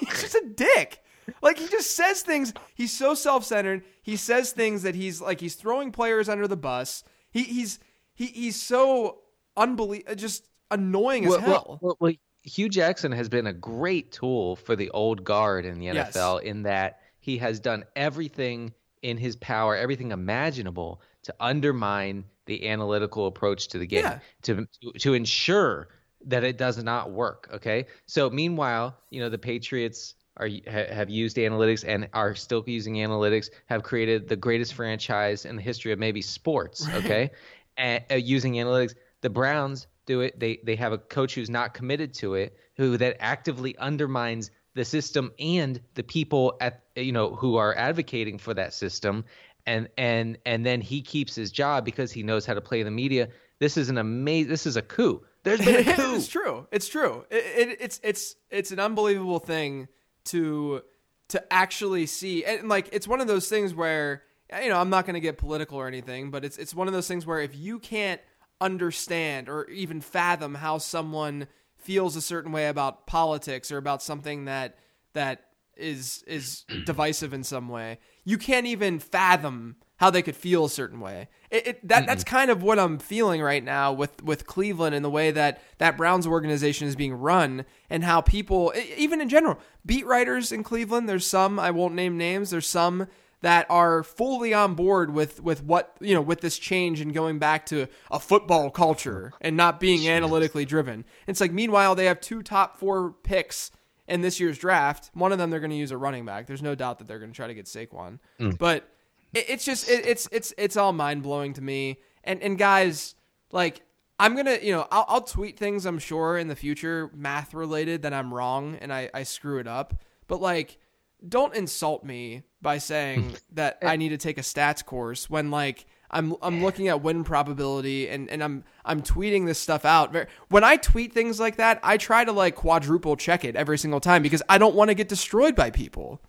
he's 0.00 0.20
just 0.20 0.34
a 0.34 0.44
dick. 0.54 1.02
Like 1.40 1.58
he 1.58 1.68
just 1.68 1.94
says 1.96 2.22
things. 2.22 2.52
He's 2.74 2.92
so 2.96 3.14
self-centered. 3.14 3.84
He 4.02 4.16
says 4.16 4.52
things 4.52 4.82
that 4.82 4.94
he's 4.94 5.20
like 5.20 5.40
he's 5.40 5.54
throwing 5.54 5.92
players 5.92 6.28
under 6.28 6.46
the 6.48 6.56
bus. 6.56 7.04
He 7.30 7.44
he's 7.44 7.78
he 8.14 8.26
he's 8.26 8.60
so 8.60 9.20
unbelievable, 9.56 10.12
uh, 10.12 10.14
just 10.16 10.48
annoying 10.70 11.24
as 11.26 11.36
hell. 11.36 11.46
well, 11.46 11.78
well, 11.80 11.96
well, 12.00 12.12
Hue 12.42 12.68
Jackson 12.68 13.12
has 13.12 13.28
been 13.28 13.46
a 13.46 13.52
great 13.52 14.10
tool 14.12 14.56
for 14.56 14.74
the 14.74 14.90
old 14.90 15.22
guard 15.24 15.64
in 15.64 15.78
the 15.78 15.86
Yes. 15.86 16.16
NFL 16.16 16.42
in 16.42 16.64
that 16.64 16.98
he 17.20 17.38
has 17.38 17.60
done 17.60 17.84
everything 17.94 18.72
in 19.02 19.16
his 19.16 19.36
power, 19.36 19.76
everything 19.76 20.10
imaginable 20.10 21.00
to 21.22 21.34
undermine 21.40 22.24
the 22.46 22.68
analytical 22.68 23.26
approach 23.26 23.68
to 23.68 23.78
the 23.78 23.86
game, 23.86 24.04
Yeah. 24.04 24.18
to, 24.42 24.66
to 24.98 25.14
ensure 25.14 25.88
that 26.26 26.44
it 26.44 26.56
does 26.58 26.82
not 26.82 27.10
work. 27.12 27.48
Okay, 27.54 27.86
so 28.06 28.30
meanwhile, 28.30 28.96
you 29.10 29.20
know 29.20 29.28
the 29.28 29.38
Patriots 29.38 30.14
are 30.36 30.48
ha- 30.48 30.92
have 30.94 31.10
used 31.10 31.36
analytics 31.36 31.84
and 31.86 32.08
are 32.12 32.34
still 32.34 32.64
using 32.66 32.94
analytics, 32.94 33.50
have 33.66 33.82
created 33.82 34.28
the 34.28 34.36
greatest 34.36 34.74
franchise 34.74 35.44
in 35.44 35.56
the 35.56 35.62
history 35.62 35.92
of 35.92 35.98
maybe 35.98 36.22
sports. 36.22 36.88
Okay, 36.94 37.30
and, 37.76 38.04
uh, 38.10 38.14
using 38.14 38.54
analytics, 38.54 38.94
the 39.20 39.30
Browns 39.30 39.86
do 40.06 40.20
it. 40.20 40.38
They 40.38 40.58
they 40.64 40.76
have 40.76 40.92
a 40.92 40.98
coach 40.98 41.34
who's 41.34 41.50
not 41.50 41.74
committed 41.74 42.14
to 42.14 42.34
it, 42.34 42.56
who 42.76 42.96
that 42.98 43.16
actively 43.20 43.76
undermines 43.78 44.50
the 44.74 44.84
system 44.84 45.32
and 45.38 45.80
the 45.94 46.02
people 46.02 46.56
at 46.60 46.82
you 46.96 47.12
know 47.12 47.34
who 47.34 47.56
are 47.56 47.76
advocating 47.76 48.38
for 48.38 48.54
that 48.54 48.72
system, 48.74 49.24
and 49.66 49.88
and 49.96 50.38
and 50.44 50.66
then 50.66 50.80
he 50.80 51.02
keeps 51.02 51.34
his 51.34 51.50
job 51.50 51.84
because 51.84 52.12
he 52.12 52.22
knows 52.22 52.46
how 52.46 52.54
to 52.54 52.60
play 52.60 52.82
the 52.82 52.90
media. 52.90 53.28
This 53.58 53.76
is 53.76 53.88
an 53.88 53.98
amazing. 53.98 54.50
This 54.50 54.66
is 54.66 54.76
a 54.76 54.82
coup. 54.82 55.22
There's 55.44 55.60
been 55.60 55.88
a 55.88 55.94
coup. 55.96 56.14
it's 56.14 56.28
true. 56.28 56.66
It's 56.72 56.88
true. 56.88 57.24
It, 57.30 57.68
it, 57.68 57.78
it's 57.80 58.00
it's 58.02 58.36
it's 58.50 58.70
an 58.70 58.80
unbelievable 58.80 59.38
thing 59.38 59.88
to 60.26 60.82
to 61.28 61.52
actually 61.52 62.06
see, 62.06 62.44
and 62.44 62.68
like 62.68 62.88
it's 62.92 63.08
one 63.08 63.20
of 63.20 63.26
those 63.26 63.48
things 63.48 63.74
where 63.74 64.22
you 64.62 64.68
know 64.68 64.80
I'm 64.80 64.90
not 64.90 65.06
going 65.06 65.14
to 65.14 65.20
get 65.20 65.38
political 65.38 65.78
or 65.78 65.86
anything, 65.86 66.30
but 66.30 66.44
it's 66.44 66.58
it's 66.58 66.74
one 66.74 66.86
of 66.86 66.92
those 66.92 67.08
things 67.08 67.26
where 67.26 67.40
if 67.40 67.56
you 67.56 67.78
can't 67.78 68.20
understand 68.60 69.48
or 69.48 69.68
even 69.70 70.00
fathom 70.00 70.54
how 70.54 70.78
someone 70.78 71.48
feels 71.76 72.14
a 72.14 72.22
certain 72.22 72.52
way 72.52 72.68
about 72.68 73.06
politics 73.06 73.72
or 73.72 73.76
about 73.76 74.02
something 74.02 74.44
that 74.44 74.76
that 75.14 75.46
is 75.76 76.22
is 76.26 76.64
divisive 76.84 77.32
in 77.32 77.42
some 77.44 77.68
way, 77.68 77.98
you 78.24 78.38
can't 78.38 78.66
even 78.66 78.98
fathom 78.98 79.76
how 79.96 80.10
they 80.10 80.22
could 80.22 80.34
feel 80.34 80.64
a 80.64 80.68
certain 80.70 80.98
way. 80.98 81.28
It, 81.48 81.66
it 81.66 81.88
that 81.88 82.06
that's 82.06 82.24
kind 82.24 82.50
of 82.50 82.62
what 82.62 82.78
I'm 82.78 82.98
feeling 82.98 83.40
right 83.40 83.62
now 83.62 83.92
with 83.92 84.22
with 84.22 84.46
Cleveland 84.46 84.96
and 84.96 85.04
the 85.04 85.10
way 85.10 85.30
that 85.30 85.62
that 85.78 85.96
Browns 85.96 86.26
organization 86.26 86.88
is 86.88 86.96
being 86.96 87.14
run 87.14 87.64
and 87.88 88.02
how 88.02 88.20
people 88.20 88.72
even 88.96 89.20
in 89.20 89.28
general 89.28 89.58
beat 89.86 90.04
writers 90.04 90.50
in 90.50 90.64
Cleveland. 90.64 91.08
There's 91.08 91.26
some 91.26 91.60
I 91.60 91.70
won't 91.70 91.94
name 91.94 92.18
names. 92.18 92.50
There's 92.50 92.66
some 92.66 93.06
that 93.42 93.66
are 93.68 94.02
fully 94.02 94.52
on 94.52 94.74
board 94.74 95.12
with 95.12 95.40
with 95.40 95.62
what 95.62 95.94
you 96.00 96.14
know 96.14 96.20
with 96.20 96.40
this 96.40 96.58
change 96.58 97.00
and 97.00 97.14
going 97.14 97.38
back 97.38 97.66
to 97.66 97.86
a 98.10 98.18
football 98.18 98.70
culture 98.70 99.32
and 99.40 99.56
not 99.56 99.78
being 99.78 100.08
analytically 100.08 100.64
driven. 100.64 101.04
It's 101.28 101.40
like 101.40 101.52
meanwhile 101.52 101.94
they 101.94 102.06
have 102.06 102.20
two 102.20 102.42
top 102.42 102.76
four 102.76 103.14
picks 103.22 103.70
in 104.12 104.20
this 104.20 104.38
year's 104.38 104.58
draft. 104.58 105.10
One 105.14 105.32
of 105.32 105.38
them 105.38 105.50
they're 105.50 105.58
going 105.58 105.70
to 105.70 105.76
use 105.76 105.90
a 105.90 105.96
running 105.96 106.26
back. 106.26 106.46
There's 106.46 106.62
no 106.62 106.74
doubt 106.74 106.98
that 106.98 107.08
they're 107.08 107.18
going 107.18 107.32
to 107.32 107.36
try 107.36 107.46
to 107.46 107.54
get 107.54 107.64
Saquon, 107.64 108.18
mm. 108.38 108.58
but 108.58 108.88
it, 109.32 109.46
it's 109.48 109.64
just 109.64 109.88
it, 109.88 110.06
it's 110.06 110.28
it's 110.30 110.52
it's 110.58 110.76
all 110.76 110.92
mind 110.92 111.22
blowing 111.22 111.54
to 111.54 111.62
me. 111.62 111.98
And 112.22 112.42
and 112.42 112.58
guys, 112.58 113.14
like 113.50 113.80
I'm 114.18 114.36
gonna 114.36 114.58
you 114.62 114.72
know 114.72 114.86
I'll, 114.92 115.06
I'll 115.08 115.22
tweet 115.22 115.58
things 115.58 115.86
I'm 115.86 115.98
sure 115.98 116.36
in 116.36 116.48
the 116.48 116.54
future 116.54 117.10
math 117.14 117.54
related 117.54 118.02
that 118.02 118.12
I'm 118.12 118.32
wrong 118.32 118.76
and 118.80 118.92
I 118.92 119.10
I 119.14 119.22
screw 119.22 119.58
it 119.58 119.66
up. 119.66 119.94
But 120.28 120.42
like, 120.42 120.78
don't 121.26 121.54
insult 121.54 122.04
me 122.04 122.42
by 122.60 122.78
saying 122.78 123.36
that 123.52 123.78
I 123.82 123.96
need 123.96 124.10
to 124.10 124.18
take 124.18 124.38
a 124.38 124.42
stats 124.42 124.84
course 124.84 125.28
when 125.28 125.50
like. 125.50 125.86
I'm 126.12 126.36
I'm 126.42 126.62
looking 126.62 126.88
at 126.88 127.02
win 127.02 127.24
probability 127.24 128.08
and, 128.08 128.28
and 128.28 128.44
I'm 128.44 128.64
I'm 128.84 129.02
tweeting 129.02 129.46
this 129.46 129.58
stuff 129.58 129.84
out. 129.84 130.14
When 130.48 130.62
I 130.62 130.76
tweet 130.76 131.12
things 131.12 131.40
like 131.40 131.56
that, 131.56 131.80
I 131.82 131.96
try 131.96 132.24
to 132.24 132.32
like 132.32 132.54
quadruple 132.54 133.16
check 133.16 133.44
it 133.44 133.56
every 133.56 133.78
single 133.78 134.00
time 134.00 134.22
because 134.22 134.42
I 134.48 134.58
don't 134.58 134.74
want 134.74 134.88
to 134.90 134.94
get 134.94 135.08
destroyed 135.08 135.56
by 135.56 135.70
people. 135.70 136.20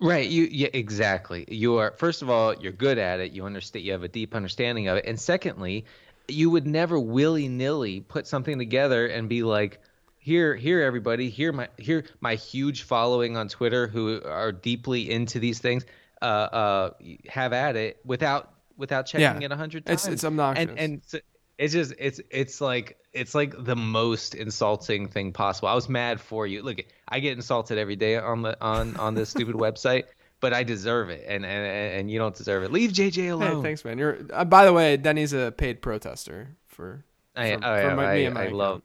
Right. 0.00 0.28
You 0.28 0.48
yeah, 0.50 0.68
exactly. 0.72 1.44
You 1.48 1.78
are 1.78 1.94
first 1.96 2.22
of 2.22 2.30
all, 2.30 2.54
you're 2.54 2.72
good 2.72 2.98
at 2.98 3.20
it. 3.20 3.32
You 3.32 3.44
understand 3.44 3.84
you 3.84 3.92
have 3.92 4.02
a 4.02 4.08
deep 4.08 4.34
understanding 4.34 4.88
of 4.88 4.98
it. 4.98 5.04
And 5.06 5.20
secondly, 5.20 5.84
you 6.28 6.50
would 6.50 6.66
never 6.66 6.98
willy-nilly 6.98 8.00
put 8.00 8.26
something 8.26 8.58
together 8.58 9.06
and 9.06 9.28
be 9.28 9.42
like, 9.42 9.80
here 10.18 10.54
here 10.54 10.80
everybody, 10.80 11.28
here 11.28 11.52
my 11.52 11.68
here 11.76 12.04
my 12.20 12.34
huge 12.36 12.82
following 12.84 13.36
on 13.36 13.48
Twitter 13.48 13.86
who 13.86 14.22
are 14.24 14.52
deeply 14.52 15.10
into 15.10 15.38
these 15.38 15.58
things, 15.58 15.84
uh 16.22 16.24
uh 16.24 16.90
have 17.28 17.52
at 17.52 17.76
it 17.76 17.98
without 18.04 18.53
without 18.76 19.06
checking 19.06 19.40
Yeah. 19.40 19.46
it 19.46 19.52
a 19.52 19.56
hundred 19.56 19.86
times. 19.86 20.02
It's- 20.04 20.14
it's 20.14 20.24
obnoxious. 20.24 20.68
And 20.70 20.78
and 20.78 21.02
so 21.06 21.18
it's 21.58 21.72
just 21.72 21.94
it's 21.98 22.20
it's 22.30 22.60
like 22.60 22.96
it's 23.12 23.34
like 23.34 23.54
the 23.62 23.76
most 23.76 24.34
insulting 24.34 25.08
thing 25.08 25.32
possible. 25.32 25.68
I 25.68 25.74
was 25.74 25.88
mad 25.88 26.20
for 26.20 26.46
you. 26.46 26.62
Look, 26.62 26.78
I 27.08 27.20
get 27.20 27.36
insulted 27.36 27.78
every 27.78 27.96
day 27.96 28.16
on 28.16 28.42
the 28.42 28.56
on 28.60 28.96
on 28.96 29.14
this 29.14 29.30
stupid 29.30 29.54
website, 29.54 30.04
but 30.40 30.52
I 30.52 30.64
deserve 30.64 31.10
it, 31.10 31.24
and 31.28 31.44
and 31.46 31.66
and 32.00 32.10
you 32.10 32.18
don't 32.18 32.34
deserve 32.34 32.64
it. 32.64 32.72
Leave 32.72 32.90
JJ 32.90 33.14
Hey, 33.22 33.28
alone. 33.28 33.62
thanks, 33.62 33.84
man. 33.84 33.98
You're 33.98 34.18
uh, 34.32 34.44
by 34.44 34.64
the 34.64 34.72
way, 34.72 34.96
Denny's 34.96 35.32
a 35.32 35.52
paid 35.56 35.80
protester 35.80 36.48
for. 36.66 37.04
I 37.36 37.52
I, 37.54 37.58
for 37.82 37.94
my- 37.96 38.06
I, 38.06 38.14
me 38.16 38.24
and 38.26 38.34
my 38.34 38.40
I 38.40 38.44
account. 38.44 38.56
love 38.56 38.82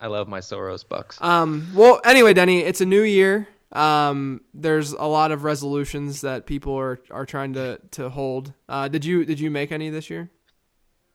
I 0.00 0.06
love 0.08 0.28
my 0.28 0.40
Soros 0.40 0.88
bucks. 0.88 1.18
Um. 1.20 1.68
Well, 1.74 2.00
anyway, 2.04 2.32
Denny, 2.34 2.60
it's 2.62 2.80
a 2.80 2.86
new 2.86 3.02
year. 3.02 3.46
Um. 3.72 4.42
There's 4.54 4.92
a 4.92 5.04
lot 5.04 5.32
of 5.32 5.44
resolutions 5.44 6.20
that 6.20 6.46
people 6.46 6.74
are 6.74 7.00
are 7.10 7.26
trying 7.26 7.54
to 7.54 7.80
to 7.92 8.08
hold. 8.10 8.52
Uh. 8.68 8.88
Did 8.88 9.04
you 9.04 9.24
did 9.24 9.40
you 9.40 9.50
make 9.50 9.72
any 9.72 9.90
this 9.90 10.10
year? 10.10 10.30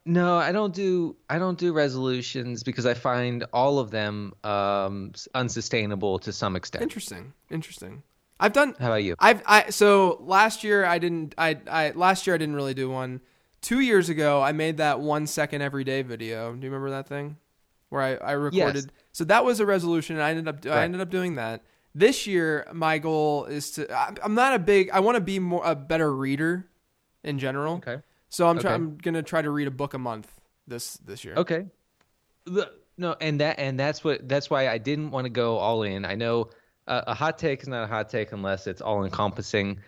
No, 0.08 0.38
I 0.38 0.54
don't 0.54 0.74
do 0.74 1.17
I 1.30 1.38
don't 1.38 1.60
do 1.60 1.74
resolutions 1.74 2.63
because 2.63 2.86
I 2.86 2.93
find 2.93 3.43
all 3.52 3.78
of 3.78 3.91
them 3.91 4.34
um 4.46 5.12
unsustainable 5.36 6.20
to 6.20 6.32
some 6.32 6.56
extent. 6.56 6.82
Interesting. 6.82 7.34
Interesting. 7.52 8.04
I've 8.39 8.54
done. 8.54 8.74
How 8.80 8.88
about 8.88 9.04
you? 9.04 9.15
I've 9.20 9.43
I 9.46 9.70
so 9.70 10.17
last 10.22 10.63
year 10.63 10.86
I 10.86 10.98
didn't 10.98 11.36
I 11.38 11.60
I 11.70 11.91
last 11.91 12.26
year 12.26 12.36
I 12.36 12.38
didn't 12.38 12.56
really 12.56 12.74
do 12.74 12.89
one. 12.89 13.20
Two 13.62 13.82
years 13.82 14.08
ago 14.08 14.41
I 14.41 14.54
made 14.54 14.78
that 14.78 15.02
one 15.02 15.28
second 15.28 15.62
every 15.62 15.84
day 15.84 16.04
video. 16.04 16.54
Do 16.54 16.65
you 16.65 16.72
remember 16.72 16.91
that 16.91 17.10
thing 17.10 17.36
where 17.89 18.02
I 18.02 18.15
I 18.15 18.32
recorded? 18.32 18.93
So 19.12 19.26
that 19.26 19.43
was 19.43 19.60
a 19.60 19.65
resolution. 19.65 20.15
And 20.15 20.24
I 20.24 20.30
ended 20.30 20.48
up 20.48 20.65
I 20.65 20.86
ended 20.86 21.02
up 21.02 21.10
doing 21.10 21.36
that. 21.36 21.63
This 21.97 22.27
year 22.27 22.67
my 22.73 22.99
goal 22.99 23.45
is 23.45 23.71
to. 23.71 23.88
I'm 24.23 24.36
not 24.36 24.53
a 24.53 24.60
big. 24.60 24.91
I 24.91 24.99
want 24.99 25.15
to 25.15 25.21
be 25.21 25.39
more 25.39 25.63
a 25.65 25.73
better 25.73 26.13
reader 26.13 26.67
in 27.23 27.39
general. 27.39 27.77
Okay. 27.77 28.01
So 28.29 28.47
I'm 28.47 28.60
try, 28.60 28.73
Okay. 28.73 28.75
I'm 28.75 28.97
gonna 28.97 29.23
try 29.23 29.41
to 29.41 29.49
read 29.49 29.67
a 29.67 29.71
book 29.71 29.95
a 29.95 29.97
month 29.97 30.29
this 30.67 30.97
this 30.97 31.25
year. 31.25 31.33
Okay. 31.36 31.65
The- 32.45 32.71
no, 32.99 33.15
and 33.19 33.39
that 33.41 33.60
and 33.60 33.79
that's 33.79 34.03
what 34.03 34.27
that's 34.29 34.49
why 34.49 34.67
I 34.69 34.77
didn't 34.77 35.10
want 35.12 35.25
to 35.25 35.29
go 35.29 35.57
all 35.57 35.83
in. 35.83 36.05
I 36.05 36.15
know 36.15 36.49
uh, 36.88 37.01
a 37.07 37.13
hot 37.15 37.38
take 37.39 37.62
is 37.62 37.67
not 37.67 37.83
a 37.83 37.88
hot 37.88 38.10
take 38.10 38.31
unless 38.31 38.67
it's 38.67 38.81
all 38.81 39.03
encompassing. 39.03 39.79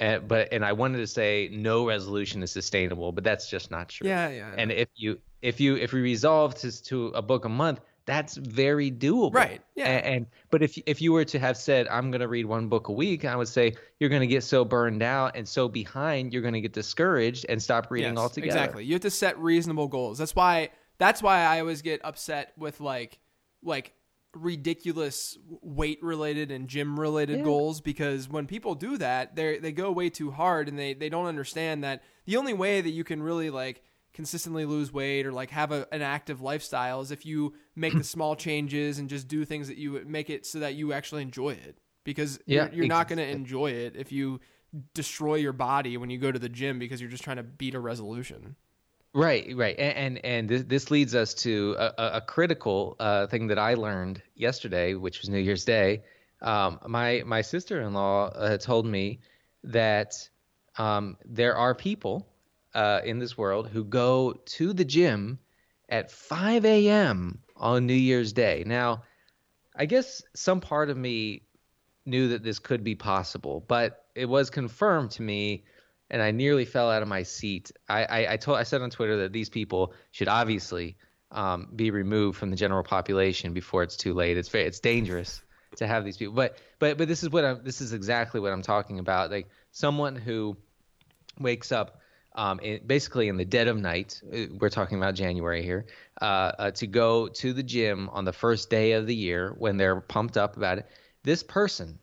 Uh, 0.00 0.18
but 0.20 0.52
and 0.52 0.64
I 0.64 0.72
wanted 0.72 0.98
to 0.98 1.08
say 1.08 1.48
no 1.52 1.86
resolution 1.88 2.40
is 2.42 2.52
sustainable, 2.52 3.10
but 3.10 3.24
that's 3.24 3.50
just 3.50 3.70
not 3.72 3.88
true. 3.88 4.06
Yeah, 4.06 4.28
yeah. 4.28 4.54
And 4.56 4.70
if 4.70 4.88
you 4.94 5.18
if 5.42 5.60
you 5.60 5.76
if 5.76 5.92
you 5.92 6.02
resolve 6.02 6.54
to 6.56 6.84
to 6.84 7.08
a 7.08 7.22
book 7.22 7.44
a 7.44 7.48
month, 7.48 7.80
that's 8.08 8.38
very 8.38 8.90
doable. 8.90 9.34
Right, 9.34 9.60
yeah. 9.74 9.86
And, 9.88 10.06
and 10.06 10.26
but 10.50 10.62
if 10.62 10.78
if 10.86 11.02
you 11.02 11.12
were 11.12 11.26
to 11.26 11.38
have 11.38 11.58
said 11.58 11.86
I'm 11.88 12.10
going 12.10 12.22
to 12.22 12.26
read 12.26 12.46
one 12.46 12.68
book 12.68 12.88
a 12.88 12.92
week, 12.92 13.26
I 13.26 13.36
would 13.36 13.48
say 13.48 13.74
you're 14.00 14.08
going 14.08 14.22
to 14.22 14.26
get 14.26 14.42
so 14.42 14.64
burned 14.64 15.02
out 15.02 15.36
and 15.36 15.46
so 15.46 15.68
behind, 15.68 16.32
you're 16.32 16.40
going 16.40 16.54
to 16.54 16.62
get 16.62 16.72
discouraged 16.72 17.44
and 17.50 17.62
stop 17.62 17.90
reading 17.90 18.14
Yes, 18.14 18.18
altogether. 18.18 18.46
Exactly. 18.46 18.84
You 18.86 18.94
have 18.94 19.02
to 19.02 19.10
set 19.10 19.38
reasonable 19.38 19.88
goals. 19.88 20.16
That's 20.16 20.34
why 20.34 20.70
that's 20.96 21.22
why 21.22 21.40
I 21.44 21.60
always 21.60 21.82
get 21.82 22.00
upset 22.02 22.54
with 22.56 22.80
like 22.80 23.18
like 23.62 23.92
ridiculous 24.34 25.36
weight 25.60 26.02
related 26.02 26.50
and 26.50 26.66
gym 26.66 26.98
related 26.98 27.44
goals 27.44 27.82
because 27.82 28.26
when 28.26 28.46
people 28.46 28.74
do 28.74 28.96
that, 28.96 29.36
they 29.36 29.58
they 29.58 29.72
go 29.72 29.92
way 29.92 30.08
too 30.08 30.30
hard 30.30 30.66
and 30.68 30.78
they 30.78 30.94
they 30.94 31.10
don't 31.10 31.26
understand 31.26 31.84
that 31.84 32.02
the 32.24 32.38
only 32.38 32.54
way 32.54 32.80
that 32.80 32.90
you 32.90 33.04
can 33.04 33.22
really 33.22 33.50
like 33.50 33.82
consistently 34.18 34.64
lose 34.64 34.92
weight 34.92 35.24
or 35.26 35.32
like 35.32 35.48
have 35.48 35.70
a, 35.70 35.86
an 35.92 36.02
active 36.02 36.40
lifestyle 36.40 37.00
is 37.00 37.12
if 37.12 37.24
you 37.24 37.54
make 37.76 37.96
the 37.96 38.02
small 38.14 38.34
changes 38.34 38.98
and 38.98 39.08
just 39.08 39.28
do 39.28 39.44
things 39.44 39.68
that 39.68 39.76
you 39.76 40.02
make 40.08 40.28
it 40.28 40.44
so 40.44 40.58
that 40.58 40.74
you 40.74 40.92
actually 40.92 41.22
enjoy 41.22 41.50
it 41.50 41.78
because 42.02 42.40
Yeah, 42.44 42.64
you're, 42.64 42.72
you're 42.72 42.86
not 42.88 43.06
going 43.06 43.18
to 43.20 43.28
enjoy 43.28 43.70
it 43.70 43.94
if 43.94 44.10
you 44.10 44.40
destroy 44.92 45.36
your 45.36 45.52
body 45.52 45.96
when 45.96 46.10
you 46.10 46.18
go 46.18 46.32
to 46.32 46.38
the 46.40 46.48
gym 46.48 46.80
because 46.80 47.00
you're 47.00 47.08
just 47.08 47.22
trying 47.22 47.36
to 47.36 47.44
beat 47.44 47.76
a 47.76 47.78
resolution. 47.78 48.56
Right, 49.14 49.56
right, 49.56 49.76
and 49.78 49.96
and, 49.96 50.24
and 50.24 50.48
this, 50.48 50.64
this 50.64 50.90
leads 50.90 51.14
us 51.14 51.32
to 51.34 51.76
a, 51.78 51.94
a, 51.96 52.10
a 52.14 52.20
critical 52.20 52.96
uh, 52.98 53.28
thing 53.28 53.46
that 53.46 53.58
I 53.58 53.74
learned 53.74 54.20
yesterday, 54.34 54.94
which 54.94 55.20
was 55.20 55.30
New 55.30 55.38
Year's 55.38 55.64
Day. 55.64 56.02
Um, 56.42 56.80
my 56.88 57.22
my 57.24 57.42
sister 57.42 57.82
in 57.82 57.92
law 57.92 58.30
uh, 58.30 58.58
told 58.58 58.84
me 58.84 59.20
that 59.62 60.28
um, 60.76 61.16
there 61.24 61.54
are 61.54 61.72
people 61.72 62.26
uh, 62.74 63.00
in 63.04 63.18
this 63.18 63.36
world 63.36 63.68
who 63.68 63.84
go 63.84 64.32
to 64.32 64.72
the 64.72 64.84
gym 64.84 65.38
at 65.88 66.10
5 66.10 66.64
a.m. 66.64 67.40
on 67.56 67.86
New 67.86 67.94
Year's 67.94 68.32
Day. 68.32 68.62
Now, 68.66 69.02
I 69.74 69.86
guess 69.86 70.22
some 70.34 70.60
part 70.60 70.90
of 70.90 70.96
me 70.96 71.42
knew 72.04 72.28
that 72.28 72.42
this 72.42 72.58
could 72.58 72.82
be 72.82 72.94
possible, 72.94 73.64
but 73.68 74.04
it 74.14 74.26
was 74.26 74.50
confirmed 74.50 75.12
to 75.12 75.22
me, 75.22 75.64
and 76.10 76.20
I 76.20 76.30
nearly 76.30 76.64
fell 76.64 76.90
out 76.90 77.02
of 77.02 77.08
my 77.08 77.22
seat. 77.22 77.70
I, 77.88 78.04
I, 78.04 78.32
I 78.32 78.36
told 78.36 78.58
I 78.58 78.62
said 78.64 78.82
on 78.82 78.90
Twitter 78.90 79.18
that 79.18 79.32
these 79.32 79.48
people 79.48 79.94
should 80.10 80.28
obviously 80.28 80.96
um, 81.30 81.68
be 81.76 81.90
removed 81.90 82.38
from 82.38 82.50
the 82.50 82.56
general 82.56 82.82
population 82.82 83.52
before 83.52 83.82
it's 83.82 83.96
too 83.96 84.14
late. 84.14 84.36
It's 84.36 84.48
very, 84.48 84.64
it's 84.64 84.80
dangerous 84.80 85.42
to 85.76 85.86
have 85.86 86.04
these 86.04 86.16
people, 86.16 86.34
but 86.34 86.58
but 86.78 86.96
but 86.96 87.08
this 87.08 87.22
is 87.22 87.30
what 87.30 87.44
I'm 87.44 87.62
this 87.62 87.80
is 87.80 87.92
exactly 87.92 88.40
what 88.40 88.52
I'm 88.52 88.62
talking 88.62 88.98
about. 88.98 89.30
Like 89.30 89.48
someone 89.70 90.16
who 90.16 90.56
wakes 91.38 91.70
up 91.72 92.00
um, 92.34 92.60
in, 92.60 92.80
basically 92.86 93.28
in 93.28 93.36
the 93.36 93.44
dead 93.44 93.68
of 93.68 93.76
night. 93.76 94.20
uh, 94.32 94.46
We're 94.58 94.68
talking 94.70 94.98
about 94.98 95.14
January 95.14 95.62
here. 95.62 95.86
Uh, 96.20 96.24
uh, 96.58 96.70
to 96.72 96.86
go 96.86 97.28
to 97.28 97.52
the 97.52 97.62
gym 97.62 98.08
on 98.10 98.24
the 98.24 98.32
first 98.32 98.70
day 98.70 98.92
of 98.92 99.06
the 99.06 99.14
year 99.14 99.54
when 99.58 99.76
they're 99.76 100.00
pumped 100.00 100.36
up 100.36 100.56
about 100.56 100.78
it. 100.78 100.86
This 101.22 101.42
person 101.42 101.98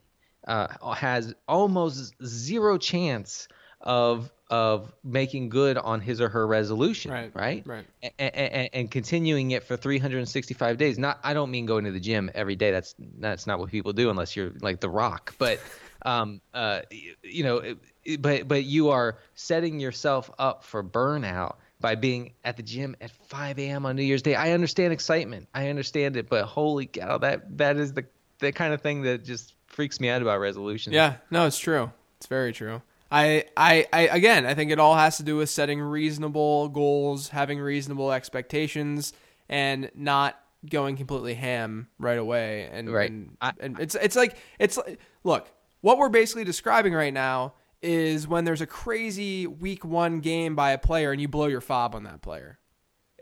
uh, 0.46 0.68
has 0.94 1.34
almost 1.48 2.14
zero 2.24 2.78
chance 2.78 3.48
of 3.80 4.30
of 4.48 4.92
making 5.02 5.48
good 5.48 5.76
on 5.76 6.00
his 6.00 6.20
or 6.20 6.28
her 6.28 6.46
resolution. 6.46 7.10
Right, 7.10 7.32
Right. 7.34 7.62
right. 7.66 7.84
And, 8.16 8.34
and, 8.36 8.70
and 8.72 8.90
continuing 8.90 9.50
it 9.50 9.64
for 9.64 9.76
365 9.76 10.76
days. 10.78 10.98
Not, 10.98 11.18
I 11.24 11.34
don't 11.34 11.50
mean 11.50 11.66
going 11.66 11.84
to 11.84 11.90
the 11.90 11.98
gym 11.98 12.30
every 12.32 12.54
day. 12.54 12.70
That's 12.70 12.94
that's 13.18 13.48
not 13.48 13.58
what 13.58 13.70
people 13.70 13.92
do 13.92 14.08
unless 14.08 14.36
you're 14.36 14.52
like 14.60 14.78
The 14.80 14.88
Rock. 14.88 15.34
But, 15.38 15.58
um, 16.02 16.40
uh, 16.54 16.82
you, 17.24 17.42
know, 17.42 17.56
it- 17.58 17.70
it- 17.72 17.78
but 18.18 18.46
but 18.48 18.64
you 18.64 18.90
are 18.90 19.18
setting 19.34 19.80
yourself 19.80 20.30
up 20.38 20.64
for 20.64 20.82
burnout 20.82 21.56
by 21.80 21.94
being 21.94 22.32
at 22.44 22.56
the 22.56 22.62
gym 22.62 22.96
at 23.00 23.10
5 23.10 23.58
a.m. 23.58 23.84
on 23.86 23.96
New 23.96 24.02
Year's 24.02 24.22
Day. 24.22 24.34
I 24.34 24.52
understand 24.52 24.92
excitement. 24.92 25.48
I 25.54 25.68
understand 25.68 26.16
it, 26.16 26.28
but 26.28 26.44
holy 26.44 26.86
cow, 26.86 27.18
that 27.18 27.58
that 27.58 27.76
is 27.76 27.92
the 27.92 28.04
the 28.38 28.52
kind 28.52 28.72
of 28.74 28.80
thing 28.80 29.02
that 29.02 29.24
just 29.24 29.54
freaks 29.66 30.00
me 30.00 30.08
out 30.08 30.22
about 30.22 30.40
resolutions. 30.40 30.94
Yeah, 30.94 31.16
no, 31.30 31.46
it's 31.46 31.58
true. 31.58 31.90
It's 32.18 32.26
very 32.26 32.52
true. 32.52 32.80
I, 33.10 33.44
I, 33.56 33.86
I, 33.92 34.00
again, 34.08 34.46
I 34.46 34.54
think 34.54 34.72
it 34.72 34.80
all 34.80 34.96
has 34.96 35.18
to 35.18 35.22
do 35.22 35.36
with 35.36 35.48
setting 35.48 35.80
reasonable 35.80 36.68
goals, 36.70 37.28
having 37.28 37.60
reasonable 37.60 38.10
expectations, 38.10 39.12
and 39.48 39.90
not 39.94 40.38
going 40.68 40.96
completely 40.96 41.34
ham 41.34 41.86
right 42.00 42.18
away. 42.18 42.68
And 42.72 42.92
Right. 42.92 43.10
and, 43.10 43.36
I- 43.40 43.52
and 43.60 43.78
it's 43.78 43.94
it's 43.94 44.16
like 44.16 44.36
it's 44.58 44.76
like- 44.76 44.98
look 45.24 45.46
what 45.82 45.98
we're 45.98 46.08
basically 46.08 46.42
describing 46.44 46.94
right 46.94 47.12
now 47.14 47.54
is 47.82 48.26
when 48.26 48.44
there's 48.44 48.60
a 48.60 48.66
crazy 48.66 49.46
week 49.46 49.84
one 49.84 50.20
game 50.20 50.54
by 50.54 50.72
a 50.72 50.78
player 50.78 51.12
and 51.12 51.20
you 51.20 51.28
blow 51.28 51.46
your 51.46 51.60
fob 51.60 51.94
on 51.94 52.04
that 52.04 52.22
player. 52.22 52.58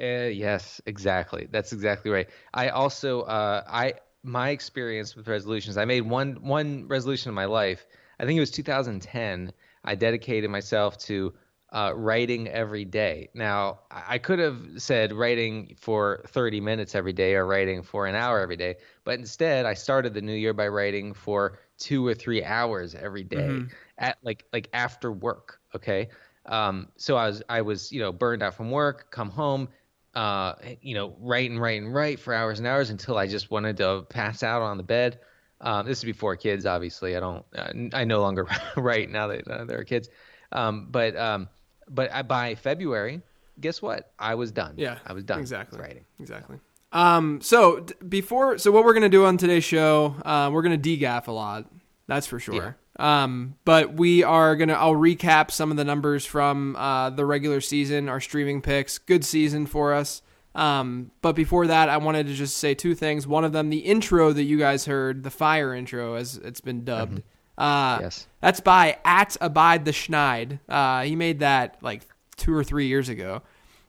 Uh, 0.00 0.26
yes, 0.32 0.80
exactly. 0.86 1.46
That's 1.50 1.72
exactly 1.72 2.10
right. 2.10 2.28
I 2.52 2.68
also, 2.70 3.22
uh, 3.22 3.62
I 3.66 3.94
my 4.24 4.50
experience 4.50 5.14
with 5.14 5.28
resolutions. 5.28 5.76
I 5.76 5.84
made 5.84 6.00
one 6.02 6.42
one 6.42 6.88
resolution 6.88 7.28
in 7.28 7.34
my 7.34 7.44
life. 7.44 7.86
I 8.18 8.24
think 8.24 8.36
it 8.36 8.40
was 8.40 8.50
2010. 8.50 9.52
I 9.84 9.94
dedicated 9.94 10.50
myself 10.50 10.98
to 10.98 11.34
uh, 11.72 11.92
writing 11.94 12.48
every 12.48 12.84
day. 12.84 13.28
Now, 13.34 13.80
I 13.90 14.14
I 14.14 14.18
could 14.18 14.38
have 14.40 14.58
said 14.78 15.12
writing 15.12 15.76
for 15.78 16.24
30 16.28 16.60
minutes 16.60 16.94
every 16.96 17.12
day 17.12 17.34
or 17.34 17.46
writing 17.46 17.82
for 17.82 18.06
an 18.06 18.16
hour 18.16 18.40
every 18.40 18.56
day, 18.56 18.76
but 19.04 19.18
instead, 19.18 19.64
I 19.66 19.74
started 19.74 20.14
the 20.14 20.22
new 20.22 20.34
year 20.34 20.54
by 20.54 20.68
writing 20.68 21.14
for 21.14 21.58
two 21.78 22.06
or 22.06 22.14
three 22.14 22.44
hours 22.44 22.94
every 22.94 23.24
day 23.24 23.62
at 23.98 24.18
like 24.22 24.44
like 24.52 24.68
after 24.72 25.10
work. 25.10 25.60
Okay. 25.74 26.08
Um, 26.46 26.88
so 26.96 27.16
I 27.16 27.26
was 27.28 27.42
I 27.48 27.62
was 27.62 27.92
you 27.92 28.00
know 28.00 28.12
burned 28.12 28.42
out 28.42 28.54
from 28.54 28.70
work, 28.70 29.10
come 29.10 29.30
home, 29.30 29.68
uh, 30.14 30.54
you 30.80 30.94
know, 30.94 31.16
write 31.18 31.50
and 31.50 31.60
write 31.60 31.82
and 31.82 31.92
write 31.92 32.20
for 32.20 32.34
hours 32.34 32.58
and 32.58 32.68
hours 32.68 32.90
until 32.90 33.18
I 33.18 33.26
just 33.26 33.50
wanted 33.50 33.78
to 33.78 34.06
pass 34.08 34.42
out 34.42 34.62
on 34.62 34.76
the 34.76 34.82
bed. 34.82 35.20
Um, 35.60 35.86
this 35.86 35.98
is 35.98 36.04
before 36.04 36.36
kids, 36.36 36.66
obviously. 36.66 37.16
I 37.16 37.20
don't, 37.20 37.44
uh, 37.56 37.96
I 37.96 38.04
no 38.04 38.20
longer 38.20 38.46
write 38.76 39.10
now 39.10 39.28
that 39.28 39.48
uh, 39.48 39.64
there 39.64 39.78
are 39.78 39.84
kids. 39.84 40.08
Um, 40.52 40.88
but 40.90 41.16
um, 41.16 41.48
but 41.88 42.12
I, 42.12 42.22
by 42.22 42.54
February, 42.54 43.22
guess 43.60 43.82
what? 43.82 44.12
I 44.18 44.34
was 44.34 44.52
done. 44.52 44.74
Yeah, 44.76 44.98
I 45.06 45.12
was 45.12 45.24
done. 45.24 45.40
Exactly. 45.40 45.80
writing. 45.80 46.04
Exactly. 46.20 46.58
Um. 46.94 47.40
So 47.42 47.80
d- 47.80 47.94
before, 48.08 48.56
so 48.58 48.70
what 48.70 48.84
we're 48.84 48.94
gonna 48.94 49.08
do 49.10 49.26
on 49.26 49.36
today's 49.36 49.64
show, 49.64 50.14
uh, 50.24 50.48
we're 50.52 50.62
gonna 50.62 50.78
degaff 50.78 51.26
a 51.26 51.32
lot. 51.32 51.70
That's 52.06 52.26
for 52.26 52.38
sure. 52.38 52.76
Um. 52.98 53.56
But 53.64 53.94
we 53.94 54.22
are 54.22 54.54
gonna. 54.56 54.74
I'll 54.74 54.94
recap 54.94 55.50
some 55.50 55.70
of 55.70 55.76
the 55.76 55.84
numbers 55.84 56.24
from 56.24 56.76
uh, 56.76 57.10
the 57.10 57.26
regular 57.26 57.60
season, 57.60 58.08
our 58.08 58.20
streaming 58.20 58.62
picks. 58.62 58.98
Good 58.98 59.24
season 59.24 59.66
for 59.66 59.92
us. 59.92 60.22
Um. 60.54 61.10
But 61.20 61.32
before 61.34 61.66
that, 61.66 61.88
I 61.88 61.96
wanted 61.96 62.28
to 62.28 62.34
just 62.34 62.56
say 62.58 62.74
two 62.74 62.94
things. 62.94 63.26
One 63.26 63.44
of 63.44 63.52
them, 63.52 63.70
the 63.70 63.78
intro 63.78 64.32
that 64.32 64.44
you 64.44 64.56
guys 64.58 64.84
heard, 64.86 65.24
the 65.24 65.30
fire 65.30 65.74
intro, 65.74 66.14
as 66.14 66.36
it's 66.36 66.60
been 66.60 66.84
dubbed. 66.84 67.22
Uh, 67.58 67.98
Yes. 68.02 68.26
That's 68.40 68.60
by 68.60 68.98
at 69.04 69.36
Abide 69.40 69.84
the 69.84 69.90
Schneid. 69.92 70.60
Uh, 70.68 71.02
he 71.02 71.16
made 71.16 71.40
that 71.40 71.78
like 71.82 72.02
two 72.36 72.54
or 72.54 72.62
three 72.64 72.86
years 72.86 73.08
ago. 73.08 73.42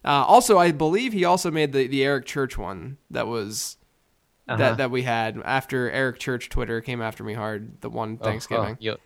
Uh, 0.06 0.24
also, 0.26 0.58
I 0.58 0.72
believe 0.72 1.14
he 1.14 1.26
also 1.26 1.50
made 1.52 1.72
the, 1.74 1.88
the 1.88 2.04
Eric 2.04 2.26
Church 2.26 2.58
one 2.58 2.98
that 3.10 3.28
was 3.28 3.78
Uh-huh. 4.48 4.58
that 4.58 4.78
that 4.78 4.92
we 4.92 5.02
had 5.02 5.42
after 5.44 5.90
Eric 5.90 6.20
Church 6.20 6.50
Twitter 6.50 6.80
came 6.82 7.02
after 7.02 7.24
me 7.24 7.34
hard 7.34 7.82
the 7.82 7.90
one 7.90 8.18
Thanksgiving. 8.18 8.74
oh, 8.76 8.78
you, 8.80 8.98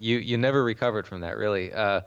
you 0.00 0.18
you 0.18 0.36
never 0.38 0.64
recovered 0.64 1.06
from 1.06 1.20
that, 1.20 1.36
really. 1.38 1.72
Uh, 1.72 2.00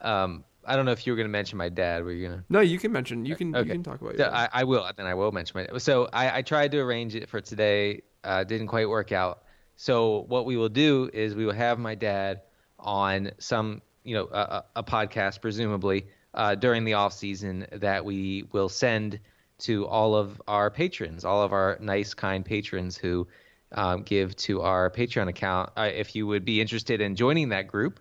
um, 0.00 0.42
I 0.64 0.74
don't 0.76 0.84
know 0.84 0.92
if 0.92 1.06
you 1.06 1.12
were 1.12 1.16
going 1.16 1.26
to 1.28 1.32
mention 1.32 1.58
my 1.58 1.68
dad. 1.68 2.02
Were 2.04 2.10
you 2.12 2.26
going 2.28 2.38
to? 2.40 2.44
No, 2.48 2.60
you 2.60 2.78
can 2.78 2.90
mention 2.92 3.24
you 3.24 3.36
can 3.36 3.54
you 3.54 3.64
can 3.64 3.82
talk 3.84 4.00
about 4.00 4.16
So 4.16 4.24
I, 4.24 4.48
I 4.52 4.64
will. 4.64 4.88
Then 4.96 5.06
I 5.06 5.14
will 5.14 5.30
mention 5.32 5.58
my. 5.58 5.66
Dad. 5.66 5.80
So 5.82 6.08
I, 6.12 6.38
I 6.38 6.42
tried 6.42 6.72
to 6.72 6.78
arrange 6.80 7.14
it 7.14 7.28
for 7.28 7.40
today. 7.40 8.02
Uh, 8.24 8.42
didn't 8.44 8.66
quite 8.68 8.88
work 8.88 9.12
out. 9.12 9.44
So 9.76 10.24
what 10.28 10.44
we 10.46 10.56
will 10.56 10.68
do 10.68 11.10
is 11.12 11.34
we 11.34 11.44
will 11.46 11.54
have 11.54 11.78
my 11.78 11.94
dad 11.94 12.42
on 12.78 13.30
some, 13.38 13.82
you 14.04 14.14
know, 14.16 14.28
a 14.32 14.64
a 14.76 14.82
podcast 14.84 15.40
presumably 15.40 16.06
uh, 16.34 16.54
during 16.54 16.84
the 16.84 16.94
off 16.94 17.12
season 17.12 17.66
that 17.72 18.04
we 18.04 18.44
will 18.52 18.68
send 18.68 19.18
to 19.58 19.86
all 19.86 20.16
of 20.16 20.40
our 20.48 20.70
patrons, 20.70 21.24
all 21.24 21.42
of 21.42 21.52
our 21.52 21.78
nice, 21.80 22.14
kind 22.14 22.44
patrons 22.44 22.96
who 22.96 23.26
um, 23.72 24.02
give 24.02 24.34
to 24.36 24.60
our 24.62 24.90
Patreon 24.90 25.28
account. 25.28 25.70
Uh, 25.76 25.90
if 25.92 26.14
you 26.14 26.26
would 26.26 26.44
be 26.44 26.60
interested 26.60 27.00
in 27.00 27.14
joining 27.14 27.48
that 27.50 27.68
group, 27.68 28.00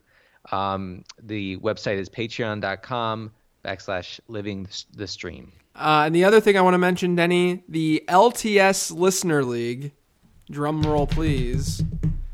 um, 0.52 1.04
the 1.22 1.58
website 1.58 1.98
is 1.98 2.10
patreon.com 2.10 3.32
backslash 3.64 4.20
living 4.28 4.68
the 4.96 5.08
stream. 5.08 5.52
Uh, 5.76 6.04
and 6.06 6.16
the 6.16 6.24
other 6.24 6.42
thing 6.42 6.58
I 6.58 6.62
want 6.62 6.74
to 6.74 6.80
mention, 6.80 7.16
Denny, 7.16 7.64
the 7.70 8.04
LTS 8.08 8.96
Listener 8.96 9.44
League. 9.44 9.94
Drum 10.50 10.82
roll, 10.82 11.08
please. 11.08 11.82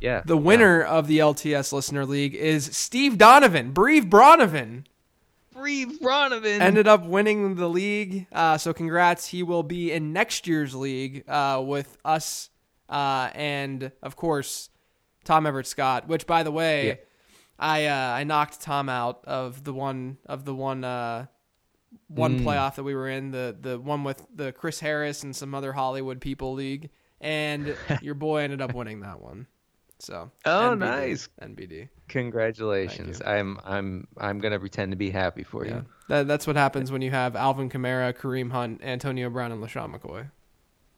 Yeah. 0.02 0.24
The 0.26 0.38
winner 0.38 0.82
of 0.82 1.08
the 1.08 1.20
LTS 1.20 1.72
Listener 1.72 2.06
League 2.06 2.34
is 2.34 2.66
Steve 2.76 3.18
Donovan, 3.18 3.72
Breve 3.74 4.06
Bronovan. 4.06 4.86
Breve 5.58 6.00
Bronovan. 6.00 6.62
ended 6.62 6.88
up 6.88 7.06
winning 7.06 7.56
the 7.56 7.68
league. 7.68 8.28
Uh, 8.32 8.58
so 8.58 8.74
congrats. 8.74 9.28
He 9.28 9.44
will 9.44 9.64
be 9.64 9.92
in 9.92 10.14
next 10.14 10.48
year's 10.48 10.76
league 10.76 11.24
uh, 11.28 11.62
with 11.66 11.98
us 12.06 12.50
uh, 12.90 13.30
and 13.34 13.92
of 14.02 14.16
course 14.16 14.70
Tom 15.26 15.46
Everett 15.46 15.68
Scott. 15.68 16.08
Which, 16.08 16.26
by 16.28 16.44
the 16.44 16.52
way, 16.52 16.88
Yeah. 16.88 16.94
I 17.60 17.86
uh, 17.88 17.94
I 18.20 18.24
knocked 18.24 18.62
Tom 18.62 18.88
out 18.88 19.26
of 19.26 19.64
the 19.64 19.74
one 19.74 20.18
of 20.28 20.46
the 20.46 20.54
one 20.54 20.84
uh, 20.84 21.26
one 22.08 22.40
playoff 22.42 22.76
that 22.76 22.84
we 22.84 22.94
were 22.94 23.10
in 23.10 23.32
the 23.32 23.58
the 23.60 23.80
one 23.80 24.04
with 24.04 24.24
the 24.34 24.52
Chris 24.52 24.80
Harris 24.80 25.24
and 25.24 25.36
some 25.36 25.56
other 25.56 25.74
Hollywood 25.74 26.22
people 26.22 26.54
league, 26.54 26.92
and 27.20 27.76
your 28.02 28.14
boy 28.14 28.42
ended 28.42 28.62
up 28.62 28.76
winning 28.76 29.00
that 29.00 29.20
one. 29.22 29.48
So 30.00 30.30
Oh, 30.46 30.50
NBD, 30.76 30.80
nice. 30.80 31.30
NBD. 31.42 31.90
Congratulations. 32.08 33.22
I'm 33.26 33.60
I'm 33.66 34.08
I'm 34.18 34.40
gonna 34.40 34.60
pretend 34.60 34.92
to 34.92 34.96
be 34.98 35.10
happy 35.10 35.44
for 35.44 35.66
Yeah, 35.66 35.76
you. 35.78 35.86
that, 36.10 36.28
that's 36.28 36.46
what 36.46 36.56
happens 36.56 36.92
when 36.92 37.02
you 37.02 37.12
have 37.12 37.36
Alvin 37.36 37.70
Kamara, 37.70 38.14
Kareem 38.16 38.52
Hunt, 38.52 38.82
Antonio 38.84 39.30
Brown, 39.30 39.52
and 39.52 39.64
LeSean 39.64 39.96
McCoy. 39.96 40.30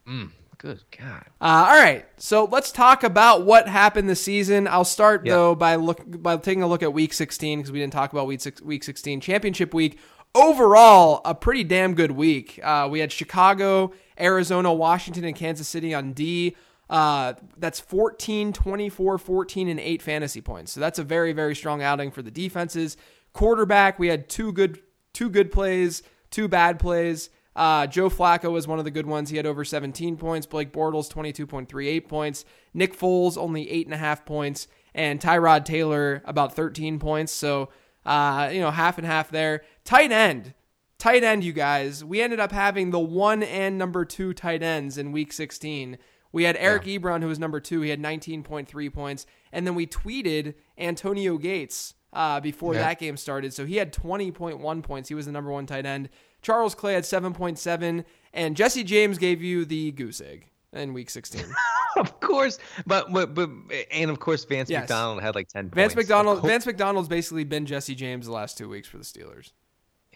Mm, 0.07 0.31
good 0.57 0.81
God. 0.97 1.23
Uh, 1.39 1.67
all 1.69 1.81
right, 1.81 2.05
so 2.17 2.45
let's 2.45 2.71
talk 2.71 3.03
about 3.03 3.45
what 3.45 3.67
happened 3.69 4.09
this 4.09 4.21
season. 4.21 4.67
I'll 4.67 4.83
start 4.83 5.25
Yeah. 5.25 5.33
though 5.33 5.55
by 5.55 5.75
look 5.75 6.01
by 6.21 6.35
taking 6.37 6.63
a 6.63 6.67
look 6.67 6.83
at 6.83 6.91
Week 6.93 7.13
16 7.13 7.59
because 7.59 7.71
we 7.71 7.79
didn't 7.79 7.93
talk 7.93 8.11
about 8.11 8.27
Week 8.27 8.41
six, 8.41 8.61
Week 8.61 8.83
16 8.83 9.21
Championship 9.21 9.73
Week. 9.73 9.97
Overall, 10.35 11.21
a 11.25 11.33
pretty 11.33 11.63
damn 11.63 11.95
good 11.95 12.11
week. 12.11 12.59
Uh, 12.63 12.87
we 12.91 12.99
had 12.99 13.11
Chicago, 13.11 13.93
Arizona, 14.19 14.71
Washington, 14.71 15.23
and 15.23 15.35
Kansas 15.35 15.67
City 15.67 15.93
on 15.93 16.13
D. 16.13 16.55
Uh, 16.89 17.33
that's 17.57 17.79
14, 17.79 18.51
24, 18.51 19.17
14, 19.17 19.67
and 19.67 19.79
8 19.79 20.01
fantasy 20.01 20.41
points. 20.41 20.71
So 20.71 20.79
that's 20.79 20.97
a 20.97 21.03
very, 21.03 21.33
very 21.33 21.55
strong 21.55 21.81
outing 21.83 22.11
for 22.11 22.21
the 22.21 22.31
defenses. 22.31 22.97
Quarterback, 23.33 23.99
we 23.99 24.07
had 24.07 24.27
two 24.27 24.51
good 24.51 24.79
two 25.13 25.29
good 25.29 25.51
plays, 25.51 26.01
two 26.31 26.47
bad 26.47 26.79
plays. 26.79 27.29
Uh, 27.55 27.85
Joe 27.87 28.09
Flacco 28.09 28.51
was 28.51 28.67
one 28.67 28.79
of 28.79 28.85
the 28.85 28.91
good 28.91 29.05
ones. 29.05 29.29
He 29.29 29.37
had 29.37 29.45
over 29.45 29.65
17 29.65 30.17
points. 30.17 30.47
Blake 30.47 30.71
Bortles, 30.71 31.11
22.38 31.11 32.07
points. 32.07 32.45
Nick 32.73 32.97
Foles, 32.97 33.37
only 33.37 33.65
8.5 33.65 34.25
points. 34.25 34.67
And 34.93 35.19
Tyrod 35.19 35.65
Taylor, 35.65 36.23
about 36.25 36.55
13 36.55 36.99
points. 36.99 37.31
So, 37.33 37.69
uh, 38.05 38.49
you 38.51 38.61
know, 38.61 38.71
half 38.71 38.97
and 38.97 39.05
half 39.05 39.29
there. 39.29 39.63
Tight 39.83 40.11
end. 40.11 40.53
Tight 40.97 41.23
end, 41.23 41.43
you 41.43 41.53
guys. 41.53 42.03
We 42.03 42.21
ended 42.21 42.39
up 42.39 42.51
having 42.51 42.91
the 42.91 42.99
one 42.99 43.43
and 43.43 43.77
number 43.77 44.05
two 44.05 44.33
tight 44.33 44.63
ends 44.63 44.97
in 44.97 45.11
week 45.11 45.33
16. 45.33 45.97
We 46.31 46.43
had 46.43 46.55
Eric 46.57 46.83
Ebron, 46.83 47.21
who 47.21 47.27
was 47.27 47.39
number 47.39 47.59
two. 47.59 47.81
He 47.81 47.89
had 47.89 47.99
19.3 48.01 48.93
points. 48.93 49.25
And 49.51 49.65
then 49.65 49.75
we 49.75 49.87
tweeted 49.87 50.53
Antonio 50.77 51.37
Gates 51.37 51.95
uh, 52.13 52.39
before 52.39 52.73
Yeah. 52.75 52.81
that 52.81 52.99
game 52.99 53.17
started. 53.17 53.53
So 53.53 53.65
he 53.65 53.77
had 53.77 53.91
20.1 53.93 54.83
points. 54.83 55.09
He 55.09 55.15
was 55.15 55.25
the 55.25 55.31
number 55.31 55.51
one 55.51 55.65
tight 55.65 55.85
end. 55.85 56.09
Charles 56.41 56.75
Clay 56.75 56.93
had 56.93 57.03
7.7. 57.03 58.05
And 58.33 58.55
Jesse 58.55 58.83
James 58.83 59.17
gave 59.17 59.41
you 59.41 59.65
the 59.65 59.91
goose 59.91 60.21
egg 60.21 60.47
in 60.73 60.93
week 60.93 61.09
16. 61.09 61.43
Of 61.97 62.19
course, 62.21 62.59
but 62.85 63.11
but, 63.11 63.33
but 63.33 63.49
and 63.91 64.11
of 64.11 64.19
course 64.19 64.45
Vance 64.45 64.69
Yes. 64.69 64.83
McDonald 64.83 65.21
had 65.21 65.33
like 65.35 65.49
ten. 65.49 65.69
Vance 65.71 65.95
points. 65.95 66.07
McDonald. 66.07 66.43
Vance 66.43 66.65
McDonald's 66.65 67.09
basically 67.09 67.43
been 67.43 67.65
Jesse 67.65 67.95
James 67.95 68.27
the 68.27 68.31
last 68.31 68.57
two 68.59 68.69
weeks 68.69 68.87
for 68.87 68.97
the 68.97 69.03
Steelers. 69.03 69.51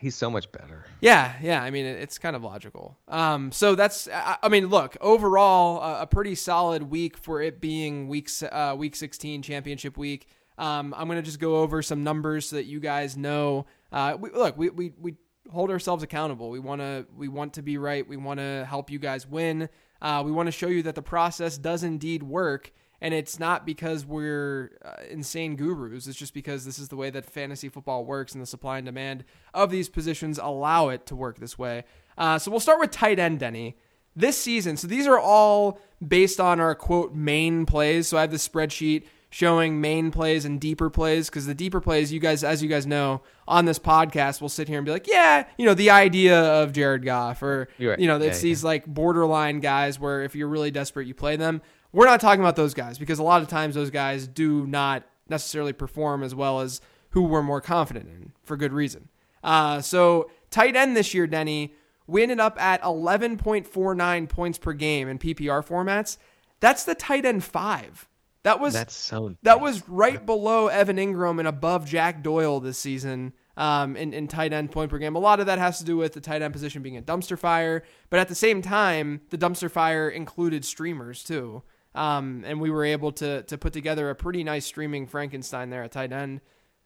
He's 0.04 0.16
so 0.16 0.30
much 0.30 0.52
better. 0.52 0.86
Yeah, 1.00 1.34
yeah. 1.42 1.64
I 1.64 1.70
mean, 1.72 1.86
it's 1.86 2.18
kind 2.20 2.36
of 2.36 2.44
logical. 2.44 2.98
Um, 3.08 3.54
so 3.54 3.74
that's. 3.74 4.10
I 4.10 4.36
I 4.44 4.50
mean, 4.50 4.68
look. 4.68 4.98
Overall, 5.00 5.82
a 6.02 6.06
pretty 6.06 6.36
solid 6.36 6.84
week 6.84 7.18
for 7.18 7.42
it 7.42 7.62
being 7.62 8.10
week 8.10 8.28
s- 8.28 8.44
uh, 8.44 8.76
week 8.78 8.98
sixteen 8.98 9.42
championship 9.42 9.98
week. 9.98 10.28
Um, 10.58 10.94
I'm 10.98 11.08
gonna 11.08 11.22
just 11.22 11.40
go 11.40 11.56
over 11.62 11.82
some 11.82 12.04
numbers 12.04 12.50
so 12.50 12.58
that 12.58 12.66
you 12.66 12.82
guys 12.82 13.16
know. 13.16 13.66
Uh, 13.94 14.18
we, 14.20 14.30
look, 14.32 14.58
we, 14.58 14.70
we 14.70 14.92
we 15.00 15.16
hold 15.50 15.72
ourselves 15.72 16.04
accountable. 16.04 16.50
We 16.50 16.60
wanna 16.60 17.06
we 17.16 17.30
want 17.30 17.54
to 17.54 17.62
be 17.62 17.78
right. 17.78 18.06
We 18.06 18.18
want 18.18 18.40
to 18.42 18.66
help 18.70 18.92
you 18.92 19.00
guys 19.00 19.26
win. 19.26 19.70
Uh, 20.02 20.22
we 20.26 20.34
want 20.34 20.48
to 20.48 20.52
show 20.52 20.68
you 20.68 20.84
that 20.84 20.96
the 20.96 21.02
process 21.02 21.58
does 21.58 21.84
indeed 21.84 22.24
work, 22.24 22.74
And 23.04 23.14
it's 23.14 23.38
not 23.38 23.66
because 23.66 24.06
we're 24.06 24.72
uh, 24.84 25.04
insane 25.10 25.58
gurus. 25.58 26.08
It's 26.08 26.18
just 26.18 26.34
because 26.34 26.64
this 26.64 26.80
is 26.80 26.88
the 26.88 26.96
way 26.96 27.10
that 27.10 27.26
fantasy 27.26 27.68
football 27.68 28.06
works, 28.06 28.32
and 28.32 28.42
the 28.42 28.48
supply 28.48 28.78
and 28.78 28.86
demand 28.86 29.26
of 29.54 29.70
these 29.70 29.90
positions 29.90 30.40
allow 30.42 30.88
it 30.88 31.06
to 31.08 31.16
work 31.16 31.38
this 31.38 31.60
way. 31.60 31.84
Uh, 32.18 32.40
so 32.40 32.50
we'll 32.50 32.62
start 32.62 32.80
with 32.80 32.92
tight 32.92 33.20
end, 33.20 33.40
Denny. 33.40 33.78
This 34.16 34.38
season, 34.38 34.78
so 34.78 34.88
these 34.88 35.06
are 35.06 35.20
all 35.20 35.80
based 36.06 36.40
on 36.40 36.60
our 36.60 36.76
quote 36.76 37.14
main 37.14 37.66
plays. 37.66 38.08
So 38.08 38.18
I 38.18 38.22
have 38.22 38.32
this 38.32 38.48
spreadsheet 38.48 39.04
showing 39.34 39.82
main 39.82 40.12
plays 40.12 40.46
and 40.46 40.62
deeper 40.62 40.92
plays 40.92 41.28
because 41.28 41.48
the 41.48 41.56
deeper 41.56 41.82
plays, 41.82 42.14
you 42.14 42.20
guys, 42.20 42.44
as 42.44 42.62
you 42.62 42.70
guys 42.70 42.86
know, 42.86 43.20
on 43.48 43.66
this 43.66 43.80
podcast, 43.80 44.40
we'll 44.40 44.50
sit 44.50 44.68
here 44.68 44.78
and 44.78 44.86
be 44.86 44.92
like, 44.92 45.08
yeah, 45.08 45.46
you 45.58 45.66
know, 45.66 45.74
the 45.74 45.90
idea 45.90 46.40
of 46.40 46.72
Jared 46.72 47.04
Goff, 47.04 47.42
or 47.42 47.68
right. 47.80 48.00
you 48.00 48.08
know, 48.08 48.20
Yeah, 48.20 48.28
it's 48.28 48.42
these 48.42 48.64
like 48.64 48.86
borderline 48.86 49.60
guys 49.60 50.00
where 50.00 50.22
if 50.22 50.36
you're 50.36 50.48
really 50.48 50.70
desperate, 50.70 51.08
you 51.08 51.16
play 51.16 51.36
them. 51.36 51.64
We're 51.94 52.06
not 52.06 52.20
talking 52.20 52.42
about 52.42 52.56
those 52.56 52.74
guys 52.74 52.98
because 52.98 53.20
a 53.20 53.24
lot 53.24 53.42
of 53.42 53.48
times 53.48 53.76
those 53.76 53.92
guys 53.92 54.28
do 54.28 54.66
not 54.68 55.04
necessarily 55.30 55.74
perform 55.74 56.24
as 56.24 56.36
well 56.36 56.60
as 56.60 56.82
who 57.12 57.22
we're 57.22 57.44
more 57.44 57.62
confident 57.62 58.10
in 58.10 58.34
for 58.44 58.58
good 58.58 58.74
reason. 58.74 59.10
Uh, 59.44 59.80
so 59.82 60.30
tight 60.50 60.76
end 60.76 60.98
this 60.98 61.14
year, 61.14 61.28
Denny, 61.28 61.74
we 62.08 62.24
ended 62.24 62.40
up 62.40 62.60
at 62.62 62.82
11.49 62.82 64.30
points 64.30 64.58
per 64.58 64.74
game 64.74 65.08
in 65.08 65.20
PPR 65.20 65.66
formats. 65.66 66.18
That's 66.60 66.84
the 66.84 66.96
tight 66.96 67.26
end 67.26 67.44
five. 67.44 68.08
That 68.44 68.60
was 68.60 68.74
That's 68.74 68.94
so. 68.94 69.36
that 69.44 69.62
was 69.62 69.88
right 69.88 70.26
below 70.26 70.68
Evan 70.68 70.98
Engram 70.98 71.40
and 71.40 71.48
above 71.48 71.86
Jack 71.86 72.22
Doyle 72.22 72.60
this 72.60 72.78
season 72.78 73.32
um, 73.56 73.96
in, 73.96 74.14
in 74.14 74.28
tight 74.28 74.52
end 74.52 74.72
point 74.72 74.90
per 74.92 74.98
game. 74.98 75.16
A 75.16 75.20
lot 75.20 75.40
of 75.40 75.46
that 75.46 75.60
has 75.60 75.78
to 75.80 75.86
do 75.86 75.96
with 75.96 76.14
the 76.14 76.20
tight 76.20 76.42
end 76.42 76.52
position 76.52 76.82
being 76.82 76.98
a 76.98 77.02
dumpster 77.02 77.40
fire, 77.40 77.84
but 78.10 78.20
at 78.20 78.28
the 78.28 78.36
same 78.36 78.62
time, 78.62 79.22
the 79.30 79.38
dumpster 79.38 79.72
fire 79.72 80.10
included 80.10 80.66
streamers 80.66 81.24
too. 81.24 81.64
Um, 81.96 82.44
and 82.46 82.60
we 82.60 82.70
were 82.72 82.84
able 82.86 83.12
to 83.14 83.44
to 83.44 83.58
put 83.58 83.74
together 83.74 84.10
a 84.10 84.16
pretty 84.16 84.44
nice 84.44 84.66
streaming 84.66 85.06
Frankenstein 85.08 85.70
there 85.70 85.84
at 85.84 85.92
tight 85.92 86.12
end. 86.12 86.42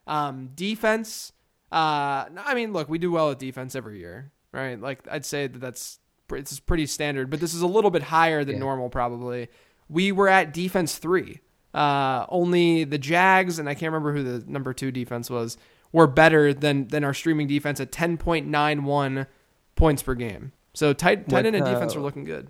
Um, 0.05 0.49
defense, 0.53 1.31
uh, 1.71 2.25
I 2.37 2.53
mean, 2.55 2.73
look, 2.73 2.89
we 2.89 2.97
do 2.97 3.11
well 3.11 3.31
at 3.31 3.39
defense 3.39 3.75
every 3.75 3.99
year, 3.99 4.31
right? 4.51 4.79
Like 4.79 5.07
I'd 5.09 5.25
say 5.25 5.47
that 5.47 5.59
that's 5.59 5.99
it's 6.31 6.59
pretty 6.59 6.85
standard, 6.87 7.29
but 7.29 7.39
this 7.39 7.53
is 7.53 7.61
a 7.61 7.67
little 7.67 7.91
bit 7.91 8.03
higher 8.03 8.43
than 8.43 8.55
Yeah. 8.55 8.59
normal 8.61 8.89
probably. 8.89 9.47
We 9.89 10.11
were 10.11 10.27
at 10.27 10.53
defense 10.53 10.97
three. 10.97 11.39
Uh, 11.73 12.25
only 12.29 12.83
the 12.83 12.97
Jags 12.97 13.59
and 13.59 13.69
I 13.69 13.73
can't 13.75 13.91
remember 13.93 14.13
who 14.13 14.23
the 14.23 14.51
number 14.51 14.73
two 14.73 14.91
defense 14.91 15.29
was 15.29 15.57
were 15.93 16.07
better 16.07 16.53
than 16.53 16.87
than 16.87 17.03
our 17.03 17.13
streaming 17.13 17.47
defense 17.47 17.79
at 17.79 17.91
ten 17.91 18.17
point 18.17 18.47
nine 18.47 18.83
one 18.83 19.27
points 19.75 20.03
per 20.03 20.15
game. 20.15 20.51
So 20.73 20.91
tight 20.93 21.29
tight 21.29 21.45
end 21.45 21.55
and 21.55 21.65
defense 21.65 21.95
uh, 21.95 21.99
are 21.99 22.01
looking 22.01 22.23
good. 22.25 22.49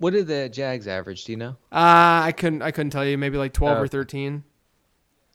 What 0.00 0.12
did 0.14 0.26
the 0.26 0.48
Jags 0.48 0.88
average? 0.88 1.24
Do 1.26 1.32
you 1.32 1.38
know? 1.38 1.56
Uh, 1.70 2.24
I 2.24 2.32
couldn't 2.36 2.62
I 2.62 2.72
couldn't 2.72 2.90
tell 2.90 3.04
you. 3.04 3.16
Maybe 3.16 3.36
like 3.38 3.52
twelve 3.52 3.78
Oh. 3.78 3.82
or 3.82 3.86
thirteen. 3.86 4.42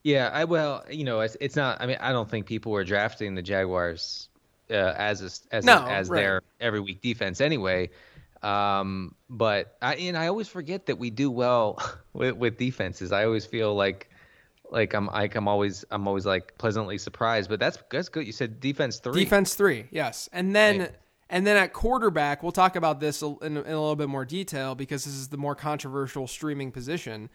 Yeah, 0.03 0.29
I 0.31 0.43
well, 0.43 0.83
you 0.89 1.03
know, 1.03 1.21
it's, 1.21 1.37
it's 1.39 1.55
not. 1.55 1.81
I 1.81 1.85
mean, 1.87 1.97
I 1.99 2.11
don't 2.11 2.29
think 2.29 2.45
people 2.45 2.71
were 2.71 2.83
drafting 2.83 3.33
the 3.35 3.41
Jaguars 3.41 4.27
uh, 4.69 4.73
as 4.73 5.21
a, 5.21 5.55
as 5.55 5.65
a- 5.67 5.71
as 5.89 6.09
right. 6.09 6.17
their 6.19 6.41
every 6.59 6.79
week 6.79 7.01
defense 7.01 7.41
anyway. 7.41 7.89
Um, 8.43 9.15
but 9.29 9.77
I 9.81 9.95
and 9.95 10.17
I 10.17 10.27
always 10.27 10.47
forget 10.47 10.87
that 10.87 10.97
we 10.99 11.09
do 11.09 11.31
well 11.31 11.79
with, 12.13 12.35
with 12.35 12.57
defenses. 12.57 13.11
I 13.11 13.25
always 13.25 13.45
feel 13.45 13.73
like 13.75 14.09
like 14.71 14.93
I'm 14.93 15.07
like 15.07 15.35
I'm 15.35 15.47
always 15.47 15.85
I'm 15.91 16.07
always 16.07 16.25
like 16.25 16.57
pleasantly 16.57 16.97
surprised. 16.97 17.49
But 17.49 17.59
that's 17.59 17.77
that's 17.91 18.09
good. 18.09 18.25
You 18.27 18.33
said 18.33 18.59
defense 18.59 18.97
three. 18.99 19.23
Defense 19.23 19.55
three, 19.55 19.85
yes, 19.91 20.29
and 20.33 20.55
then 20.55 20.79
Right. 20.79 20.91
And 21.29 21.45
then 21.45 21.57
at 21.57 21.73
quarterback, 21.73 22.43
we'll 22.43 22.51
talk 22.51 22.75
about 22.75 22.99
this 22.99 23.21
in, 23.21 23.37
in 23.41 23.57
a 23.57 23.61
little 23.63 23.95
bit 23.95 24.09
more 24.09 24.25
detail 24.25 24.75
because 24.75 25.05
this 25.05 25.13
is 25.15 25.29
the 25.29 25.37
more 25.37 25.55
controversial 25.55 26.27
streaming 26.27 26.71
position. 26.71 27.29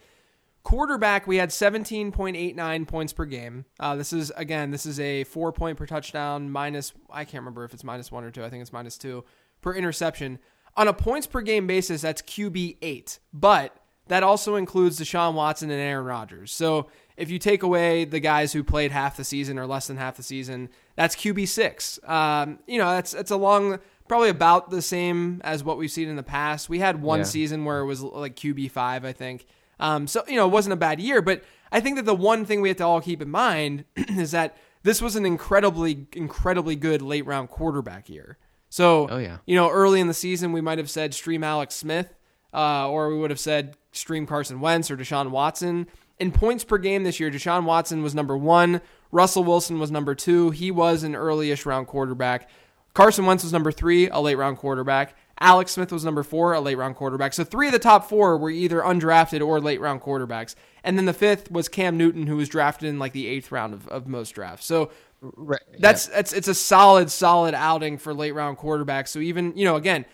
Quarterback, 0.63 1.27
we 1.27 1.37
had 1.37 1.49
17.89 1.49 2.87
points 2.87 3.13
per 3.13 3.25
game. 3.25 3.65
Uh, 3.79 3.95
this 3.95 4.13
is 4.13 4.31
again, 4.37 4.71
this 4.71 4.85
is 4.85 4.99
a 4.99 5.23
four 5.25 5.51
point 5.51 5.77
per 5.77 5.85
touchdown 5.85 6.49
minus. 6.49 6.93
I 7.09 7.25
can't 7.25 7.41
remember 7.41 7.65
if 7.65 7.73
it's 7.73 7.83
minus 7.83 8.11
one 8.11 8.23
or 8.23 8.31
two. 8.31 8.43
I 8.43 8.49
think 8.49 8.61
it's 8.61 8.71
minus 8.71 8.97
two 8.97 9.25
per 9.61 9.73
interception. 9.73 10.39
On 10.77 10.87
a 10.87 10.93
points 10.93 11.27
per 11.27 11.41
game 11.41 11.67
basis, 11.67 12.01
that's 12.01 12.21
QB 12.21 12.77
eight, 12.81 13.19
but 13.33 13.75
that 14.07 14.23
also 14.23 14.55
includes 14.55 14.99
Deshaun 14.99 15.33
Watson 15.33 15.71
and 15.71 15.81
Aaron 15.81 16.05
Rodgers. 16.05 16.51
So 16.51 16.87
if 17.21 17.29
you 17.31 17.39
take 17.39 17.63
away 17.63 18.03
the 18.05 18.19
guys 18.19 18.51
who 18.53 18.63
played 18.63 18.91
half 18.91 19.15
the 19.17 19.23
season 19.23 19.57
or 19.59 19.65
less 19.67 19.87
than 19.87 19.97
half 19.97 20.17
the 20.17 20.23
season, 20.23 20.69
that's 20.95 21.15
QB 21.15 21.47
six. 21.47 21.99
Um, 22.05 22.59
you 22.67 22.77
know, 22.77 22.89
that's 22.91 23.11
that's 23.11 23.31
a 23.31 23.37
long, 23.37 23.79
probably 24.07 24.29
about 24.29 24.69
the 24.71 24.81
same 24.81 25.39
as 25.43 25.63
what 25.63 25.77
we've 25.77 25.91
seen 25.91 26.09
in 26.09 26.15
the 26.15 26.23
past. 26.23 26.67
We 26.69 26.79
had 26.79 27.01
one 27.01 27.19
Yeah. 27.19 27.25
season 27.25 27.65
where 27.65 27.79
it 27.79 27.85
was 27.85 28.01
like 28.01 28.35
QB 28.35 28.71
five, 28.71 29.05
I 29.05 29.13
think. 29.13 29.45
Um, 29.79 30.07
so 30.07 30.23
you 30.27 30.35
know, 30.35 30.45
it 30.47 30.51
wasn't 30.51 30.73
a 30.73 30.77
bad 30.77 30.99
year, 30.99 31.21
but 31.21 31.43
I 31.71 31.79
think 31.79 31.95
that 31.95 32.05
the 32.05 32.15
one 32.15 32.45
thing 32.45 32.61
we 32.61 32.67
have 32.69 32.77
to 32.77 32.83
all 32.85 33.01
keep 33.01 33.21
in 33.21 33.29
mind 33.31 33.85
is 33.95 34.31
that 34.31 34.57
this 34.83 35.01
was 35.01 35.15
an 35.15 35.25
incredibly, 35.25 36.07
incredibly 36.13 36.75
good 36.75 37.01
late 37.01 37.25
round 37.25 37.49
quarterback 37.49 38.09
year. 38.09 38.37
So, 38.69 39.07
Oh, 39.09 39.17
yeah. 39.17 39.37
you 39.45 39.55
know, 39.55 39.69
early 39.69 39.99
in 39.99 40.07
the 40.07 40.13
season, 40.13 40.51
we 40.53 40.61
might 40.61 40.77
have 40.77 40.89
said 40.89 41.13
stream 41.13 41.43
Alex 41.43 41.75
Smith, 41.75 42.13
uh, 42.53 42.89
or 42.89 43.09
we 43.09 43.17
would 43.17 43.29
have 43.29 43.39
said 43.39 43.75
stream 43.91 44.25
Carson 44.25 44.59
Wentz 44.61 44.89
or 44.89 44.95
Deshaun 44.97 45.29
Watson. 45.29 45.87
In 46.21 46.31
points 46.31 46.63
per 46.63 46.77
game 46.77 47.03
this 47.03 47.19
year, 47.19 47.31
Deshaun 47.31 47.65
Watson 47.65 48.03
was 48.03 48.13
number 48.13 48.37
one. 48.37 48.81
Russell 49.11 49.43
Wilson 49.43 49.79
was 49.79 49.89
number 49.89 50.13
two. 50.13 50.51
He 50.51 50.69
was 50.69 51.01
an 51.03 51.15
early-ish 51.15 51.65
round 51.65 51.87
quarterback. 51.87 52.47
Carson 52.93 53.25
Wentz 53.25 53.43
was 53.43 53.51
number 53.51 53.71
three, 53.71 54.07
a 54.07 54.19
late 54.19 54.35
round 54.35 54.57
quarterback. 54.57 55.15
Alex 55.39 55.71
Smith 55.71 55.91
was 55.91 56.05
number 56.05 56.21
four, 56.21 56.53
a 56.53 56.61
late 56.61 56.77
round 56.77 56.95
quarterback. 56.95 57.33
So 57.33 57.43
three 57.43 57.67
of 57.67 57.73
the 57.73 57.79
top 57.79 58.07
four 58.07 58.37
were 58.37 58.51
either 58.51 58.81
undrafted 58.81 59.45
or 59.45 59.59
late 59.59 59.81
round 59.81 60.01
quarterbacks. 60.01 60.53
And 60.83 60.97
then 60.97 61.05
the 61.05 61.13
fifth 61.13 61.49
was 61.49 61.67
Cam 61.67 61.97
Newton, 61.97 62.27
who 62.27 62.37
was 62.37 62.47
drafted 62.49 62.89
in 62.89 62.99
like 62.99 63.13
the 63.13 63.27
eighth 63.27 63.51
round 63.51 63.73
of, 63.73 63.87
of 63.87 64.07
most 64.07 64.31
drafts. 64.31 64.65
So 64.65 64.91
Right. 65.21 65.61
that's 65.79 66.07
that's 66.07 66.33
it's 66.33 66.47
a 66.47 66.53
solid 66.55 67.11
solid 67.11 67.53
outing 67.53 67.97
for 67.99 68.13
late 68.13 68.33
round 68.33 68.57
quarterbacks. 68.57 69.09
So 69.09 69.19
even 69.19 69.55
you 69.55 69.65
know 69.65 69.75
again, 69.75 70.05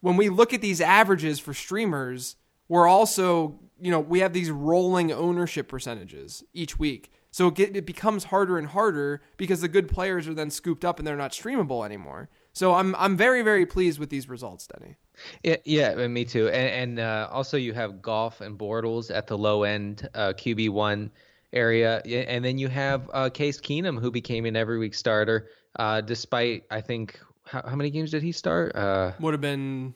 when 0.00 0.16
we 0.16 0.28
look 0.28 0.52
at 0.52 0.60
these 0.60 0.80
averages 0.80 1.38
for 1.40 1.54
streamers, 1.54 2.36
we're 2.68 2.88
also 2.88 3.58
you 3.80 3.90
know 3.90 4.00
we 4.00 4.20
have 4.20 4.32
these 4.32 4.50
rolling 4.50 5.12
ownership 5.12 5.68
percentages 5.68 6.44
each 6.52 6.78
week. 6.78 7.10
So 7.30 7.48
it, 7.48 7.54
get, 7.56 7.76
it 7.76 7.84
becomes 7.84 8.24
harder 8.24 8.58
and 8.58 8.68
harder 8.68 9.20
because 9.36 9.60
the 9.60 9.66
good 9.66 9.88
players 9.88 10.28
are 10.28 10.34
then 10.34 10.50
scooped 10.50 10.84
up 10.84 11.00
and 11.00 11.06
they're 11.06 11.16
not 11.16 11.32
streamable 11.32 11.84
anymore. 11.84 12.28
So 12.52 12.74
I'm 12.74 12.94
I'm 12.94 13.16
very 13.16 13.42
very 13.42 13.66
pleased 13.66 13.98
with 13.98 14.10
these 14.10 14.28
results, 14.28 14.68
Denny. 14.68 14.96
Yeah, 15.42 15.56
yeah, 15.64 15.98
and 15.98 16.14
me 16.14 16.24
too. 16.24 16.48
And, 16.48 16.98
and 16.98 17.00
uh, 17.00 17.28
also, 17.30 17.56
you 17.56 17.72
have 17.72 18.00
Goff 18.00 18.40
and 18.40 18.58
Bortles 18.58 19.14
at 19.14 19.26
the 19.26 19.36
low 19.36 19.64
end 19.64 20.08
uh, 20.14 20.32
QB 20.36 20.70
one 20.70 21.10
area, 21.52 22.00
and 22.00 22.44
then 22.44 22.58
you 22.58 22.68
have 22.68 23.10
uh, 23.12 23.30
Case 23.30 23.60
Keenum, 23.60 24.00
who 24.00 24.10
became 24.10 24.44
an 24.44 24.56
every 24.56 24.78
week 24.78 24.94
starter, 24.94 25.48
uh, 25.76 26.00
despite 26.00 26.64
I 26.70 26.80
think 26.80 27.18
how, 27.44 27.62
how 27.66 27.76
many 27.76 27.90
games 27.90 28.10
did 28.10 28.22
he 28.22 28.32
start? 28.32 28.74
Uh, 28.74 29.12
Would 29.20 29.34
have 29.34 29.40
been 29.40 29.94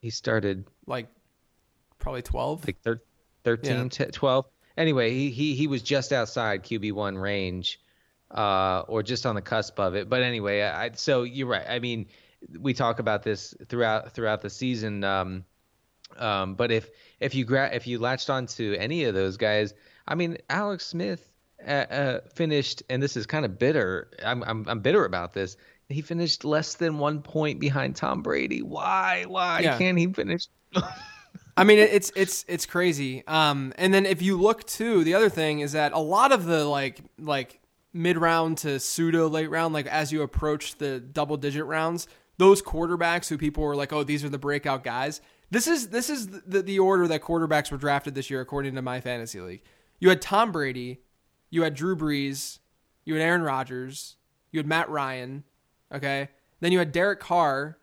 he 0.00 0.10
started 0.10 0.64
like 0.86 1.08
probably 1.98 2.22
twelve. 2.22 2.66
like 2.66 2.80
thir- 2.82 3.02
13, 3.44 3.76
Yeah. 3.76 3.88
t- 3.88 4.04
12. 4.06 4.46
Anyway, 4.76 5.10
he, 5.12 5.30
he 5.30 5.54
he 5.54 5.66
was 5.66 5.82
just 5.82 6.12
outside 6.12 6.62
QB 6.62 6.92
one 6.92 7.16
range, 7.18 7.80
uh, 8.30 8.80
or 8.88 9.02
just 9.02 9.26
on 9.26 9.34
the 9.34 9.42
cusp 9.42 9.78
of 9.80 9.94
it. 9.94 10.08
But 10.08 10.22
anyway, 10.22 10.62
I, 10.62 10.90
so 10.94 11.22
you're 11.24 11.46
right. 11.48 11.64
I 11.68 11.78
mean, 11.78 12.06
we 12.58 12.74
talk 12.74 12.98
about 13.00 13.22
this 13.22 13.54
throughout 13.68 14.12
throughout 14.12 14.40
the 14.42 14.50
season. 14.50 15.02
Um, 15.04 15.44
um, 16.16 16.54
but 16.54 16.70
if 16.70 16.88
if 17.20 17.34
you 17.34 17.44
gra- 17.44 17.70
if 17.74 17.86
you 17.86 17.98
latched 17.98 18.30
onto 18.30 18.76
any 18.78 19.04
of 19.04 19.14
those 19.14 19.36
guys, 19.36 19.74
I 20.06 20.14
mean, 20.14 20.38
Alex 20.48 20.86
Smith 20.86 21.32
uh, 21.66 21.70
uh, 21.70 22.20
finished, 22.34 22.82
and 22.88 23.02
this 23.02 23.16
is 23.16 23.26
kind 23.26 23.44
of 23.44 23.58
bitter. 23.58 24.10
I'm, 24.24 24.42
I'm 24.44 24.64
I'm 24.68 24.80
bitter 24.80 25.04
about 25.04 25.32
this. 25.32 25.56
He 25.88 26.02
finished 26.02 26.44
less 26.44 26.74
than 26.74 26.98
one 26.98 27.22
point 27.22 27.58
behind 27.60 27.96
Tom 27.96 28.22
Brady. 28.22 28.62
Why? 28.62 29.24
Why 29.26 29.60
Yeah. 29.60 29.78
can't 29.78 29.98
he 29.98 30.06
finish? 30.12 30.46
I 31.58 31.64
mean, 31.64 31.78
it's 31.78 32.12
it's 32.14 32.44
it's 32.46 32.66
crazy. 32.66 33.26
Um, 33.26 33.72
and 33.76 33.92
then 33.92 34.06
if 34.06 34.22
you 34.22 34.40
look 34.40 34.64
too, 34.64 35.02
the 35.02 35.14
other 35.14 35.28
thing 35.28 35.58
is 35.58 35.72
that 35.72 35.92
a 35.92 35.98
lot 35.98 36.30
of 36.30 36.44
the 36.44 36.64
like 36.64 37.00
like 37.18 37.60
mid 37.92 38.16
round 38.16 38.58
to 38.58 38.78
pseudo 38.78 39.28
late 39.28 39.50
round, 39.50 39.74
like 39.74 39.88
as 39.88 40.12
you 40.12 40.22
approach 40.22 40.76
the 40.76 41.00
double 41.00 41.36
digit 41.36 41.64
rounds, 41.64 42.06
those 42.36 42.62
quarterbacks 42.62 43.28
who 43.28 43.36
people 43.36 43.64
were 43.64 43.74
like, 43.74 43.92
oh, 43.92 44.04
these 44.04 44.22
are 44.22 44.28
the 44.28 44.38
breakout 44.38 44.84
guys. 44.84 45.20
This 45.50 45.66
is 45.66 45.88
this 45.88 46.08
is 46.08 46.28
the 46.28 46.62
the 46.62 46.78
order 46.78 47.08
that 47.08 47.22
quarterbacks 47.22 47.72
were 47.72 47.78
drafted 47.78 48.14
this 48.14 48.30
year 48.30 48.40
according 48.40 48.76
to 48.76 48.82
my 48.82 49.00
fantasy 49.00 49.40
league. 49.40 49.62
You 49.98 50.10
had 50.10 50.22
Tom 50.22 50.52
Brady, 50.52 51.00
you 51.50 51.62
had 51.62 51.74
Drew 51.74 51.96
Brees, 51.96 52.60
you 53.04 53.14
had 53.14 53.22
Aaron 53.22 53.42
Rodgers, 53.42 54.14
you 54.52 54.60
had 54.60 54.66
Matt 54.68 54.88
Ryan, 54.88 55.42
okay. 55.92 56.28
Then 56.60 56.70
you 56.70 56.78
had 56.78 56.92
Derek 56.92 57.18
Carr, 57.18 57.78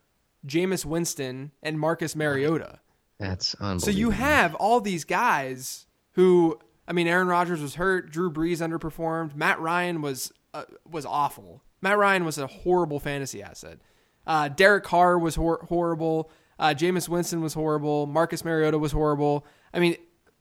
Jameis 0.48 0.86
Winston, 0.86 1.52
and 1.62 1.78
Marcus 1.78 2.16
Mariota. 2.16 2.80
That's 3.20 3.56
unbelievable. 3.56 3.80
So 3.80 3.92
you 3.92 4.10
have 4.12 4.56
all 4.56 4.82
these 4.82 5.04
guys 5.04 5.86
who, 6.14 6.60
I 6.88 6.94
mean, 6.94 7.08
Aaron 7.08 7.28
Rodgers 7.28 7.62
was 7.62 7.76
hurt, 7.76 8.12
Drew 8.12 8.32
Brees 8.32 8.58
underperformed, 8.58 9.36
Matt 9.36 9.60
Ryan 9.60 10.02
was 10.02 10.32
uh, 10.54 10.64
was 10.90 11.06
awful. 11.06 11.62
Matt 11.82 11.98
Ryan 11.98 12.26
was 12.26 12.38
a 12.38 12.48
horrible 12.48 13.00
fantasy 13.00 13.44
asset. 13.44 13.80
Uh, 14.26 14.48
Derek 14.48 14.84
Carr 14.84 15.20
was 15.20 15.36
hor- 15.36 15.66
horrible. 15.68 16.32
Uh, 16.58 16.74
Jameis 16.76 17.10
Winston 17.10 17.42
was 17.42 17.54
horrible. 17.54 18.08
Marcus 18.08 18.46
Mariota 18.46 18.80
was 18.80 18.92
horrible. 18.92 19.46
I 19.74 19.80
mean, 19.80 19.98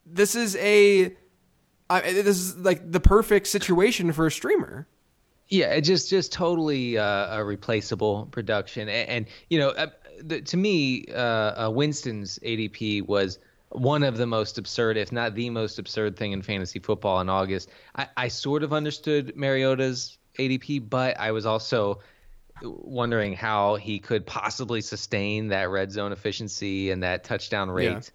this 0.07 0.35
is 0.35 0.57
a 0.57 1.17
I, 1.91 2.01
this 2.01 2.39
is 2.39 2.57
like 2.57 2.91
the 2.91 3.01
perfect 3.01 3.47
situation 3.47 4.13
for 4.13 4.27
a 4.27 4.31
streamer. 4.31 4.89
Yeah, 5.49 5.73
it 5.75 5.83
just 5.83 6.09
just 6.09 6.33
totally 6.33 6.97
uh, 6.97 7.37
a 7.37 7.45
replaceable 7.45 8.27
production, 8.31 8.89
and, 8.89 9.09
and 9.09 9.27
you 9.51 9.59
know, 9.59 9.69
uh, 9.71 9.89
the, 10.23 10.41
to 10.43 10.57
me, 10.57 11.07
uh, 11.13 11.67
uh, 11.67 11.71
Winston's 11.71 12.39
ADP 12.41 13.07
was 13.07 13.39
one 13.71 14.03
of 14.03 14.17
the 14.17 14.27
most 14.27 14.59
absurd, 14.59 14.97
if 14.97 15.11
not 15.11 15.35
the 15.35 15.51
most 15.51 15.79
absurd 15.79 16.17
thing 16.17 16.33
in 16.33 16.43
fantasy 16.43 16.79
football 16.79 17.21
in 17.21 17.29
August. 17.29 17.71
I, 17.95 18.09
I 18.17 18.29
sort 18.29 18.63
of 18.63 18.73
understood 18.73 19.35
Mariota's 19.37 20.19
ADP, 20.39 20.89
but 20.89 21.19
I 21.19 21.33
was 21.33 21.47
also 21.47 22.01
wondering 22.63 23.35
how 23.35 23.77
he 23.77 23.99
could 23.99 24.27
possibly 24.27 24.81
sustain 24.81 25.49
that 25.49 25.71
red 25.71 25.91
zone 25.91 26.13
efficiency 26.13 26.91
and 26.91 27.03
that 27.03 27.25
touchdown 27.25 27.71
rate. 27.71 28.11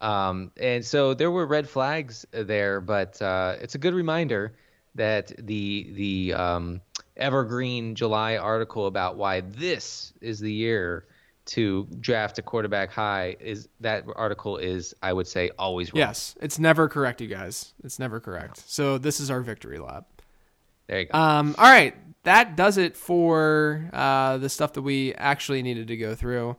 Um, 0.00 0.50
and 0.56 0.84
so 0.84 1.14
there 1.14 1.30
were 1.30 1.46
red 1.46 1.68
flags 1.68 2.26
there, 2.32 2.80
but 2.80 3.20
uh, 3.22 3.56
it's 3.60 3.74
a 3.74 3.78
good 3.78 3.94
reminder 3.94 4.52
that 4.96 5.32
the 5.38 5.90
the 5.94 6.34
um, 6.34 6.80
evergreen 7.16 7.94
July 7.94 8.36
article 8.36 8.86
about 8.86 9.16
why 9.16 9.40
this 9.40 10.12
is 10.20 10.40
the 10.40 10.52
year 10.52 11.06
to 11.46 11.86
draft 12.00 12.38
a 12.38 12.42
quarterback 12.42 12.90
high 12.90 13.36
is 13.38 13.68
that 13.80 14.04
article 14.16 14.56
is 14.56 14.94
I 15.02 15.12
would 15.12 15.26
say 15.26 15.50
always 15.58 15.92
wrong. 15.92 15.98
Yes, 15.98 16.34
it's 16.40 16.58
never 16.58 16.88
correct, 16.88 17.20
you 17.20 17.28
guys. 17.28 17.74
It's 17.82 17.98
never 17.98 18.20
correct. 18.20 18.62
So 18.66 18.98
this 18.98 19.20
is 19.20 19.30
our 19.30 19.40
victory 19.40 19.78
lap. 19.78 20.06
There 20.86 21.00
you 21.00 21.06
go. 21.06 21.18
Um, 21.18 21.54
all 21.58 21.70
right, 21.70 21.94
that 22.24 22.56
does 22.56 22.78
it 22.78 22.96
for 22.96 23.88
uh, 23.92 24.38
the 24.38 24.48
stuff 24.48 24.72
that 24.74 24.82
we 24.82 25.14
actually 25.14 25.62
needed 25.62 25.88
to 25.88 25.96
go 25.96 26.14
through. 26.14 26.56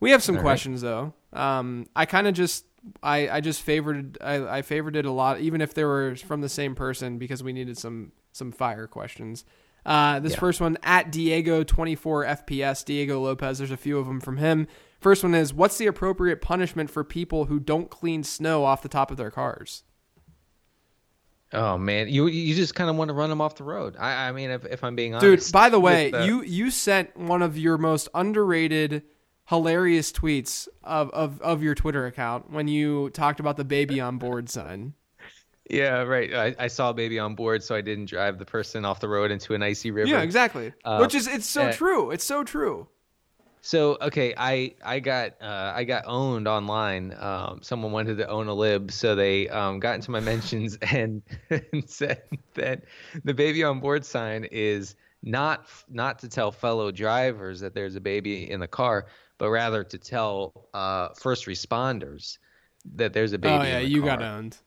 We 0.00 0.10
have 0.10 0.22
some 0.22 0.34
All 0.36 0.40
right. 0.40 0.46
questions 0.46 0.80
though. 0.80 1.14
Um, 1.32 1.86
I 1.94 2.06
kind 2.06 2.26
of 2.26 2.34
just 2.34 2.64
I, 3.02 3.28
I 3.28 3.40
just 3.40 3.62
favored 3.62 4.18
I, 4.20 4.58
I 4.58 4.62
favored 4.62 4.96
it 4.96 5.04
a 5.04 5.10
lot, 5.12 5.40
even 5.40 5.60
if 5.60 5.74
they 5.74 5.84
were 5.84 6.16
from 6.16 6.40
the 6.40 6.48
same 6.48 6.74
person, 6.74 7.18
because 7.18 7.42
we 7.42 7.52
needed 7.52 7.78
some 7.78 8.12
some 8.32 8.50
fire 8.50 8.86
questions. 8.86 9.44
Uh, 9.84 10.20
this 10.20 10.32
Yeah. 10.34 10.38
first 10.38 10.60
one 10.60 10.78
at 10.82 11.10
Diego 11.10 11.64
twenty 11.64 11.94
four 11.94 12.24
FPS 12.24 12.84
Diego 12.84 13.20
Lopez. 13.20 13.58
There's 13.58 13.70
a 13.70 13.76
few 13.76 13.98
of 13.98 14.06
them 14.06 14.20
from 14.20 14.36
him. 14.36 14.66
First 15.00 15.24
one 15.24 15.34
is 15.34 15.52
what's 15.52 15.78
the 15.78 15.86
appropriate 15.86 16.40
punishment 16.40 16.88
for 16.90 17.02
people 17.02 17.46
who 17.46 17.58
don't 17.58 17.90
clean 17.90 18.22
snow 18.22 18.64
off 18.64 18.82
the 18.82 18.88
top 18.88 19.10
of 19.10 19.16
their 19.16 19.30
cars? 19.30 19.82
oh 21.54 21.76
man, 21.76 22.08
you 22.08 22.28
you 22.28 22.54
just 22.54 22.74
kind 22.74 22.88
of 22.88 22.96
want 22.96 23.08
to 23.08 23.14
run 23.14 23.28
them 23.28 23.40
off 23.40 23.56
the 23.56 23.64
road. 23.64 23.96
I, 23.98 24.28
I 24.28 24.32
mean, 24.32 24.50
if, 24.50 24.64
if 24.64 24.82
I'm 24.84 24.96
being 24.96 25.14
honest, 25.14 25.46
Dude, 25.46 25.52
by 25.52 25.68
the 25.68 25.80
way, 25.80 26.10
uh, 26.12 26.24
you 26.24 26.42
you 26.42 26.70
sent 26.70 27.16
one 27.16 27.42
of 27.42 27.58
your 27.58 27.76
most 27.76 28.08
underrated, 28.14 29.02
hilarious 29.48 30.12
tweets 30.12 30.66
of, 30.82 31.10
of, 31.10 31.40
of 31.42 31.62
your 31.62 31.74
Twitter 31.74 32.06
account 32.06 32.50
when 32.50 32.68
you 32.68 33.10
talked 33.10 33.40
about 33.40 33.56
the 33.56 33.64
baby 33.64 34.00
on 34.00 34.18
board 34.18 34.48
sign. 34.48 34.94
Yeah, 35.72 36.02
right. 36.02 36.34
I, 36.34 36.54
I 36.58 36.66
saw 36.68 36.90
a 36.90 36.94
baby 36.94 37.18
on 37.18 37.34
board, 37.34 37.62
so 37.62 37.74
I 37.74 37.80
didn't 37.80 38.06
drive 38.06 38.38
the 38.38 38.44
person 38.44 38.84
off 38.84 39.00
the 39.00 39.08
road 39.08 39.30
into 39.30 39.54
an 39.54 39.62
icy 39.62 39.90
river. 39.90 40.08
Yeah, 40.08 40.22
exactly. 40.22 40.72
Uh, 40.84 40.98
Which 40.98 41.14
is 41.14 41.26
it's 41.26 41.46
so 41.46 41.62
uh, 41.62 41.72
true. 41.72 42.10
It's 42.10 42.24
so 42.24 42.44
true. 42.44 42.88
So 43.62 43.96
okay, 44.02 44.34
I 44.36 44.74
I 44.84 45.00
got 45.00 45.40
uh, 45.40 45.72
I 45.74 45.84
got 45.84 46.04
owned 46.06 46.46
online. 46.46 47.14
Um, 47.18 47.60
someone 47.62 47.92
wanted 47.92 48.18
to 48.18 48.28
own 48.28 48.48
a 48.48 48.54
lib, 48.54 48.90
so 48.90 49.14
they 49.14 49.48
um, 49.48 49.80
got 49.80 49.94
into 49.94 50.10
my 50.10 50.20
mentions 50.32 50.76
and, 50.82 51.22
and 51.48 51.88
said 51.88 52.22
that 52.54 52.82
the 53.24 53.32
baby 53.32 53.64
on 53.64 53.80
board 53.80 54.04
sign 54.04 54.44
is 54.50 54.96
not 55.22 55.66
not 55.88 56.18
to 56.18 56.28
tell 56.28 56.52
fellow 56.52 56.90
drivers 56.90 57.60
that 57.60 57.72
there's 57.72 57.96
a 57.96 58.00
baby 58.00 58.50
in 58.50 58.60
the 58.60 58.68
car, 58.68 59.06
but 59.38 59.48
rather 59.48 59.84
to 59.84 59.96
tell 59.96 60.68
uh, 60.74 61.08
first 61.14 61.46
responders 61.46 62.38
that 62.96 63.12
there's 63.12 63.32
a 63.32 63.38
baby. 63.38 63.54
oh 63.54 63.62
yeah, 63.62 63.78
you 63.78 64.02
car. 64.02 64.16
got 64.16 64.22
owned. 64.22 64.58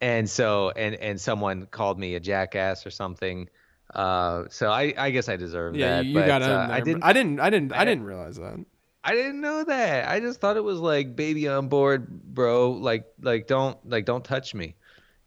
And 0.00 0.28
so 0.30 0.70
and 0.70 0.94
and 0.94 1.20
someone 1.20 1.66
called 1.66 1.98
me 1.98 2.14
a 2.14 2.20
jackass 2.20 2.86
or 2.86 2.90
something. 2.90 3.48
Uh, 3.94 4.44
so 4.50 4.70
I 4.70 4.94
I 4.96 5.10
guess 5.10 5.28
I 5.28 5.36
deserve 5.36 5.76
Yeah, 5.76 5.96
that. 5.96 6.06
you, 6.06 6.14
but, 6.14 6.26
got 6.26 6.42
uh. 6.42 6.68
I 6.70 6.80
didn't 6.80 7.02
I 7.02 7.12
didn't. 7.12 7.40
I 7.40 7.50
didn't. 7.50 7.72
I 7.72 7.80
I- 7.80 7.84
didn't 7.84 8.04
realize 8.04 8.36
that. 8.36 8.64
I 9.02 9.14
didn't 9.14 9.40
know 9.40 9.64
that. 9.64 10.10
I 10.10 10.20
just 10.20 10.40
thought 10.40 10.58
it 10.58 10.64
was 10.64 10.78
like 10.78 11.16
baby 11.16 11.48
on 11.48 11.68
board, 11.68 12.06
bro. 12.22 12.72
Like 12.72 13.06
like 13.22 13.46
don't 13.46 13.78
like 13.88 14.04
don't 14.04 14.24
touch 14.24 14.54
me. 14.54 14.76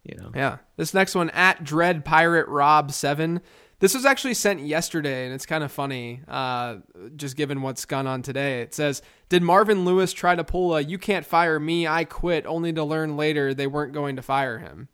You 0.04 0.16
know. 0.18 0.32
Yeah. 0.36 0.58
This 0.78 0.94
next 0.94 1.16
one 1.16 1.30
at 1.32 1.64
Dread 1.64 2.06
Pirate 2.06 2.48
Rob 2.50 2.92
Seven. 2.92 3.42
This 3.84 3.94
was 3.94 4.06
actually 4.06 4.36
sent 4.36 4.62
yesterday, 4.62 5.26
and 5.26 5.34
it's 5.34 5.46
kind 5.46 5.62
of 5.62 5.70
funny, 5.70 6.22
uh, 6.30 6.78
just 7.18 7.36
given 7.36 7.62
what's 7.62 7.84
gone 7.84 8.08
on 8.08 8.22
today. 8.22 8.62
It 8.62 8.74
says, 8.74 9.02
"Did 9.28 9.44
Marvin 9.44 9.84
Lewis 9.84 10.14
try 10.14 10.36
to 10.36 10.44
pull 10.46 10.74
a 10.74 10.80
"You 10.80 10.98
can't 10.98 11.26
fire 11.26 11.60
me, 11.60 11.86
I 11.86 12.06
quit," 12.06 12.46
only 12.46 12.72
to 12.72 12.84
learn 12.86 13.18
later 13.18 13.54
they 13.54 13.68
weren't 13.68 13.92
going 13.92 14.16
to 14.16 14.22
fire 14.22 14.60
him?" 14.60 14.88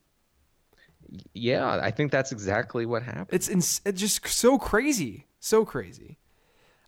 Yeah, 1.35 1.79
I 1.79 1.91
think 1.91 2.11
that's 2.11 2.31
exactly 2.31 2.87
what 2.87 3.03
happened. 3.03 3.29
It's, 3.29 3.47
ins- 3.47 3.81
it's 3.85 4.01
just 4.01 4.27
so 4.27 4.57
crazy, 4.57 5.27
so 5.39 5.65
crazy. 5.65 6.17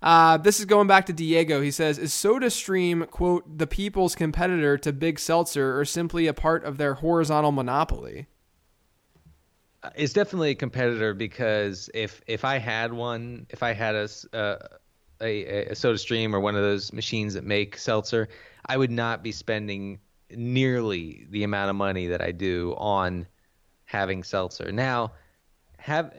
Uh, 0.02 0.38
this 0.38 0.60
is 0.60 0.66
going 0.66 0.88
back 0.88 1.06
to 1.06 1.14
Diego. 1.14 1.62
He 1.62 1.70
says, 1.70 2.00
"Is 2.00 2.12
SodaStream 2.14 3.12
quote 3.12 3.60
the 3.60 3.68
people's 3.68 4.16
competitor 4.16 4.76
to 4.76 4.92
Big 4.92 5.20
Seltzer, 5.20 5.80
or 5.80 5.86
simply 5.86 6.26
a 6.26 6.34
part 6.34 6.64
of 6.64 6.80
their 6.80 6.96
horizontal 6.96 7.52
monopoly?" 7.52 8.26
It's 9.96 10.13
definitely 10.13 10.52
a 10.52 10.56
competitor 10.56 11.13
because 11.13 11.89
if 11.94 12.22
if 12.28 12.46
I 12.46 12.58
had 12.58 12.94
one, 12.94 13.48
if 13.50 13.63
I 13.63 13.74
had 13.74 13.96
a 13.96 14.10
uh, 14.34 14.58
a, 15.22 15.70
a 15.72 15.76
Soda 15.76 15.98
Stream 15.98 16.36
or 16.36 16.39
one 16.39 16.56
of 16.56 16.62
those 16.62 16.94
machines 16.94 17.34
that 17.34 17.44
make 17.44 17.78
seltzer, 17.78 18.30
I 18.65 18.78
would 18.78 18.91
not 18.91 19.24
be 19.24 19.32
spending 19.32 20.00
nearly 20.30 21.26
the 21.30 21.44
amount 21.44 21.70
of 21.70 21.76
money 21.76 22.08
that 22.08 22.22
I 22.22 22.32
do 22.32 22.76
on 22.78 23.28
having 23.86 24.24
seltzer. 24.24 24.72
Now, 24.72 25.13
have 25.78 26.13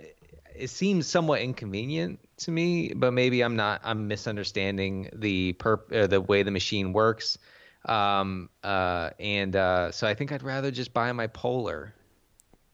it 0.55 0.69
seems 0.69 1.07
somewhat 1.07 1.41
inconvenient 1.41 2.21
to 2.39 2.51
me, 2.51 2.93
but 2.95 3.13
maybe 3.13 3.43
I'm 3.43 3.57
not. 3.57 3.81
I'm 3.85 4.09
misunderstanding 4.09 5.09
the 5.13 5.55
perp 5.55 5.93
uh, 5.93 6.07
the 6.07 6.21
way 6.21 6.43
the 6.43 6.51
machine 6.51 6.93
works, 6.93 7.39
um, 7.87 8.51
uh, 8.63 9.11
and 9.19 9.57
uh, 9.57 9.93
so 9.93 10.07
I 10.07 10.15
think 10.15 10.33
I'd 10.33 10.43
rather 10.43 10.71
just 10.71 10.93
buy 10.93 11.13
my 11.13 11.27
Polar. 11.29 11.95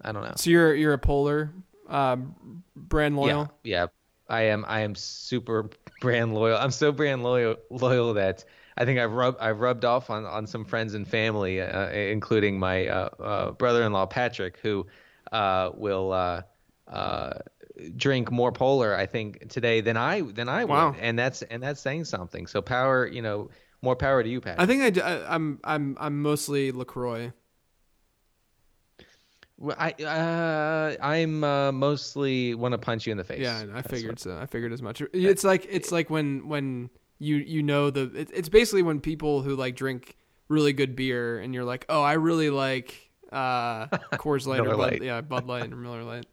I 0.02 0.12
don't 0.12 0.22
know. 0.22 0.32
So 0.36 0.50
you're 0.50 0.74
you're 0.74 0.92
a 0.92 0.98
Polar 0.98 1.52
uh, 1.88 2.16
brand 2.76 3.16
loyal. 3.16 3.50
Yeah, 3.64 3.80
yeah. 3.82 3.86
I 4.28 4.42
am. 4.42 4.64
I 4.68 4.80
am 4.80 4.94
super 4.94 5.70
brand 6.00 6.34
loyal. 6.34 6.58
I'm 6.58 6.70
so 6.70 6.92
brand 6.92 7.22
loyal 7.22 7.56
loyal 7.70 8.14
that 8.14 8.44
I 8.76 8.84
think 8.84 8.98
I've 8.98 9.12
rubbed 9.12 9.40
I've 9.40 9.60
rubbed 9.60 9.84
off 9.84 10.10
on, 10.10 10.24
on 10.24 10.46
some 10.46 10.64
friends 10.64 10.94
and 10.94 11.06
family, 11.08 11.60
uh, 11.60 11.90
including 11.90 12.58
my 12.58 12.86
uh, 12.86 13.08
uh, 13.18 13.50
brother-in-law 13.52 14.06
Patrick, 14.06 14.58
who 14.62 14.86
uh, 15.32 15.70
will 15.74 16.12
uh, 16.12 16.42
uh, 16.86 17.38
drink 17.96 18.30
more 18.30 18.52
Polar. 18.52 18.94
I 18.94 19.06
think 19.06 19.48
today 19.48 19.80
than 19.80 19.96
I 19.96 20.20
than 20.20 20.48
I 20.48 20.64
Wow. 20.64 20.90
would, 20.92 21.00
and 21.00 21.18
that's 21.18 21.42
and 21.42 21.62
that's 21.62 21.80
saying 21.80 22.04
something. 22.04 22.46
So 22.46 22.60
power, 22.62 23.06
you 23.06 23.22
know, 23.22 23.50
more 23.82 23.96
power 23.96 24.22
to 24.22 24.28
you, 24.28 24.40
Patrick. 24.40 24.60
I 24.60 24.66
think 24.66 24.98
I, 24.98 25.00
I- 25.14 25.34
I'm 25.34 25.58
I'm 25.64 25.96
I'm 25.98 26.22
mostly 26.22 26.70
Lacroix. 26.70 27.32
I 29.76 29.90
uh, 29.92 30.96
I'm 31.04 31.42
uh, 31.42 31.72
mostly 31.72 32.54
want 32.54 32.72
to 32.72 32.78
punch 32.78 33.06
you 33.06 33.10
in 33.12 33.18
the 33.18 33.24
face. 33.24 33.40
Yeah, 33.40 33.62
I 33.62 33.66
That's 33.66 33.88
figured 33.90 34.12
what- 34.12 34.20
so. 34.20 34.38
I 34.38 34.46
figured 34.46 34.72
as 34.72 34.82
much. 34.82 35.02
It's 35.12 35.44
like 35.44 35.66
it's 35.68 35.90
like 35.90 36.10
when 36.10 36.48
when 36.48 36.90
you 37.18 37.36
you 37.36 37.62
know 37.62 37.90
the 37.90 38.02
it, 38.14 38.30
it's 38.32 38.48
basically 38.48 38.82
when 38.82 39.00
people 39.00 39.42
who 39.42 39.56
like 39.56 39.74
drink 39.74 40.16
really 40.48 40.72
good 40.72 40.94
beer 40.94 41.38
and 41.38 41.52
you're 41.54 41.64
like, 41.64 41.84
oh, 41.88 42.02
I 42.02 42.14
really 42.14 42.50
like 42.50 43.10
uh 43.32 43.86
Coors 44.14 44.46
Light 44.46 44.60
or 44.60 44.76
Bud, 44.76 45.02
yeah 45.02 45.20
Bud 45.20 45.46
Light 45.46 45.72
or 45.72 45.76
Miller 45.76 46.04
Lite. 46.04 46.26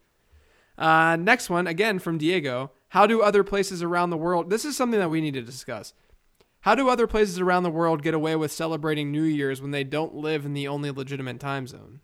Uh, 0.77 1.15
next 1.15 1.49
one 1.49 1.67
again 1.67 1.99
from 1.99 2.17
Diego. 2.17 2.71
How 2.89 3.07
do 3.07 3.21
other 3.21 3.43
places 3.43 3.81
around 3.81 4.09
the 4.09 4.17
world? 4.17 4.49
This 4.49 4.65
is 4.65 4.77
something 4.77 4.99
that 4.99 5.09
we 5.09 5.19
need 5.21 5.33
to 5.33 5.41
discuss. 5.41 5.93
How 6.61 6.75
do 6.75 6.89
other 6.89 7.07
places 7.07 7.39
around 7.39 7.63
the 7.63 7.69
world 7.69 8.01
get 8.01 8.13
away 8.13 8.35
with 8.35 8.51
celebrating 8.51 9.11
New 9.11 9.23
Year's 9.23 9.61
when 9.61 9.71
they 9.71 9.83
don't 9.83 10.15
live 10.15 10.45
in 10.45 10.53
the 10.53 10.67
only 10.67 10.91
legitimate 10.91 11.39
time 11.39 11.67
zone? 11.67 12.01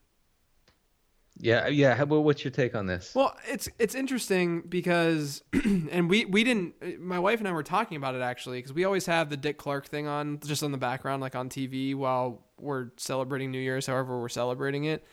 Yeah, 1.42 1.68
yeah. 1.68 1.96
How, 1.96 2.06
well, 2.06 2.24
what's 2.24 2.44
your 2.44 2.52
take 2.52 2.76
on 2.76 2.86
this? 2.86 3.14
Well, 3.16 3.36
it's 3.48 3.68
it's 3.80 3.96
interesting 3.96 4.62
because, 4.62 5.44
and 5.54 6.10
we 6.10 6.26
we 6.26 6.44
didn't. 6.44 7.02
My 7.02 7.20
wife 7.20 7.40
and 7.40 7.48
I 7.48 7.52
were 7.52 7.64
talking 7.64 7.98
about 7.98 8.16
it 8.16 8.22
actually 8.22 8.60
because 8.60 8.74
we 8.74 8.86
always 8.86 9.08
have 9.08 9.30
the 9.30 9.38
Dick 9.38 9.58
Clark 9.58 9.88
thing 9.88 10.08
on 10.08 10.40
just 10.46 10.62
on 10.64 10.72
the 10.72 10.78
background, 10.78 11.22
like 11.22 11.36
on 11.36 11.50
TV 11.50 11.96
while 11.96 12.44
we're 12.60 12.92
celebrating 12.98 13.52
New 13.52 13.60
Year's, 13.60 13.88
however 13.88 14.20
we're 14.22 14.30
celebrating 14.30 14.86
it. 14.86 15.04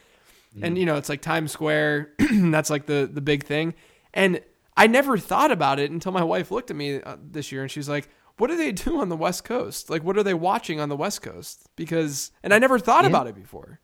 And 0.62 0.76
you 0.78 0.86
know, 0.86 0.96
it's 0.96 1.08
like 1.08 1.20
Times 1.22 1.52
Square. 1.52 2.12
that's 2.32 2.68
like 2.70 2.86
the 2.86 3.08
the 3.12 3.20
big 3.20 3.44
thing. 3.44 3.74
And 4.12 4.42
I 4.76 4.86
never 4.86 5.16
thought 5.18 5.50
about 5.50 5.78
it 5.78 5.90
until 5.90 6.12
my 6.12 6.24
wife 6.24 6.50
looked 6.50 6.70
at 6.70 6.76
me 6.76 7.00
uh, 7.02 7.16
this 7.22 7.52
year 7.52 7.62
and 7.62 7.70
she's 7.70 7.88
like, 7.88 8.08
"What 8.38 8.48
do 8.48 8.56
they 8.56 8.72
do 8.72 9.00
on 9.00 9.08
the 9.08 9.16
West 9.16 9.44
Coast? 9.44 9.88
Like, 9.90 10.02
what 10.04 10.16
are 10.18 10.22
they 10.22 10.34
watching 10.34 10.80
on 10.80 10.88
the 10.88 10.96
West 10.96 11.22
Coast?" 11.22 11.68
Because, 11.76 12.32
and 12.42 12.52
I 12.52 12.58
never 12.58 12.78
thought 12.78 13.04
Yeah. 13.04 13.10
about 13.10 13.26
it 13.28 13.34
before. 13.34 13.80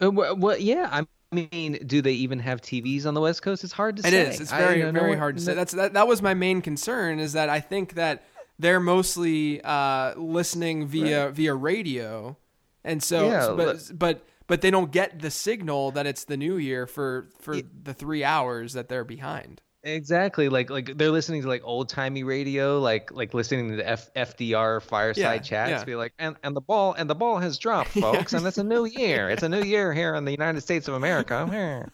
Uh, 0.00 0.10
well, 0.10 0.36
well, 0.36 0.58
yeah. 0.58 0.88
I 0.92 1.06
mean, 1.32 1.78
do 1.86 2.00
they 2.02 2.12
even 2.12 2.38
have 2.38 2.60
TVs 2.60 3.06
on 3.06 3.14
the 3.14 3.20
West 3.20 3.42
Coast? 3.42 3.64
It's 3.64 3.72
hard 3.72 3.96
to 3.96 4.06
It 4.06 4.10
say. 4.10 4.28
is. 4.28 4.40
It's 4.40 4.50
very, 4.52 4.82
very 4.90 5.16
hard 5.16 5.36
to 5.36 5.42
say. 5.42 5.54
That's 5.54 5.72
that. 5.72 5.92
That 5.94 6.08
was 6.08 6.22
my 6.22 6.34
main 6.34 6.62
concern. 6.62 7.18
Is 7.18 7.34
that 7.34 7.48
I 7.48 7.60
think 7.60 7.94
that 7.94 8.24
they're 8.58 8.80
mostly 8.80 9.60
uh, 9.62 10.14
listening 10.16 10.86
via 10.86 11.30
via 11.30 11.54
radio, 11.54 12.36
and 12.84 13.02
so, 13.02 13.28
Yeah, 13.28 13.54
but 13.56 13.90
but 13.94 14.26
but 14.46 14.60
they 14.62 14.70
don't 14.70 14.90
get 14.90 15.20
the 15.20 15.30
signal 15.30 15.90
that 15.92 16.06
it's 16.06 16.24
the 16.24 16.36
new 16.36 16.56
year 16.56 16.86
for 16.86 17.28
for 17.40 17.56
the 17.82 17.94
three 17.94 18.24
hours 18.24 18.72
that 18.72 18.88
they're 18.88 19.04
behind. 19.04 19.60
Exactly. 19.94 20.48
Like 20.48 20.70
like 20.70 20.96
they're 20.98 21.10
listening 21.10 21.42
to 21.42 21.48
like 21.48 21.62
old 21.64 21.88
timey 21.88 22.22
radio, 22.24 22.78
like 22.80 23.10
like 23.12 23.34
listening 23.34 23.70
to 23.70 23.76
the 23.76 23.88
F- 23.88 24.12
FDR 24.14 24.82
fireside 24.82 25.22
Yeah, 25.22 25.38
chats. 25.38 25.70
yeah. 25.70 25.84
Be 25.84 25.94
like, 25.96 26.12
and 26.18 26.36
and 26.42 26.54
the 26.54 26.60
ball 26.60 26.92
and 26.92 27.08
the 27.08 27.14
ball 27.14 27.38
has 27.38 27.58
dropped, 27.58 27.90
folks, 28.00 28.32
and 28.32 28.46
it's 28.46 28.58
a 28.58 28.64
new 28.64 28.84
year. 28.84 29.30
It's 29.30 29.42
a 29.42 29.48
new 29.48 29.62
year 29.62 29.92
here 29.94 30.14
in 30.14 30.24
the 30.24 30.30
United 30.32 30.60
States 30.60 30.88
of 30.88 30.94
America. 30.94 31.88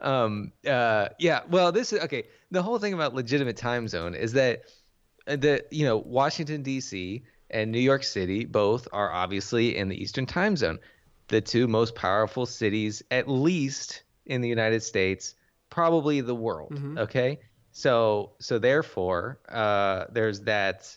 um. 0.00 0.52
Uh. 0.66 1.08
Yeah. 1.18 1.40
Well, 1.48 1.72
this 1.72 1.92
is 1.92 2.00
okay. 2.04 2.24
The 2.50 2.62
whole 2.62 2.78
thing 2.78 2.94
about 2.94 3.14
legitimate 3.14 3.56
time 3.56 3.86
zone 3.88 4.14
is 4.14 4.32
that 4.32 4.62
uh, 5.26 5.36
the 5.36 5.64
you 5.70 5.84
know 5.84 5.98
Washington 5.98 6.62
D.C. 6.62 7.22
and 7.50 7.70
New 7.70 7.80
York 7.80 8.02
City 8.04 8.44
both 8.44 8.88
are 8.92 9.12
obviously 9.12 9.76
in 9.76 9.88
the 9.88 10.00
Eastern 10.02 10.26
time 10.26 10.56
zone, 10.56 10.78
the 11.28 11.40
two 11.40 11.68
most 11.68 11.94
powerful 11.94 12.46
cities, 12.46 13.02
at 13.10 13.28
least 13.28 14.02
in 14.26 14.40
the 14.40 14.48
United 14.48 14.82
States, 14.82 15.34
probably 15.70 16.20
the 16.20 16.34
world. 16.34 16.78
Okay, 16.98 17.38
so 17.72 18.32
so 18.40 18.58
therefore, 18.58 19.38
uh, 19.48 20.04
there's 20.12 20.40
that 20.42 20.96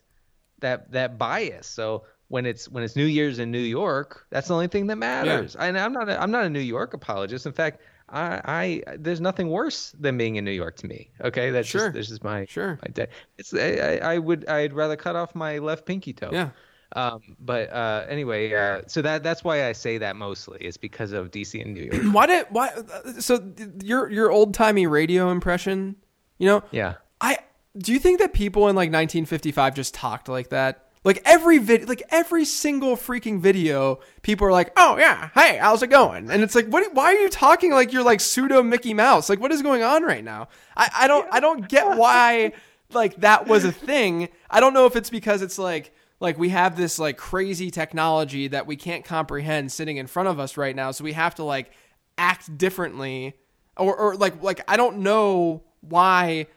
that 0.59 0.91
that 0.91 1.17
bias. 1.17 1.67
So 1.67 2.03
when 2.27 2.45
it's 2.45 2.67
when 2.69 2.83
it's 2.83 2.95
New 2.95 3.05
Year's 3.05 3.39
in 3.39 3.51
New 3.51 3.59
York, 3.59 4.25
that's 4.29 4.47
the 4.47 4.53
only 4.55 4.67
thing 4.67 4.87
that 4.87 4.97
matters. 4.97 5.55
Yeah. 5.57 5.65
And 5.65 5.77
I'm 5.77 5.93
not 5.93 6.09
a, 6.09 6.21
I'm 6.21 6.31
not 6.31 6.45
a 6.45 6.49
New 6.49 6.59
York 6.59 6.93
apologist. 6.93 7.45
In 7.45 7.53
fact. 7.53 7.81
I, 8.09 8.81
I 8.85 8.95
there's 8.97 9.21
nothing 9.21 9.49
worse 9.49 9.95
than 9.99 10.17
being 10.17 10.35
in 10.35 10.43
New 10.45 10.51
York 10.51 10.75
to 10.75 10.87
me. 10.87 11.09
Okay, 11.21 11.49
that's 11.51 11.67
Sure. 11.67 11.85
just 11.87 11.93
this 11.93 12.11
is 12.11 12.21
my 12.21 12.45
Sure. 12.45 12.77
my 12.85 12.91
day. 12.91 13.07
It's 13.39 13.53
I 13.55 13.97
I 14.03 14.17
would 14.19 14.45
I'd 14.47 14.73
rather 14.73 14.97
cut 14.97 15.15
off 15.15 15.33
my 15.33 15.57
left 15.59 15.85
pinky 15.85 16.13
toe. 16.13 16.29
Yeah. 16.31 16.49
Um, 16.95 17.21
but 17.39 17.71
uh, 17.73 18.05
anyway, 18.07 18.53
uh, 18.53 18.81
so 18.87 19.01
that 19.01 19.23
that's 19.23 19.43
why 19.43 19.67
I 19.67 19.71
say 19.71 19.97
that 19.97 20.15
mostly 20.15 20.59
is 20.59 20.77
because 20.77 21.11
of 21.11 21.31
DC 21.31 21.61
and 21.61 21.73
New 21.73 21.83
York. 21.91 22.13
Why 22.13 22.27
did 22.27 22.45
why? 22.49 22.71
So 23.19 23.53
your 23.83 24.09
your 24.09 24.31
old 24.31 24.53
timey 24.53 24.87
radio 24.87 25.31
impression, 25.31 25.95
you 26.37 26.47
know? 26.47 26.63
yeah. 26.71 26.95
I 27.19 27.37
do 27.77 27.93
you 27.93 27.99
think 27.99 28.19
that 28.19 28.33
people 28.33 28.67
in 28.67 28.75
like 28.75 28.87
1955 28.87 29.75
just 29.75 29.93
talked 29.93 30.29
like 30.29 30.49
that? 30.49 30.89
Like 31.03 31.21
every 31.25 31.57
vid, 31.57 31.89
like 31.89 32.01
every 32.11 32.45
single 32.45 32.95
freaking 32.95 33.39
video, 33.41 33.99
people 34.21 34.47
are 34.47 34.53
like, 34.53 34.71
"Oh 34.77 34.97
yeah, 34.97 35.31
hey, 35.35 35.57
how's 35.57 35.83
it 35.83 35.87
going?" 35.87 36.31
And 36.31 36.41
it's 36.41 36.55
like, 36.55 36.67
"What? 36.67 36.93
Why 36.93 37.05
are 37.05 37.19
you 37.19 37.29
talking 37.29 37.71
like 37.71 37.91
you're 37.91 38.03
like 38.03 38.21
pseudo 38.21 38.63
Mickey 38.63 38.93
Mouse? 38.93 39.29
Like, 39.29 39.41
what 39.41 39.51
is 39.51 39.61
going 39.61 39.83
on 39.83 40.03
right 40.03 40.23
now?" 40.23 40.47
I, 40.77 40.89
I 40.99 41.07
don't, 41.07 41.27
I 41.29 41.41
don't 41.41 41.67
get 41.67 41.97
why 41.97 42.53
like 42.93 43.17
that 43.17 43.47
was 43.47 43.65
a 43.65 43.71
thing. 43.71 44.29
I 44.49 44.61
don't 44.61 44.73
know 44.73 44.85
if 44.85 44.95
it's 44.95 45.09
because 45.09 45.41
it's 45.41 45.59
like 45.59 45.93
like 46.23 46.39
we 46.39 46.49
have 46.49 46.77
this 46.77 46.97
like 46.97 47.17
crazy 47.17 47.69
technology 47.69 48.47
that 48.47 48.65
we 48.65 48.77
can't 48.77 49.03
comprehend 49.03 49.73
sitting 49.73 49.97
in 49.97 50.07
front 50.07 50.29
of 50.29 50.39
us 50.39 50.55
right 50.55 50.73
now, 50.73 50.91
so 50.91 51.03
we 51.03 51.11
have 51.11 51.35
to 51.35 51.43
like 51.43 51.71
act 52.17 52.57
differently, 52.57 53.35
or 53.75 53.93
or 53.93 54.15
like 54.15 54.41
like 54.41 54.61
I 54.65 54.77
don't 54.77 54.99
know 54.99 55.63
why 55.81 56.47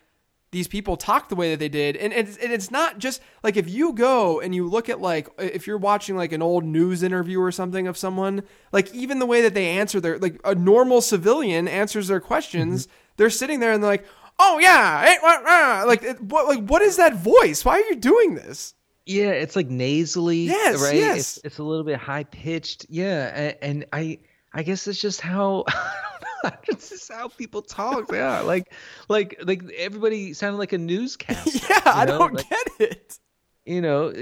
these 0.53 0.69
people 0.69 0.97
talk 0.97 1.29
the 1.29 1.35
way 1.35 1.51
that 1.51 1.59
they 1.59 1.69
did. 1.69 1.97
And 1.97 2.13
it's, 2.13 2.37
and 2.37 2.53
it's 2.53 2.71
not 2.71 2.99
just 2.99 3.21
like 3.43 3.57
if 3.57 3.69
you 3.69 3.93
go 3.93 4.41
and 4.41 4.55
you 4.55 4.69
look 4.69 4.89
at 4.89 5.01
like 5.01 5.29
if 5.37 5.67
you're 5.67 5.79
watching 5.79 6.17
like 6.17 6.31
an 6.31 6.43
old 6.43 6.65
news 6.65 7.03
interview 7.03 7.41
or 7.41 7.51
something 7.51 7.89
of 7.89 7.99
someone 7.99 8.45
like 8.71 8.95
even 8.95 9.19
the 9.19 9.27
way 9.27 9.43
that 9.43 9.53
they 9.53 9.67
answer 9.67 10.01
their 10.01 10.17
like 10.19 10.41
a 10.45 10.55
normal 10.55 11.01
civilian 11.01 11.67
answers 11.67 12.07
their 12.07 12.21
questions 12.21 12.87
they're 13.17 13.29
sitting 13.29 13.59
there 13.59 13.73
and 13.73 13.83
they're 13.83 13.91
like 13.91 14.07
oh 14.39 14.59
yeah 14.61 15.03
eh, 15.07 15.17
wah, 15.23 15.43
wah." 15.45 15.85
like 15.85 16.05
it, 16.05 16.23
what 16.23 16.47
like 16.47 16.65
what 16.65 16.81
is 16.81 16.97
that 16.97 17.17
voice? 17.17 17.65
Why 17.65 17.75
are 17.81 17.91
you 17.91 17.97
doing 17.97 18.37
this 18.37 18.76
Yeah, 19.07 19.31
it's 19.31 19.55
like 19.57 19.69
nasally, 19.71 20.45
Yes, 20.47 20.83
right? 20.83 20.95
yes. 20.97 21.37
It's, 21.37 21.45
it's 21.45 21.59
a 21.59 21.63
little 21.63 21.85
bit 21.85 21.97
high 21.99 22.25
pitched. 22.25 22.87
Yeah, 22.89 23.27
and, 23.35 23.57
and 23.63 23.87
I 23.93 24.19
I 24.53 24.63
guess 24.65 24.87
it's 24.89 25.01
just 25.01 25.21
how 25.21 25.65
it's 26.69 26.89
just 26.91 27.11
how 27.13 27.29
people 27.29 27.63
talk. 27.63 28.11
Yeah, 28.13 28.41
like 28.41 28.73
like 29.09 29.37
like 29.45 29.63
everybody 29.77 30.33
sounded 30.35 30.59
like 30.59 30.73
a 30.73 30.79
newscaster. 30.93 31.59
yeah 31.71 31.81
i 31.87 32.01
you 32.03 32.07
know? 32.07 32.19
don't 32.19 32.35
Like, 32.35 32.49
get 32.51 32.69
it 32.81 33.19
you 33.65 33.81
know 33.81 34.13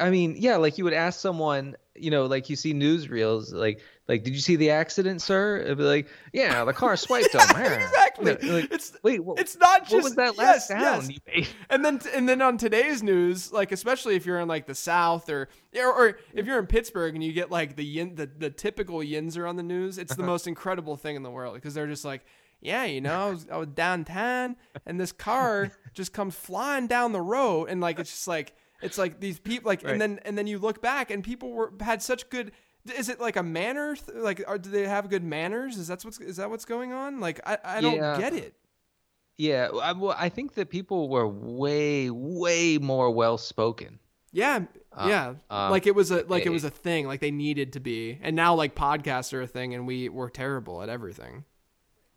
i 0.00 0.08
mean 0.10 0.36
yeah 0.38 0.56
like 0.56 0.78
you 0.78 0.84
would 0.84 0.94
ask 0.94 1.20
someone 1.20 1.76
you 1.94 2.10
know 2.10 2.24
like 2.26 2.48
you 2.48 2.56
see 2.56 2.72
newsreels 2.72 3.52
like 3.52 3.80
like 4.08 4.22
did 4.22 4.34
you 4.34 4.40
see 4.40 4.56
the 4.56 4.70
accident 4.70 5.20
sir 5.20 5.58
it'd 5.58 5.78
be 5.78 5.84
like 5.84 6.08
yeah 6.32 6.64
the 6.64 6.72
car 6.72 6.96
swiped 6.96 7.34
on 7.34 7.46
my 7.52 7.64
exactly 7.64 8.36
like, 8.52 8.72
it's 8.72 8.96
wait 9.02 9.24
what, 9.24 9.38
it's 9.38 9.56
not 9.58 9.82
just 9.82 9.94
what 9.94 10.04
was 10.04 10.14
that 10.14 10.34
yes, 10.36 10.38
last 10.38 10.68
sound 10.68 11.10
yes. 11.10 11.10
you 11.10 11.44
And 11.70 11.84
then 11.84 12.00
and 12.14 12.28
then 12.28 12.42
on 12.42 12.58
today's 12.58 13.02
news, 13.02 13.52
like 13.52 13.72
especially 13.72 14.16
if 14.16 14.24
you're 14.24 14.40
in 14.40 14.48
like 14.48 14.66
the 14.66 14.74
South 14.74 15.28
or 15.28 15.48
or, 15.76 15.92
or 15.92 16.18
if 16.32 16.46
you're 16.46 16.58
in 16.58 16.66
Pittsburgh 16.66 17.14
and 17.14 17.22
you 17.22 17.32
get 17.32 17.50
like 17.50 17.76
the 17.76 17.84
yin, 17.84 18.14
the, 18.14 18.26
the 18.26 18.50
typical 18.50 18.98
Yinzer 19.00 19.48
on 19.48 19.56
the 19.56 19.62
news, 19.62 19.98
it's 19.98 20.14
the 20.14 20.22
uh-huh. 20.22 20.30
most 20.30 20.46
incredible 20.46 20.96
thing 20.96 21.16
in 21.16 21.22
the 21.22 21.30
world 21.30 21.54
because 21.54 21.74
they're 21.74 21.86
just 21.86 22.04
like, 22.04 22.24
yeah, 22.60 22.84
you 22.84 23.00
know, 23.00 23.28
I 23.28 23.30
was, 23.30 23.46
I 23.52 23.56
was 23.56 23.68
downtown 23.68 24.56
and 24.86 24.98
this 24.98 25.12
car 25.12 25.70
just 25.94 26.12
comes 26.12 26.34
flying 26.34 26.86
down 26.86 27.12
the 27.12 27.20
road 27.20 27.66
and 27.68 27.80
like 27.80 27.98
it's 27.98 28.10
just 28.10 28.28
like 28.28 28.54
it's 28.80 28.98
like 28.98 29.20
these 29.20 29.38
people 29.38 29.68
like 29.68 29.82
Right. 29.82 29.92
and 29.92 30.00
then 30.00 30.20
and 30.24 30.38
then 30.38 30.46
you 30.46 30.58
look 30.58 30.80
back 30.80 31.10
and 31.10 31.22
people 31.22 31.52
were 31.52 31.72
had 31.80 32.02
such 32.02 32.30
good. 32.30 32.52
Is 32.90 33.08
it 33.08 33.20
like 33.20 33.36
a 33.36 33.42
manner? 33.42 33.96
th- 33.96 34.16
Like, 34.18 34.42
are, 34.46 34.58
do 34.58 34.70
they 34.70 34.86
have 34.86 35.08
good 35.10 35.24
manners? 35.24 35.76
Is 35.76 35.88
that 35.88 36.04
what's 36.04 36.20
is 36.20 36.36
that 36.36 36.50
what's 36.50 36.64
going 36.64 36.92
on? 36.92 37.20
Like, 37.20 37.40
I, 37.46 37.58
I 37.64 37.80
don't 37.80 37.96
Yeah. 37.96 38.18
get 38.18 38.32
it. 38.34 38.54
yeah 39.38 39.68
I, 39.82 39.92
well, 39.92 40.14
I 40.18 40.28
think 40.28 40.54
that 40.54 40.70
people 40.70 41.08
were 41.08 41.26
way 41.28 42.10
way 42.10 42.78
more 42.78 43.10
well 43.10 43.36
spoken 43.38 43.98
Yeah, 44.32 44.64
yeah. 44.98 45.34
um, 45.50 45.70
like 45.70 45.86
it 45.86 45.94
was 45.94 46.10
a 46.10 46.24
like 46.26 46.44
it 46.46 46.48
eh, 46.48 46.52
was 46.52 46.64
a 46.64 46.70
thing. 46.70 47.06
Like 47.06 47.20
they 47.20 47.30
needed 47.30 47.72
to 47.74 47.80
be, 47.80 48.18
and 48.22 48.34
now 48.36 48.54
like 48.54 48.74
podcasts 48.74 49.32
are 49.34 49.42
a 49.42 49.46
thing, 49.46 49.74
and 49.74 49.86
we 49.86 50.08
we're 50.08 50.30
terrible 50.30 50.82
at 50.82 50.88
everything. 50.88 51.44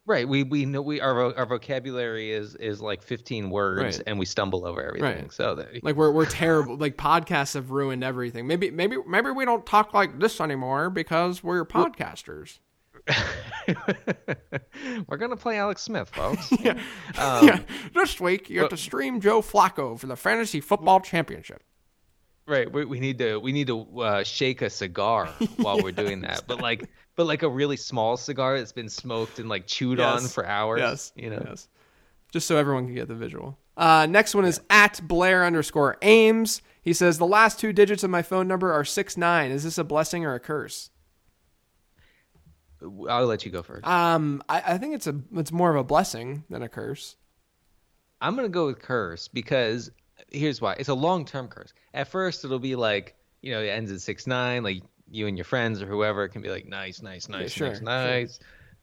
Right 0.09 0.27
we 0.27 0.43
we 0.43 0.65
know 0.65 0.81
we 0.81 0.99
our, 0.99 1.33
our 1.37 1.45
vocabulary 1.45 2.31
is 2.31 2.55
is 2.55 2.81
like 2.81 3.01
15 3.03 3.49
words 3.49 3.97
Right. 3.97 4.03
and 4.07 4.19
we 4.19 4.25
stumble 4.25 4.65
over 4.65 4.81
everything 4.81 5.21
Right. 5.21 5.31
so 5.31 5.63
Like 5.83 5.95
we're 5.95 6.11
we're 6.11 6.25
terrible. 6.25 6.75
Like 6.75 6.97
podcasts 6.97 7.53
have 7.53 7.69
ruined 7.71 8.03
everything. 8.03 8.47
Maybe 8.47 8.71
maybe 8.71 8.97
maybe 9.07 9.29
we 9.31 9.45
don't 9.45 9.65
talk 9.65 9.93
like 9.93 10.19
this 10.19 10.41
anymore 10.41 10.89
because 10.89 11.43
we're 11.43 11.63
podcasters. 11.63 12.59
we're 15.07 15.17
gonna 15.17 15.37
play 15.37 15.57
alex 15.57 15.81
smith 15.81 16.09
folks 16.09 16.51
yeah. 16.59 16.73
Um, 17.17 17.47
yeah. 17.47 17.59
This 17.93 18.19
week 18.19 18.49
you 18.49 18.59
have 18.61 18.69
to 18.69 18.77
stream 18.77 19.21
Joe 19.21 19.41
Flacco 19.41 19.97
for 19.99 20.07
the 20.07 20.15
fantasy 20.15 20.59
football 20.61 20.99
championship. 20.99 21.63
Right, 22.47 22.71
we, 22.71 22.83
we 22.85 22.99
need 22.99 23.19
to 23.19 23.37
we 23.39 23.51
need 23.51 23.67
to 23.67 24.01
uh, 24.01 24.23
shake 24.23 24.61
a 24.63 24.69
cigar 24.71 25.27
while 25.57 25.81
we're 25.83 25.91
doing 25.91 26.21
that, 26.21 26.43
but 26.47 26.61
like 26.61 26.89
but 27.19 27.27
like 27.27 27.43
a 27.43 27.49
really 27.49 27.75
small 27.75 28.15
cigar 28.15 28.57
that's 28.57 28.71
been 28.71 28.87
smoked 28.87 29.39
and 29.39 29.49
like 29.49 29.67
chewed 29.67 29.99
on 29.99 30.25
for 30.25 30.45
hours. 30.45 30.79
Yes. 30.79 31.11
you 31.17 31.29
know. 31.29 31.43
Yes. 31.49 31.67
Just 32.31 32.47
so 32.47 32.55
everyone 32.55 32.85
can 32.85 32.95
get 32.95 33.09
the 33.09 33.13
visual. 33.13 33.57
Uh, 33.75 34.05
next 34.05 34.33
one 34.33 34.45
is 34.45 34.61
at 34.69 35.01
Blair 35.05 35.43
underscore 35.43 35.97
Ames. 36.01 36.61
He 36.81 36.93
says 36.93 37.17
the 37.17 37.27
last 37.27 37.59
two 37.59 37.73
digits 37.73 38.05
of 38.05 38.09
my 38.09 38.21
phone 38.21 38.47
number 38.47 38.71
are 38.71 38.85
six 38.85 39.17
nine. 39.17 39.51
Is 39.51 39.65
this 39.65 39.77
a 39.77 39.83
blessing 39.83 40.23
or 40.23 40.33
a 40.33 40.39
curse? 40.39 40.91
I'll 43.09 43.25
let 43.25 43.43
you 43.43 43.51
go 43.51 43.63
first. 43.63 43.85
Um, 43.85 44.41
I, 44.47 44.61
I 44.65 44.77
think 44.77 44.95
it's 44.95 45.07
a 45.07 45.19
it's 45.33 45.51
more 45.51 45.71
of 45.71 45.75
a 45.75 45.83
blessing 45.83 46.45
than 46.49 46.63
a 46.63 46.69
curse. 46.69 47.17
I'm 48.21 48.33
gonna 48.37 48.47
go 48.47 48.67
with 48.67 48.79
curse 48.79 49.27
because 49.27 49.91
here's 50.29 50.61
why. 50.61 50.77
It's 50.79 50.87
a 50.87 50.93
long 50.93 51.25
term 51.25 51.49
curse. 51.49 51.73
At 51.93 52.07
first, 52.07 52.45
it'll 52.45 52.59
be 52.59 52.77
like 52.77 53.17
you 53.41 53.51
know 53.51 53.61
it 53.61 53.67
ends 53.67 53.91
at 53.91 53.99
six 53.99 54.25
nine. 54.25 54.63
Like 54.63 54.83
you 55.11 55.27
and 55.27 55.37
your 55.37 55.45
friends 55.45 55.81
or 55.81 55.85
whoever 55.85 56.27
can 56.27 56.41
be 56.41 56.49
like 56.49 56.65
nice, 56.67 57.01
nice, 57.01 57.29
nice, 57.29 57.51
sure, 57.51 57.69
nice, 57.69 57.77
sure. 57.77 57.85
nice. 57.85 58.39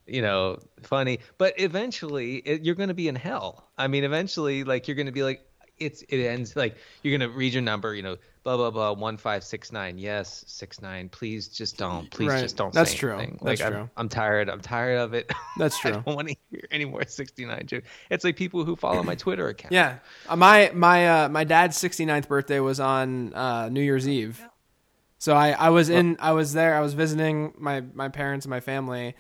You 0.07 0.23
know, 0.23 0.59
funny. 0.83 1.19
But 1.37 1.55
eventually, 1.59 2.37
it, 2.37 2.63
you're 2.65 2.77
gonna 2.77 2.95
be 2.95 3.09
in 3.09 3.17
hell. 3.17 3.69
I 3.77 3.89
mean, 3.89 4.05
eventually, 4.05 4.63
like 4.65 4.87
you're 4.87 4.97
gonna 4.97 5.11
be 5.13 5.23
like 5.25 5.43
it's 5.79 6.03
it 6.09 6.25
ends 6.25 6.57
like 6.57 6.77
you're 7.03 7.17
gonna 7.19 7.31
read 7.31 7.53
your 7.53 7.63
number. 7.63 7.93
You 7.93 8.03
know, 8.03 8.17
blah 8.45 8.57
blah 8.57 8.71
blah 8.71 8.93
one 8.93 9.17
five 9.17 9.43
six 9.43 9.73
nine. 9.73 9.99
Yes, 9.99 10.45
six 10.47 10.81
nine. 10.81 11.09
Please 11.09 11.49
just 11.49 11.77
don't. 11.77 12.09
Please 12.11 12.29
Right. 12.29 12.41
just 12.41 12.57
don't. 12.57 12.73
That's 12.73 12.93
say 12.93 12.99
true. 12.99 13.15
anything. 13.15 13.41
That's 13.43 13.61
like 13.61 13.69
true. 13.73 13.81
I'm, 13.81 13.91
I'm 13.97 14.09
tired. 14.09 14.49
I'm 14.49 14.61
tired 14.61 14.99
of 15.01 15.13
it. 15.13 15.31
That's 15.59 15.77
true. 15.81 15.91
I 15.91 15.95
don't 15.95 16.15
want 16.15 16.29
to 16.29 16.37
hear 16.51 16.63
any 16.71 16.85
more 16.85 17.05
69 17.07 17.67
jokes. 17.67 17.89
It's 18.09 18.23
like 18.25 18.37
people 18.37 18.65
who 18.65 18.77
follow 18.77 19.03
my 19.03 19.17
Twitter 19.17 19.49
account. 19.49 19.73
Yeah, 19.73 19.99
uh, 20.29 20.37
my 20.37 20.71
my 20.73 21.25
uh, 21.25 21.29
my 21.31 21.43
dad's 21.43 21.77
69th 21.79 22.29
birthday 22.29 22.61
was 22.61 22.79
on 22.79 23.35
uh, 23.35 23.69
New 23.71 23.83
Year's 23.83 24.09
Eve, 24.09 24.41
so 25.19 25.35
I 25.35 25.51
I 25.53 25.69
was 25.71 25.89
in 25.91 26.17
I 26.21 26.33
was 26.33 26.53
there 26.53 26.75
I 26.75 26.81
was 26.81 26.95
visiting 26.95 27.53
my 27.59 27.81
my 27.95 28.09
parents 28.09 28.45
and 28.47 28.51
my 28.51 28.61
family, 28.61 29.15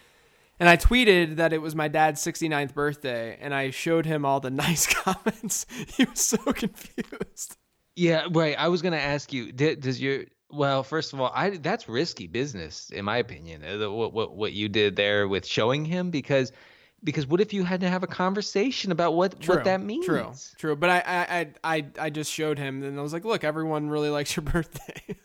and 0.61 0.68
I 0.68 0.76
tweeted 0.76 1.36
that 1.36 1.53
it 1.53 1.62
was 1.62 1.74
my 1.74 1.88
dad's 1.88 2.20
69th 2.24 2.74
birthday, 2.74 3.36
and 3.40 3.55
I 3.55 3.70
showed 3.70 4.07
him 4.07 4.24
all 4.24 4.40
the 4.40 4.51
nice 4.66 4.86
comments. 4.92 5.66
he 5.97 6.05
was 6.05 6.20
so 6.20 6.36
confused. 6.53 7.57
Yeah, 7.94 8.26
right. 8.30 8.55
I 8.59 8.68
was 8.68 8.82
gonna 8.82 8.97
ask 8.97 9.32
you, 9.32 9.53
did, 9.53 9.80
does 9.80 10.01
your 10.01 10.24
well, 10.51 10.82
first 10.84 11.12
of 11.12 11.20
all, 11.20 11.32
I 11.34 11.51
that's 11.57 11.88
risky 11.88 12.26
business 12.26 12.90
in 12.90 13.05
my 13.05 13.16
opinion. 13.16 13.64
uh, 13.64 13.76
the- 13.78 13.90
What 13.90 14.12
what 14.12 14.36
what 14.36 14.53
you 14.53 14.68
did 14.68 14.97
there 14.97 15.26
with 15.26 15.47
showing 15.47 15.84
him 15.84 16.11
because 16.11 16.53
because 17.05 17.26
what 17.26 17.40
if 17.40 17.53
you 17.53 17.62
had 17.64 17.80
to 17.80 17.88
have 17.88 18.03
a 18.03 18.07
conversation 18.07 18.90
about 18.92 19.14
what 19.14 19.40
True, 19.40 19.57
what 19.57 19.64
that 19.64 19.80
means? 19.80 20.07
True, 20.07 20.32
true. 20.59 20.76
But 20.76 20.90
I, 20.90 21.03
I, 21.07 21.74
I, 21.76 21.86
I 22.01 22.11
just 22.11 22.32
showed 22.32 22.59
him, 22.59 22.82
and 22.82 22.99
I 22.99 23.03
was 23.03 23.12
like, 23.12 23.24
"Look, 23.24 23.44
everyone 23.44 23.88
really 23.90 24.09
likes 24.11 24.34
your 24.36 24.42
birthday." 24.53 25.16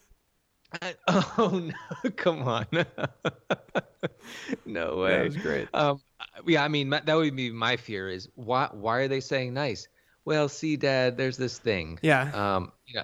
I, 0.81 0.95
oh 1.37 1.59
no! 1.63 2.09
Come 2.15 2.43
on. 2.43 2.65
no 4.65 4.97
way. 4.97 5.11
That 5.17 5.25
was 5.25 5.37
great. 5.37 5.67
Um, 5.73 6.01
yeah, 6.45 6.63
I 6.63 6.67
mean 6.67 6.89
my, 6.89 7.01
that 7.01 7.15
would 7.15 7.35
be 7.35 7.51
my 7.51 7.77
fear 7.77 8.09
is 8.09 8.29
why 8.35 8.69
why 8.71 8.99
are 8.99 9.07
they 9.07 9.19
saying 9.19 9.53
nice? 9.53 9.87
Well, 10.23 10.49
see, 10.49 10.77
Dad, 10.77 11.17
there's 11.17 11.37
this 11.37 11.57
thing. 11.57 11.99
Yeah. 12.01 12.31
Um, 12.33 12.71
you 12.85 12.95
know, 12.95 13.03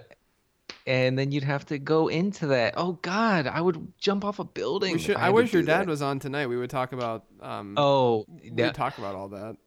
and 0.85 1.17
then 1.17 1.31
you'd 1.31 1.43
have 1.43 1.65
to 1.65 1.79
go 1.79 2.07
into 2.07 2.47
that. 2.47 2.75
Oh 2.77 2.93
God, 2.93 3.47
I 3.47 3.59
would 3.59 3.93
jump 3.97 4.23
off 4.23 4.39
a 4.39 4.45
building. 4.45 4.97
Should, 4.97 5.17
I, 5.17 5.27
I 5.27 5.29
wish 5.31 5.51
your 5.51 5.63
dad 5.63 5.81
that. 5.81 5.87
was 5.87 6.01
on 6.01 6.19
tonight. 6.19 6.47
We 6.47 6.57
would 6.57 6.69
talk 6.69 6.93
about. 6.93 7.25
Um, 7.41 7.73
Oh, 7.77 8.25
we 8.29 8.51
yeah. 8.55 8.71
talk 8.71 8.97
about 8.97 9.15
all 9.15 9.29
that. 9.29 9.57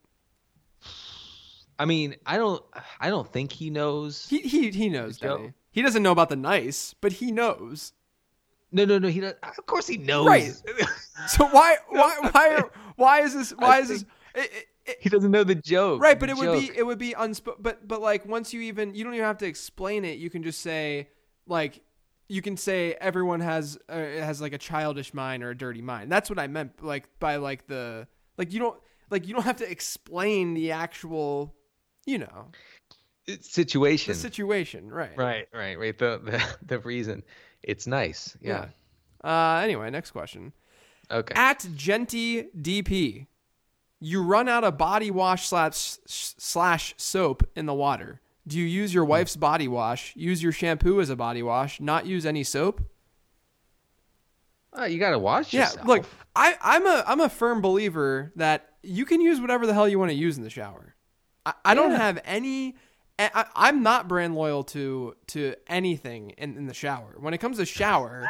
I 1.79 1.87
mean, 1.87 2.17
I 2.27 2.37
don't, 2.37 2.63
I 3.01 3.09
don't 3.11 3.31
think 3.31 3.53
he 3.53 3.71
knows. 3.71 4.29
He 4.29 4.41
he 4.41 4.71
he 4.71 4.89
knows, 4.89 5.19
Joe-. 5.19 5.53
He 5.71 5.83
doesn't 5.83 6.03
know 6.03 6.13
about 6.13 6.29
the 6.29 6.37
nice, 6.37 6.95
but 7.01 7.13
he 7.13 7.31
knows. 7.31 7.93
no, 8.73 8.85
no, 8.85 8.99
no. 8.99 9.09
He 9.09 9.21
does. 9.21 9.35
Of 9.43 9.67
course, 9.67 9.87
he 9.87 9.97
knows. 9.99 10.27
Right. 10.27 10.53
So 11.29 11.47
why 11.49 11.77
why 11.91 12.17
why 12.33 12.55
are, 12.55 12.71
why 12.97 13.21
is 13.21 13.35
this 13.35 13.51
why 13.51 13.77
I 13.77 13.81
is 13.81 13.89
this? 13.89 14.03
It, 14.35 14.51
it, 14.53 14.67
it, 14.87 14.97
he 15.01 15.09
doesn't 15.11 15.31
know 15.31 15.45
the 15.45 15.55
joke. 15.55 16.01
right, 16.01 16.19
but 16.19 16.31
the 16.31 16.33
it 16.33 16.39
would 16.39 16.59
be 16.59 16.71
it 16.75 16.83
would 16.83 16.99
be 16.99 17.13
unsp- 17.13 17.57
but 17.61 17.87
but 17.87 18.01
like 18.01 18.25
once 18.25 18.55
you 18.55 18.63
even 18.63 18.95
you 18.95 19.05
don't 19.05 19.13
even 19.13 19.27
have 19.27 19.37
to 19.39 19.47
explain 19.47 20.07
it. 20.07 20.19
You 20.19 20.31
can 20.31 20.43
just 20.43 20.63
say 20.63 21.11
like 21.47 21.83
you 22.29 22.41
can 22.41 22.57
say 22.57 22.97
everyone 23.03 23.41
has 23.41 23.79
uh, 23.91 23.97
has 23.97 24.41
like 24.41 24.55
a 24.55 24.59
childish 24.59 25.13
mind 25.13 25.43
or 25.43 25.51
a 25.51 25.55
dirty 25.55 25.83
mind. 25.83 26.11
That's 26.11 26.31
what 26.31 26.39
I 26.39 26.47
meant 26.47 26.83
like 26.83 27.07
by 27.19 27.37
like 27.37 27.67
the 27.67 28.07
like 28.39 28.53
you 28.53 28.61
don't 28.61 28.81
like 29.11 29.27
you 29.29 29.35
don't 29.35 29.43
have 29.43 29.57
to 29.57 29.71
explain 29.71 30.55
the 30.55 30.73
actual 30.73 31.55
you 32.07 32.19
know 32.19 32.47
situation. 33.41 34.13
the 34.13 34.19
situation, 34.19 34.89
right? 34.91 35.17
Right, 35.17 35.49
right, 35.53 35.79
right. 35.79 35.97
The 35.99 36.21
the 36.23 36.57
the 36.67 36.79
reason 36.81 37.23
it's 37.63 37.87
nice. 37.87 38.37
Yeah. 38.41 38.67
Uh 39.23 39.61
anyway, 39.63 39.91
next 39.91 40.11
question. 40.13 40.53
Okay. 41.11 41.35
At 41.35 41.67
Genty 41.75 42.45
DP, 42.57 43.27
you 44.01 44.23
run 44.23 44.49
out 44.49 44.65
of 44.65 44.79
body 44.79 45.11
wash 45.11 45.49
slash 45.49 45.99
slash 46.07 46.95
soap 46.97 47.49
in 47.57 47.67
the 47.67 47.75
water. 47.75 48.21
Do 48.47 48.59
you 48.59 48.65
use 48.65 48.95
your 48.95 49.05
wife's 49.05 49.37
body 49.37 49.69
wash? 49.69 50.15
Use 50.17 50.43
your 50.43 50.53
shampoo 50.53 51.01
as 51.01 51.11
a 51.11 51.17
body 51.17 51.43
wash? 51.43 51.81
Not 51.81 52.07
use 52.07 52.25
any 52.25 52.43
soap? 52.45 52.81
Oh, 54.73 54.85
you 54.85 54.99
gotta 54.99 55.19
wash 55.19 55.53
Yeah, 55.53 55.63
yourself. 55.63 55.87
look, 55.87 56.07
I, 56.35 56.57
I'm 56.63 56.87
a 56.87 57.05
I'm 57.07 57.21
a 57.21 57.29
firm 57.29 57.61
believer 57.61 58.33
that 58.37 58.69
you 58.83 59.05
can 59.05 59.21
use 59.21 59.41
whatever 59.41 59.67
the 59.67 59.75
hell 59.75 59.89
you 59.89 59.99
want 59.99 60.11
to 60.11 60.17
use 60.17 60.39
in 60.39 60.45
the 60.45 60.51
shower. 60.51 60.95
I, 61.45 61.55
I 61.65 61.75
don't 61.75 61.93
have 61.93 62.21
any. 62.25 62.77
I, 63.35 63.47
I'm 63.55 63.83
not 63.83 64.09
brand 64.09 64.35
loyal 64.35 64.65
to 64.65 65.17
to 65.29 65.55
anything 65.67 66.31
in, 66.31 66.57
in 66.57 66.67
the 66.67 66.75
shower. 66.75 67.17
When 67.19 67.35
it 67.35 67.39
comes 67.39 67.59
to 67.59 67.67
shower, 67.67 68.29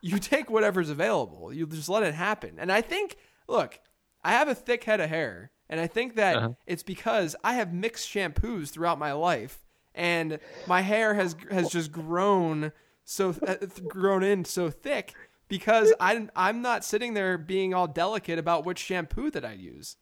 you 0.00 0.18
take 0.18 0.50
whatever's 0.50 0.90
available. 0.90 1.52
You 1.52 1.66
just 1.66 1.88
let 1.88 2.02
it 2.02 2.14
happen. 2.14 2.56
And 2.58 2.70
I 2.72 2.80
think, 2.80 3.16
look, 3.48 3.78
I 4.24 4.32
have 4.32 4.48
a 4.48 4.54
thick 4.54 4.84
head 4.84 5.00
of 5.00 5.10
hair, 5.10 5.50
and 5.68 5.80
I 5.80 5.86
think 5.86 6.14
that 6.16 6.36
Uh-huh. 6.36 6.48
it's 6.66 6.82
because 6.82 7.34
I 7.44 7.54
have 7.54 7.72
mixed 7.72 8.08
shampoos 8.08 8.70
throughout 8.70 8.98
my 8.98 9.12
life, 9.12 9.66
and 9.94 10.38
my 10.66 10.80
hair 10.82 11.14
has 11.14 11.36
has 11.50 11.68
just 11.70 11.92
grown 11.92 12.72
so 13.04 13.34
uh, 13.46 13.56
grown 13.88 14.22
in 14.22 14.44
so 14.44 14.70
thick 14.70 15.14
because 15.48 15.92
I 15.98 16.28
I'm 16.36 16.60
not 16.62 16.84
sitting 16.84 17.14
there 17.14 17.38
being 17.38 17.74
all 17.74 17.86
delicate 17.88 18.38
about 18.38 18.64
which 18.66 18.78
shampoo 18.78 19.30
that 19.30 19.44
I 19.44 19.52
use. 19.52 19.96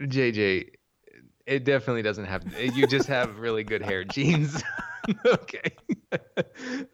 JJ, 0.00 0.70
it 1.46 1.64
definitely 1.64 2.02
doesn't 2.02 2.26
have. 2.26 2.44
You 2.58 2.86
just 2.86 3.08
have 3.08 3.38
really 3.38 3.64
good 3.64 3.82
hair 3.82 4.04
genes. 4.12 4.62
okay. 5.26 5.74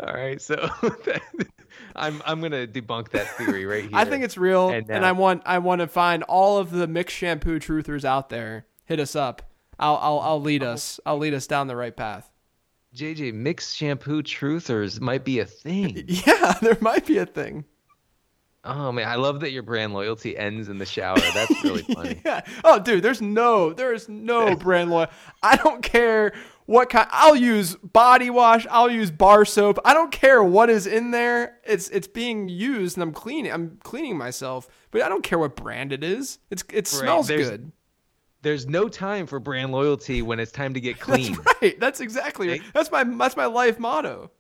All 0.01 0.15
right. 0.15 0.41
So 0.41 0.57
that, 0.57 1.23
I'm 1.97 2.23
I'm 2.25 2.41
gonna 2.41 2.67
debunk 2.67 3.11
that 3.11 3.29
theory 3.37 3.67
right 3.67 3.85
here. 3.85 3.93
I 3.95 4.05
think 4.05 4.25
it's 4.25 4.39
real, 4.39 4.71
and, 4.71 4.89
And 4.91 5.05
I 5.05 5.13
want 5.13 5.43
I 5.47 5.59
want 5.59 5.81
to 5.81 5.87
find 5.87 6.23
all 6.25 6.59
of 6.59 6.71
the 6.71 6.87
mixed 6.87 7.17
shampoo 7.17 7.59
truthers 7.59 8.05
out 8.05 8.29
there. 8.29 8.67
Hit 8.85 9.01
us 9.01 9.15
up. 9.15 9.43
I'll 9.79 9.97
I'll 9.97 10.21
I'll 10.21 10.41
lead 10.41 10.63
oh. 10.63 10.73
us. 10.73 11.01
I'll 11.05 11.19
lead 11.19 11.35
us 11.35 11.47
down 11.47 11.67
the 11.67 11.77
right 11.77 11.97
path. 11.97 12.31
JJ 12.95 13.35
mixed 13.35 13.77
shampoo 13.77 14.23
truthers 14.23 14.99
might 15.01 15.25
be 15.25 15.41
a 15.41 15.45
thing. 15.45 16.05
Yeah, 16.07 16.55
there 16.63 16.79
might 16.81 17.07
be 17.07 17.19
a 17.19 17.27
thing. 17.27 17.67
Oh 18.65 18.93
man, 18.93 19.09
I 19.09 19.15
love 19.15 19.41
that 19.41 19.53
your 19.53 19.63
brand 19.63 19.95
loyalty 19.95 20.37
ends 20.37 20.69
in 20.69 20.79
the 20.79 20.85
shower. 20.87 21.19
That's 21.35 21.51
really 21.65 21.83
funny. 21.83 22.21
Yeah. 22.25 22.41
Oh, 22.65 22.79
dude, 22.79 23.03
there's 23.03 23.23
no, 23.23 23.73
there's 23.73 24.09
no 24.09 24.55
brand 24.57 24.91
loyalty. 24.91 25.13
I 25.43 25.57
don't 25.57 25.83
care 25.83 26.35
what 26.67 26.91
kind. 26.91 27.09
I'll 27.13 27.37
use 27.37 27.77
body 27.77 28.31
wash. 28.31 28.67
I'll 28.69 28.91
use 28.91 29.11
bar 29.11 29.45
soap. 29.45 29.79
I 29.85 29.95
don't 29.95 30.11
care 30.13 30.43
what 30.43 30.71
is 30.71 30.87
in 30.87 31.13
there. 31.13 31.59
It's 31.65 31.89
it's 31.91 32.09
being 32.09 32.49
used, 32.49 32.97
and 32.97 33.03
I'm 33.03 33.13
cleaning. 33.13 33.53
I'm 33.53 33.79
cleaning 33.85 34.19
myself, 34.19 34.69
but 34.91 35.03
I 35.03 35.09
don't 35.09 35.23
care 35.23 35.39
what 35.39 35.55
brand 35.57 35.93
it 35.93 36.03
is. 36.05 36.39
It's 36.51 36.65
it 36.73 36.87
smells 36.89 37.29
there's- 37.29 37.49
good. 37.49 37.73
There's 38.43 38.67
no 38.69 38.89
time 38.89 39.27
for 39.27 39.41
brand 39.41 39.73
loyalty 39.73 40.23
when 40.23 40.39
it's 40.39 40.53
time 40.53 40.75
to 40.75 40.81
get 40.81 41.01
clean. 41.01 41.35
That's 41.35 41.63
right. 41.63 41.81
That's 41.81 42.01
exactly. 42.01 42.49
Right? 42.51 42.63
That's 42.75 42.91
my 42.91 43.03
that's 43.05 43.37
my 43.37 43.47
life 43.47 43.79
motto. 43.81 44.31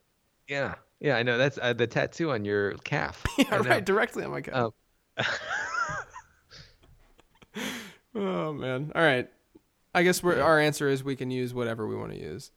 Yeah. 0.46 0.74
Yeah, 1.00 1.16
I 1.16 1.22
know. 1.22 1.38
That's 1.38 1.58
uh, 1.60 1.72
the 1.72 1.86
tattoo 1.86 2.30
on 2.32 2.44
your 2.44 2.72
calf. 2.84 3.24
Yeah, 3.38 3.56
right. 3.56 3.84
Directly 3.84 4.24
on 4.24 4.30
my 4.30 4.40
calf. 4.40 4.72
Oh. 5.16 5.24
Oh 8.14 8.52
man. 8.52 8.90
All 8.94 9.02
right. 9.02 9.28
I 9.94 10.02
guess 10.02 10.22
we're, 10.22 10.40
our 10.40 10.58
answer 10.58 10.88
is 10.88 11.04
we 11.04 11.16
can 11.16 11.30
use 11.30 11.54
whatever 11.54 11.86
we 11.86 11.94
want 11.94 12.12
to 12.12 12.18
use. 12.18 12.50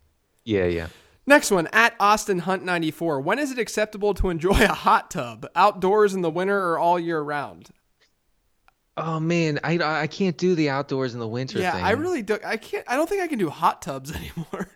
Yeah, 0.43 0.65
yeah. 0.65 0.87
Next 1.27 1.51
one 1.51 1.67
at 1.71 1.95
Austin 1.99 2.39
Hunt 2.39 2.63
94. 2.65 3.21
When 3.21 3.37
is 3.37 3.51
it 3.51 3.59
acceptable 3.59 4.13
to 4.15 4.29
enjoy 4.29 4.59
a 4.63 4.73
hot 4.73 5.11
tub 5.11 5.45
outdoors 5.55 6.13
in 6.13 6.21
the 6.21 6.31
winter 6.31 6.57
or 6.57 6.79
all 6.79 6.99
year 6.99 7.21
round? 7.21 7.69
Oh 8.97 9.19
man, 9.19 9.59
I 9.63 9.77
I 9.79 10.07
can't 10.07 10.37
do 10.37 10.53
the 10.53 10.69
outdoors 10.69 11.13
in 11.13 11.19
the 11.19 11.27
winter 11.27 11.59
yeah, 11.59 11.71
thing. 11.71 11.83
I 11.83 11.91
really 11.91 12.21
do. 12.21 12.37
I 12.45 12.57
can't. 12.57 12.83
I 12.87 12.97
don't 12.97 13.07
think 13.07 13.21
I 13.21 13.27
can 13.27 13.39
do 13.39 13.49
hot 13.49 13.81
tubs 13.81 14.11
anymore. 14.15 14.69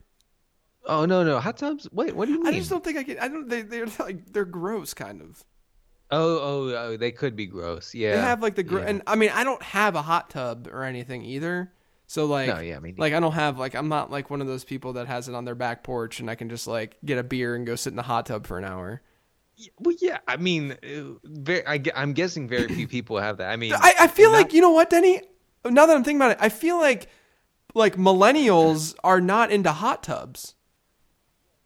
Oh 0.88 1.06
no, 1.06 1.24
no, 1.24 1.40
hot 1.40 1.58
tubs. 1.58 1.88
Wait, 1.92 2.16
what 2.16 2.26
do 2.26 2.34
you 2.34 2.44
mean? 2.44 2.54
I 2.54 2.58
just 2.58 2.70
don't 2.70 2.84
think 2.84 2.98
I 2.98 3.04
can. 3.04 3.20
I 3.20 3.28
don't. 3.28 3.48
They, 3.50 3.62
they're 3.64 3.88
like 4.00 4.32
they're 4.32 4.46
gross, 4.46 4.94
kind 4.94 5.22
of. 5.22 5.44
Oh, 6.12 6.38
oh, 6.38 6.76
oh, 6.78 6.98
they 6.98 7.12
could 7.12 7.36
be 7.36 7.48
gross. 7.48 7.96
Yeah. 7.96 8.16
They 8.16 8.22
have 8.22 8.42
like 8.42 8.56
the 8.56 8.64
gr- 8.64 8.80
yeah. 8.80 8.86
and 8.86 9.02
I 9.08 9.16
mean 9.16 9.32
I 9.34 9.44
don't 9.44 9.62
have 9.64 9.96
a 9.96 10.02
hot 10.02 10.30
tub 10.30 10.68
or 10.72 10.84
anything 10.84 11.24
either. 11.24 11.72
So 12.08 12.26
like, 12.26 12.48
No, 12.48 12.60
yeah, 12.60 12.78
neither. 12.78 13.00
like 13.00 13.14
I 13.14 13.20
don't 13.20 13.32
have 13.32 13.58
like 13.58 13.74
I'm 13.74 13.90
not 13.90 14.12
like 14.12 14.30
one 14.30 14.40
of 14.40 14.48
those 14.48 14.64
people 14.64 14.94
that 14.94 15.08
has 15.08 15.28
it 15.28 15.34
on 15.34 15.46
their 15.46 15.56
back 15.56 15.84
porch 15.84 16.20
and 16.20 16.30
I 16.30 16.36
can 16.36 16.50
just 16.50 16.68
like 16.68 16.98
get 17.04 17.18
a 17.18 17.24
beer 17.24 17.56
and 17.56 17.66
go 17.66 17.76
sit 17.76 17.90
in 17.90 17.96
the 17.96 18.04
hot 18.04 18.28
tub 18.28 18.46
for 18.46 18.60
an 18.60 18.66
hour. 18.66 19.02
Well, 19.80 19.96
yeah. 20.00 20.20
I 20.28 20.38
mean, 20.38 20.74
uh, 20.74 21.18
very, 21.24 21.66
I, 21.66 21.82
am 21.96 22.14
guessing 22.14 22.48
very 22.48 22.68
few 22.68 22.88
people 22.88 23.18
have 23.18 23.38
that. 23.38 23.50
I 23.50 23.56
mean, 23.56 23.74
I, 23.74 23.94
I 24.02 24.08
feel 24.08 24.32
not- 24.32 24.38
like 24.38 24.54
you 24.54 24.62
know 24.62 24.72
what, 24.72 24.90
Denny. 24.90 25.22
Now 25.66 25.88
that 25.88 25.96
I'm 25.96 26.04
thinking 26.04 26.22
about 26.22 26.32
it, 26.32 26.38
I 26.40 26.50
feel 26.50 26.78
like 26.78 27.08
like 27.74 27.96
millennials 27.96 28.96
are 29.04 29.20
not 29.20 29.52
into 29.52 29.72
hot 29.72 30.04
tubs. 30.04 30.54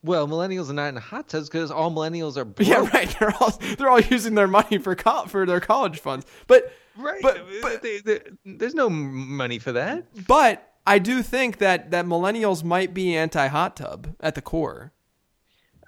Well, 0.03 0.27
millennials 0.27 0.69
are 0.69 0.73
not 0.73 0.87
in 0.89 0.95
hot 0.95 1.27
tubs 1.27 1.49
because 1.49 1.71
all 1.71 1.91
millennials 1.91 2.37
are 2.37 2.45
broke. 2.45 2.67
Yeah, 2.67 2.87
right. 2.93 3.13
They're 3.19 3.33
all 3.39 3.51
they're 3.77 3.89
all 3.89 3.99
using 3.99 4.35
their 4.35 4.47
money 4.47 4.77
for 4.77 4.95
co- 4.95 5.25
for 5.25 5.45
their 5.45 5.59
college 5.59 5.99
funds. 5.99 6.25
But 6.47 6.71
Right. 6.97 7.21
But- 7.21 7.45
but- 7.61 7.81
they, 7.81 7.99
they, 7.99 8.19
there's 8.45 8.75
no 8.75 8.89
money 8.89 9.57
for 9.59 9.71
that. 9.73 10.05
but 10.27 10.65
I 10.85 10.99
do 10.99 11.21
think 11.21 11.59
that 11.59 11.91
that 11.91 12.05
millennials 12.05 12.63
might 12.63 12.93
be 12.93 13.15
anti 13.15 13.47
hot 13.47 13.75
tub 13.77 14.15
at 14.19 14.35
the 14.35 14.41
core. 14.41 14.91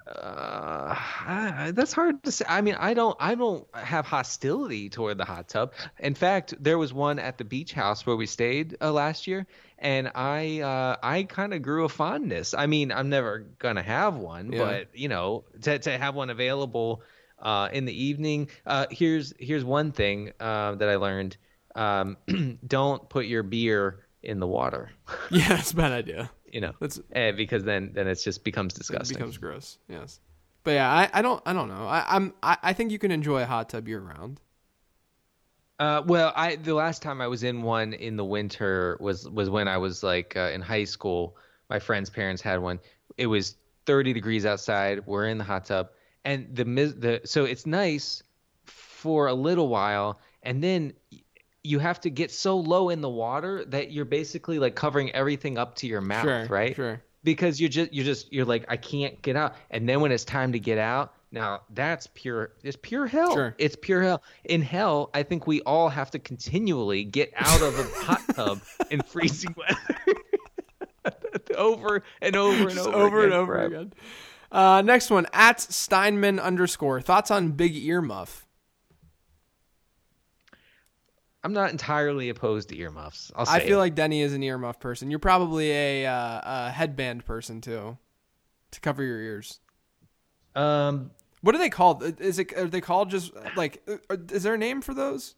Uh, 0.06 0.94
I- 1.26 1.72
that's 1.74 1.92
hard 1.92 2.22
to 2.24 2.32
say. 2.32 2.44
I 2.48 2.60
mean, 2.60 2.74
I 2.78 2.92
don't, 2.94 3.16
I 3.20 3.34
don't 3.34 3.66
have 3.74 4.04
hostility 4.06 4.88
toward 4.88 5.16
the 5.18 5.24
hot 5.24 5.48
tub. 5.48 5.72
In 6.00 6.14
fact, 6.14 6.54
there 6.60 6.76
was 6.78 6.92
one 6.92 7.18
at 7.18 7.38
the 7.38 7.44
beach 7.44 7.72
house 7.72 8.04
where 8.04 8.16
we 8.16 8.26
stayed 8.26 8.76
uh, 8.80 8.90
last 8.92 9.26
year, 9.26 9.46
and 9.82 10.10
I, 10.14 10.60
uh, 10.60 10.96
I 11.02 11.24
kind 11.24 11.52
of 11.52 11.60
grew 11.62 11.84
a 11.84 11.88
fondness. 11.90 12.54
I 12.54 12.66
mean, 12.66 12.90
I'm 12.92 13.08
never 13.10 13.40
gonna 13.58 13.82
have 13.82 14.14
one, 14.16 14.52
Yeah. 14.52 14.58
but 14.64 14.88
you 14.98 15.08
know, 15.08 15.44
to 15.62 15.78
to 15.78 15.98
have 15.98 16.14
one 16.14 16.30
available 16.30 17.02
uh, 17.38 17.68
in 17.72 17.84
the 17.84 18.04
evening. 18.04 18.48
Uh, 18.64 18.86
here's 18.90 19.34
here's 19.38 19.64
one 19.64 19.92
thing 19.92 20.32
uh, 20.40 20.76
that 20.76 20.88
I 20.88 20.96
learned: 20.96 21.36
um, 21.74 22.16
don't 22.66 23.08
put 23.10 23.26
your 23.26 23.42
beer 23.42 24.00
in 24.22 24.38
the 24.40 24.46
water. 24.46 24.90
Yeah, 25.30 25.48
that's 25.48 25.72
a 25.72 25.76
bad 25.76 25.92
idea. 25.92 26.30
You 26.46 26.60
know, 26.60 26.72
That's 26.80 27.00
eh, 27.12 27.32
because 27.32 27.64
then 27.64 27.92
then 27.94 28.06
it 28.06 28.16
just 28.22 28.44
becomes 28.44 28.74
it 28.74 28.78
disgusting. 28.78 29.16
becomes 29.16 29.38
gross. 29.38 29.78
Yes. 29.88 30.20
But 30.64 30.72
yeah, 30.72 30.88
I, 30.92 31.08
I 31.12 31.22
don't 31.22 31.42
I 31.46 31.52
don't 31.54 31.68
know. 31.68 31.86
I, 31.88 32.04
I'm 32.08 32.34
I, 32.42 32.56
I 32.62 32.72
think 32.74 32.92
you 32.92 32.98
can 32.98 33.10
enjoy 33.10 33.42
a 33.42 33.46
hot 33.46 33.68
tub 33.70 33.88
year 33.88 33.98
round. 34.00 34.38
Uh, 35.82 36.00
well, 36.06 36.32
I 36.36 36.54
the 36.54 36.74
last 36.74 37.02
time 37.02 37.20
I 37.20 37.26
was 37.26 37.42
in 37.42 37.62
one 37.62 37.92
in 37.92 38.16
the 38.16 38.24
winter 38.24 38.96
was 39.00 39.28
was 39.28 39.50
when 39.50 39.66
I 39.66 39.78
was 39.78 40.04
like 40.04 40.36
uh, 40.36 40.52
in 40.54 40.60
high 40.60 40.84
school. 40.84 41.36
My 41.68 41.80
friend's 41.80 42.08
parents 42.08 42.40
had 42.40 42.60
one. 42.62 42.78
It 43.16 43.26
was 43.26 43.56
30 43.86 44.12
degrees 44.12 44.46
outside. 44.46 45.04
We're 45.06 45.26
in 45.26 45.38
the 45.38 45.44
hot 45.44 45.64
tub, 45.64 45.88
and 46.24 46.54
the 46.54 46.62
the 46.64 47.20
so 47.24 47.46
it's 47.46 47.66
nice 47.66 48.22
for 48.64 49.26
a 49.26 49.34
little 49.34 49.68
while, 49.68 50.20
and 50.44 50.62
then 50.62 50.92
you 51.64 51.80
have 51.80 52.00
to 52.02 52.10
get 52.10 52.30
so 52.30 52.58
low 52.58 52.88
in 52.90 53.00
the 53.00 53.10
water 53.10 53.64
that 53.64 53.90
you're 53.90 54.04
basically 54.04 54.60
like 54.60 54.76
covering 54.76 55.10
everything 55.10 55.58
up 55.58 55.74
to 55.76 55.88
your 55.88 56.00
mouth, 56.00 56.22
Sure, 56.22 56.46
right? 56.46 56.76
sure. 56.76 57.02
Because 57.24 57.60
you're 57.60 57.70
just 57.70 57.92
you're 57.92 58.04
just 58.04 58.32
you're 58.32 58.44
like 58.44 58.66
I 58.68 58.76
can't 58.76 59.20
get 59.20 59.34
out, 59.34 59.56
and 59.68 59.88
then 59.88 60.00
when 60.00 60.12
it's 60.12 60.24
time 60.24 60.52
to 60.52 60.60
get 60.60 60.78
out, 60.78 61.12
Now 61.32 61.62
that's 61.70 62.06
pure. 62.14 62.52
It's 62.62 62.76
pure 62.80 63.06
hell. 63.06 63.32
Sure. 63.32 63.54
It's 63.58 63.74
pure 63.80 64.02
hell. 64.02 64.22
In 64.44 64.60
hell, 64.62 65.08
I 65.14 65.22
think 65.22 65.46
we 65.46 65.62
all 65.62 65.88
have 65.88 66.10
to 66.10 66.18
continually 66.18 67.04
get 67.04 67.32
out 67.34 67.62
of 67.62 67.78
a 67.78 67.84
hot 68.04 68.20
tub 68.34 68.60
in 68.90 69.00
freezing 69.02 69.54
weather, 69.56 71.16
over 71.56 72.02
and 72.20 72.36
over 72.36 72.62
and 72.64 72.70
Just 72.74 72.86
over, 72.86 72.96
over 72.98 73.24
and 73.24 73.32
over 73.32 73.52
forever. 73.54 73.74
again. 73.74 73.92
Uh, 74.52 74.82
next 74.82 75.08
one 75.10 75.26
at 75.32 75.58
Steinman 75.62 76.38
underscore 76.38 77.00
thoughts 77.00 77.30
on 77.30 77.52
big 77.52 77.74
earmuff. 77.74 78.42
I'm 81.44 81.54
not 81.54 81.70
entirely 81.72 82.28
opposed 82.28 82.68
to 82.68 82.76
earmuffs. 82.78 83.32
I'll 83.34 83.46
say 83.46 83.54
I 83.54 83.60
feel 83.60 83.78
it. 83.78 83.80
like 83.80 83.94
Denny 83.94 84.20
is 84.20 84.32
an 84.32 84.42
earmuff 84.42 84.78
person. 84.78 85.10
You're 85.10 85.18
probably 85.18 85.72
a, 85.72 86.06
uh, 86.06 86.40
a 86.44 86.70
headband 86.70 87.24
person 87.24 87.60
too, 87.60 87.96
to 88.72 88.80
cover 88.80 89.02
your 89.02 89.18
ears. 89.20 89.58
um, 90.54 91.10
What 91.42 91.54
are 91.54 91.58
they 91.58 91.70
called? 91.70 92.02
Is 92.20 92.38
it 92.38 92.56
are 92.56 92.66
they 92.66 92.80
called 92.80 93.10
just 93.10 93.32
like? 93.56 93.82
uh, 93.88 94.16
Is 94.30 94.42
there 94.42 94.54
a 94.54 94.58
name 94.58 94.80
for 94.80 94.94
those? 94.94 95.34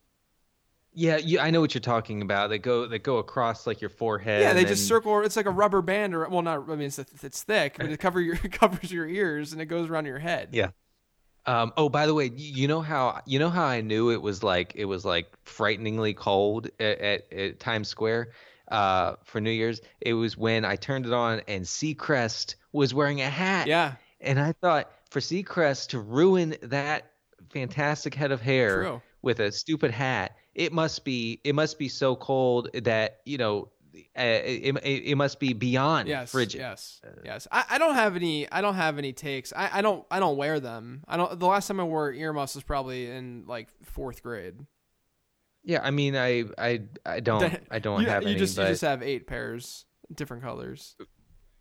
yeah, 0.94 1.16
you, 1.16 1.40
I 1.40 1.50
know 1.50 1.60
what 1.60 1.74
you're 1.74 1.80
talking 1.80 2.22
about. 2.22 2.50
They 2.50 2.58
go 2.58 2.86
they 2.86 3.00
go 3.00 3.18
across 3.18 3.66
like 3.66 3.80
your 3.80 3.90
forehead. 3.90 4.42
Yeah, 4.42 4.52
they 4.52 4.64
just 4.64 4.86
circle. 4.86 5.20
It's 5.22 5.36
like 5.36 5.46
a 5.46 5.50
rubber 5.50 5.82
band, 5.82 6.14
or 6.14 6.28
well, 6.28 6.42
not. 6.42 6.70
I 6.70 6.76
mean, 6.76 6.86
it's 6.86 6.98
it's 6.98 7.42
thick, 7.42 7.76
but 7.76 7.86
it 7.86 7.98
cover 7.98 8.20
your 8.20 8.36
it 8.36 8.52
covers 8.60 8.92
your 8.92 9.06
ears 9.06 9.52
and 9.52 9.60
it 9.60 9.66
goes 9.66 9.90
around 9.90 10.06
your 10.06 10.20
head. 10.20 10.50
Yeah. 10.52 10.70
Um, 11.46 11.72
oh, 11.76 11.88
by 11.88 12.06
the 12.06 12.14
way, 12.14 12.30
you 12.34 12.68
know 12.68 12.80
how 12.80 13.20
you 13.26 13.38
know 13.38 13.50
how 13.50 13.64
I 13.64 13.80
knew 13.80 14.10
it 14.10 14.22
was 14.22 14.42
like 14.42 14.72
it 14.76 14.84
was 14.84 15.04
like 15.04 15.26
frighteningly 15.44 16.14
cold 16.14 16.68
at, 16.78 17.00
at, 17.00 17.32
at 17.32 17.60
Times 17.60 17.88
Square 17.88 18.30
uh, 18.70 19.14
for 19.24 19.40
New 19.40 19.50
Year's. 19.50 19.80
It 20.00 20.14
was 20.14 20.38
when 20.38 20.64
I 20.64 20.76
turned 20.76 21.06
it 21.06 21.12
on 21.12 21.42
and 21.48 21.64
Seacrest 21.64 22.54
was 22.72 22.94
wearing 22.94 23.20
a 23.20 23.28
hat. 23.28 23.66
Yeah. 23.66 23.94
And 24.20 24.40
I 24.40 24.52
thought 24.52 24.90
for 25.14 25.20
Seacrest 25.20 25.90
to 25.90 26.00
ruin 26.00 26.56
that 26.60 27.12
fantastic 27.50 28.14
head 28.14 28.32
of 28.32 28.40
hair 28.42 28.82
True. 28.82 29.02
with 29.22 29.38
a 29.38 29.52
stupid 29.52 29.92
hat, 29.92 30.36
it 30.56 30.72
must 30.72 31.04
be 31.04 31.40
it 31.44 31.54
must 31.54 31.78
be 31.78 31.88
so 31.88 32.16
cold 32.16 32.68
that 32.74 33.20
you 33.24 33.38
know 33.38 33.68
uh, 33.94 34.22
it, 34.22 34.76
it, 34.82 35.02
it 35.04 35.14
must 35.14 35.38
be 35.38 35.52
beyond 35.52 36.08
Yes. 36.08 36.32
frigid. 36.32 36.58
Yes. 36.60 37.00
Yes. 37.24 37.46
I, 37.52 37.64
I 37.70 37.78
don't 37.78 37.94
have 37.94 38.16
any. 38.16 38.50
I 38.50 38.60
don't 38.60 38.74
have 38.74 38.98
any 38.98 39.12
takes. 39.12 39.52
I, 39.54 39.78
I 39.78 39.82
don't. 39.82 40.04
I 40.10 40.18
don't 40.18 40.36
wear 40.36 40.58
them. 40.58 41.04
I 41.06 41.16
don't. 41.16 41.38
The 41.38 41.46
last 41.46 41.68
time 41.68 41.78
I 41.78 41.84
wore 41.84 42.12
earmuffs 42.12 42.56
was 42.56 42.64
probably 42.64 43.08
in 43.08 43.44
like 43.46 43.68
fourth 43.84 44.20
grade. 44.20 44.56
Yeah, 45.62 45.80
I 45.80 45.92
mean, 45.92 46.16
I 46.16 46.46
I 46.58 46.82
I 47.06 47.20
don't 47.20 47.56
I 47.70 47.78
don't 47.78 48.00
you, 48.00 48.08
have 48.08 48.24
you 48.24 48.30
any. 48.30 48.38
just 48.38 48.56
but... 48.56 48.62
you 48.62 48.68
just 48.70 48.82
have 48.82 49.00
eight 49.00 49.28
pairs, 49.28 49.86
different 50.12 50.42
colors. 50.42 50.96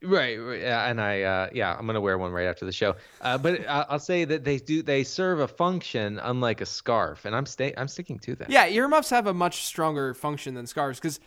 Right, 0.03 0.35
right, 0.35 0.61
yeah, 0.61 0.89
and 0.89 0.99
I, 0.99 1.21
uh, 1.21 1.49
yeah, 1.53 1.75
I'm 1.77 1.85
gonna 1.85 2.01
wear 2.01 2.17
one 2.17 2.31
right 2.31 2.45
after 2.47 2.65
the 2.65 2.71
show. 2.71 2.95
Uh, 3.21 3.37
but 3.37 3.61
I- 3.67 3.85
I'll 3.89 3.99
say 3.99 4.25
that 4.25 4.43
they 4.43 4.57
do, 4.57 4.81
they 4.81 5.03
serve 5.03 5.39
a 5.39 5.47
function 5.47 6.19
unlike 6.21 6.59
a 6.61 6.65
scarf, 6.65 7.25
and 7.25 7.35
I'm 7.35 7.45
stay, 7.45 7.73
I'm 7.77 7.87
sticking 7.87 8.19
to 8.19 8.35
that. 8.35 8.49
Yeah, 8.49 8.67
earmuffs 8.67 9.09
have 9.11 9.27
a 9.27 9.33
much 9.33 9.63
stronger 9.63 10.13
function 10.13 10.55
than 10.55 10.67
scarves 10.67 10.99
because 10.99 11.19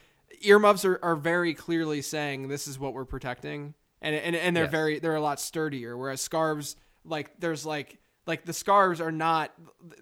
earmuffs 0.42 0.84
are, 0.84 0.98
are 1.02 1.16
very 1.16 1.54
clearly 1.54 2.02
saying 2.02 2.48
this 2.48 2.68
is 2.68 2.78
what 2.78 2.92
we're 2.92 3.04
protecting, 3.06 3.74
and 4.02 4.14
and, 4.14 4.36
and 4.36 4.54
they're 4.54 4.64
Yes. 4.64 4.70
very 4.70 4.98
they're 4.98 5.14
a 5.14 5.20
lot 5.22 5.40
sturdier. 5.40 5.96
Whereas 5.96 6.20
scarves, 6.20 6.76
like 7.04 7.30
there's 7.40 7.64
like 7.64 7.98
like 8.26 8.44
the 8.44 8.52
scarves 8.52 9.00
are 9.00 9.12
not 9.12 9.52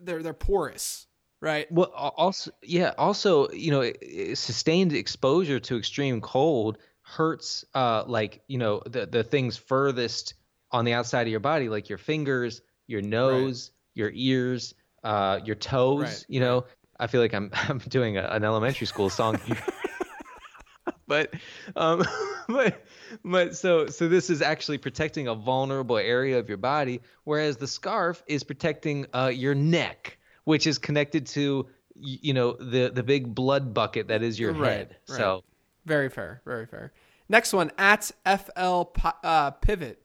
they're 0.01 0.23
they're 0.23 0.33
porous, 0.33 1.07
right? 1.41 1.71
Well, 1.71 1.93
also, 1.95 2.51
yeah, 2.63 2.93
also, 2.99 3.51
you 3.51 3.71
know, 3.71 3.93
sustained 4.35 4.93
exposure 4.93 5.61
to 5.61 5.77
extreme 5.79 6.21
cold 6.21 6.79
hurts, 7.05 7.65
uh, 7.75 8.05
like 8.07 8.43
you 8.49 8.59
know, 8.59 8.83
the 8.87 9.07
the 9.07 9.23
things 9.25 9.57
furthest 9.57 10.35
on 10.73 10.85
the 10.85 10.93
outside 10.95 11.23
of 11.23 11.29
your 11.31 11.41
body, 11.41 11.69
like 11.69 11.89
your 11.89 11.99
fingers, 11.99 12.63
your 12.89 13.03
nose, 13.03 13.71
your 13.95 14.11
ears, 14.15 14.75
uh, 15.05 15.41
your 15.45 15.57
toes. 15.57 16.01
Right, 16.01 16.27
You 16.29 16.41
know, 16.41 16.65
I 16.99 17.07
feel 17.07 17.21
like 17.21 17.35
I'm 17.35 17.51
I'm 17.69 17.79
doing 17.79 18.19
a, 18.19 18.25
an 18.25 18.45
elementary 18.45 18.87
school 18.87 19.11
song 19.11 19.39
here. 19.39 19.63
but 21.07 21.35
um 21.77 22.03
but 22.49 22.85
but 23.25 23.57
so 23.57 23.87
so 23.89 24.09
this 24.09 24.31
is 24.31 24.43
actually 24.43 24.79
protecting 24.79 25.29
a 25.29 25.35
vulnerable 25.35 25.97
area 25.99 26.39
of 26.39 26.49
your 26.49 26.59
body 26.59 27.01
whereas 27.25 27.57
the 27.57 27.67
scarf 27.67 28.23
is 28.27 28.43
protecting 28.45 29.07
uh 29.15 29.31
your 29.33 29.55
neck 29.55 30.19
which 30.45 30.67
is 30.67 30.79
connected 30.79 31.27
to 31.27 31.67
you 31.95 32.35
know 32.35 32.53
the 32.55 32.91
the 32.95 33.03
big 33.03 33.35
blood 33.35 33.75
bucket 33.75 34.09
that 34.09 34.23
is 34.23 34.39
your 34.39 34.53
Right, 34.53 34.89
head 34.89 34.97
right. 35.09 35.17
so 35.17 35.43
Very 35.87 36.09
fair, 36.09 36.41
very 36.45 36.67
fair. 36.67 36.93
Next 37.29 37.53
one 37.53 37.71
at 37.79 38.11
FL 38.27 38.83
uh, 39.23 39.51
Pivot. 39.53 40.01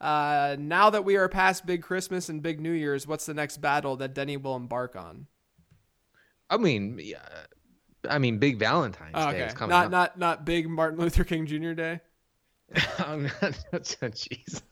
Uh, 0.00 0.56
now 0.58 0.90
that 0.90 1.04
we 1.04 1.16
are 1.16 1.28
past 1.28 1.64
Big 1.64 1.82
Christmas 1.82 2.28
and 2.28 2.42
Big 2.42 2.60
New 2.60 2.72
Year's, 2.72 3.06
what's 3.06 3.24
the 3.26 3.34
next 3.34 3.58
battle 3.58 3.96
that 3.96 4.14
Denny 4.14 4.36
will 4.36 4.56
embark 4.56 4.96
on? 4.96 5.26
i 6.50 6.56
mean 6.58 6.98
yeah, 7.02 7.18
i 8.10 8.18
mean 8.18 8.36
big 8.38 8.58
valentine's 8.58 9.12
Oh, 9.14 9.30
day 9.30 9.38
okay, 9.38 9.46
is 9.46 9.54
coming 9.54 9.70
not 9.70 9.86
up. 9.86 9.90
not 9.92 10.18
not 10.18 10.44
Big 10.44 10.68
Martin 10.68 10.98
Luther 11.00 11.24
King 11.24 11.46
Jr. 11.46 11.72
Day. 11.72 12.00
I'm 12.98 13.24
not, 13.42 14.14
Jesus. 14.14 14.62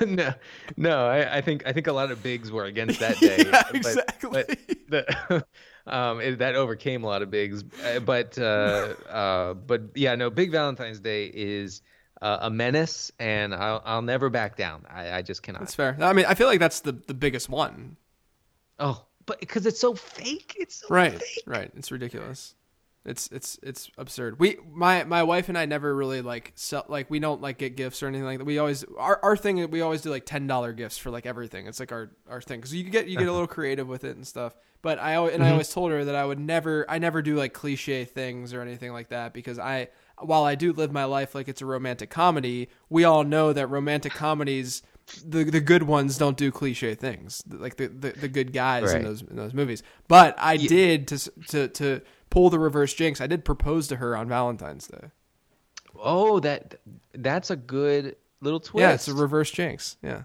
no, 0.06 0.32
no. 0.76 1.06
I, 1.06 1.38
I 1.38 1.40
think 1.40 1.66
I 1.66 1.72
think 1.72 1.86
a 1.86 1.92
lot 1.92 2.10
of 2.10 2.22
bigs 2.22 2.50
were 2.50 2.64
against 2.64 3.00
that 3.00 3.16
day. 3.20 3.38
Yeah, 3.46 3.62
but- 3.66 3.74
exactly. 3.74 4.44
But, 4.88 5.06
the, 5.28 5.44
um, 5.86 6.20
it, 6.20 6.38
that 6.38 6.54
overcame 6.54 7.02
a 7.04 7.06
lot 7.06 7.22
of 7.22 7.30
bigs. 7.30 7.64
Uh, 7.84 8.00
But 8.00 8.38
uh, 8.38 8.94
uh, 9.08 9.54
but 9.54 9.82
yeah, 9.94 10.14
no. 10.14 10.30
Big 10.30 10.50
Valentine's 10.52 11.00
Day 11.00 11.26
is 11.32 11.82
uh, 12.20 12.38
a 12.42 12.50
menace, 12.50 13.10
and 13.18 13.54
I'll 13.54 13.82
I'll 13.84 14.02
never 14.02 14.30
back 14.30 14.56
down. 14.56 14.84
I, 14.88 15.10
I 15.12 15.22
just 15.22 15.42
cannot. 15.42 15.60
That's 15.60 15.74
fair. 15.74 15.96
I 16.00 16.12
mean, 16.12 16.26
I 16.26 16.34
feel 16.34 16.46
like 16.46 16.60
that's 16.60 16.80
the 16.80 16.92
the 16.92 17.14
biggest 17.14 17.48
one. 17.48 17.96
oh, 18.78 19.04
but 19.26 19.40
because 19.40 19.66
it's 19.66 19.80
so 19.80 19.94
fake. 19.94 20.56
It's 20.58 20.76
so 20.76 20.86
Right, 20.88 21.12
fake. 21.18 21.42
right. 21.46 21.70
It's 21.76 21.90
ridiculous. 21.90 22.54
It's 23.04 23.28
it's 23.32 23.58
it's 23.62 23.90
absurd. 23.98 24.38
We 24.38 24.58
my 24.70 25.02
my 25.02 25.24
wife 25.24 25.48
and 25.48 25.58
I 25.58 25.66
never 25.66 25.94
really 25.94 26.22
like 26.22 26.52
sell 26.54 26.84
like 26.88 27.10
we 27.10 27.18
don't 27.18 27.40
like 27.40 27.58
get 27.58 27.76
gifts 27.76 28.00
or 28.00 28.06
anything 28.06 28.24
like 28.24 28.38
that. 28.38 28.44
We 28.44 28.58
always 28.58 28.84
our 28.96 29.18
our 29.24 29.36
thing 29.36 29.68
we 29.70 29.80
always 29.80 30.02
do 30.02 30.10
like 30.10 30.24
ten 30.24 30.46
dollar 30.46 30.72
gifts 30.72 30.98
for 30.98 31.10
like 31.10 31.26
everything. 31.26 31.66
It's 31.66 31.80
like 31.80 31.90
our 31.90 32.12
our 32.28 32.40
thing 32.40 32.60
because 32.60 32.72
you 32.72 32.84
get 32.84 33.08
you 33.08 33.18
get 33.18 33.26
a 33.26 33.32
little 33.32 33.46
creative 33.48 33.88
with 33.88 34.04
it 34.04 34.14
and 34.14 34.26
stuff. 34.26 34.54
But 34.82 34.98
I 34.98 35.16
always, 35.16 35.34
and 35.34 35.42
I 35.42 35.46
mm-hmm. 35.46 35.52
always 35.52 35.72
told 35.72 35.90
her 35.90 36.04
that 36.04 36.14
I 36.14 36.24
would 36.24 36.38
never 36.38 36.88
I 36.88 36.98
never 36.98 37.22
do 37.22 37.34
like 37.34 37.52
cliche 37.52 38.04
things 38.04 38.54
or 38.54 38.62
anything 38.62 38.92
like 38.92 39.08
that 39.08 39.32
because 39.32 39.58
I 39.58 39.88
while 40.20 40.44
I 40.44 40.54
do 40.54 40.72
live 40.72 40.92
my 40.92 41.04
life 41.04 41.34
like 41.34 41.48
it's 41.48 41.62
a 41.62 41.66
romantic 41.66 42.08
comedy, 42.08 42.68
we 42.88 43.02
all 43.02 43.24
know 43.24 43.52
that 43.52 43.66
romantic 43.66 44.12
comedies 44.12 44.82
the 45.26 45.44
the 45.44 45.60
good 45.60 45.82
ones 45.82 46.16
don't 46.16 46.36
do 46.36 46.50
cliche 46.50 46.94
things 46.94 47.42
like 47.48 47.76
the 47.76 47.88
the, 47.88 48.12
the 48.12 48.28
good 48.28 48.52
guys 48.52 48.92
in 48.92 49.02
those 49.02 49.22
in 49.22 49.36
those 49.36 49.54
movies. 49.54 49.82
But 50.08 50.36
I 50.38 50.56
did 50.56 51.08
to 51.08 51.18
to 51.48 51.68
to 51.68 52.00
pull 52.32 52.48
the 52.50 52.58
reverse 52.58 52.94
jinx. 52.94 53.20
I 53.20 53.26
did 53.28 53.44
propose 53.44 53.86
to 53.88 53.96
her 53.96 54.16
on 54.16 54.26
Valentine's 54.28 54.88
Day. 54.88 55.10
Oh, 56.00 56.40
that 56.40 56.80
that's 57.14 57.50
a 57.50 57.56
good 57.56 58.16
little 58.40 58.58
twist. 58.58 58.80
Yeah, 58.80 58.92
it's 58.94 59.06
a 59.06 59.14
reverse 59.14 59.50
jinx. 59.50 59.96
Yeah. 60.02 60.22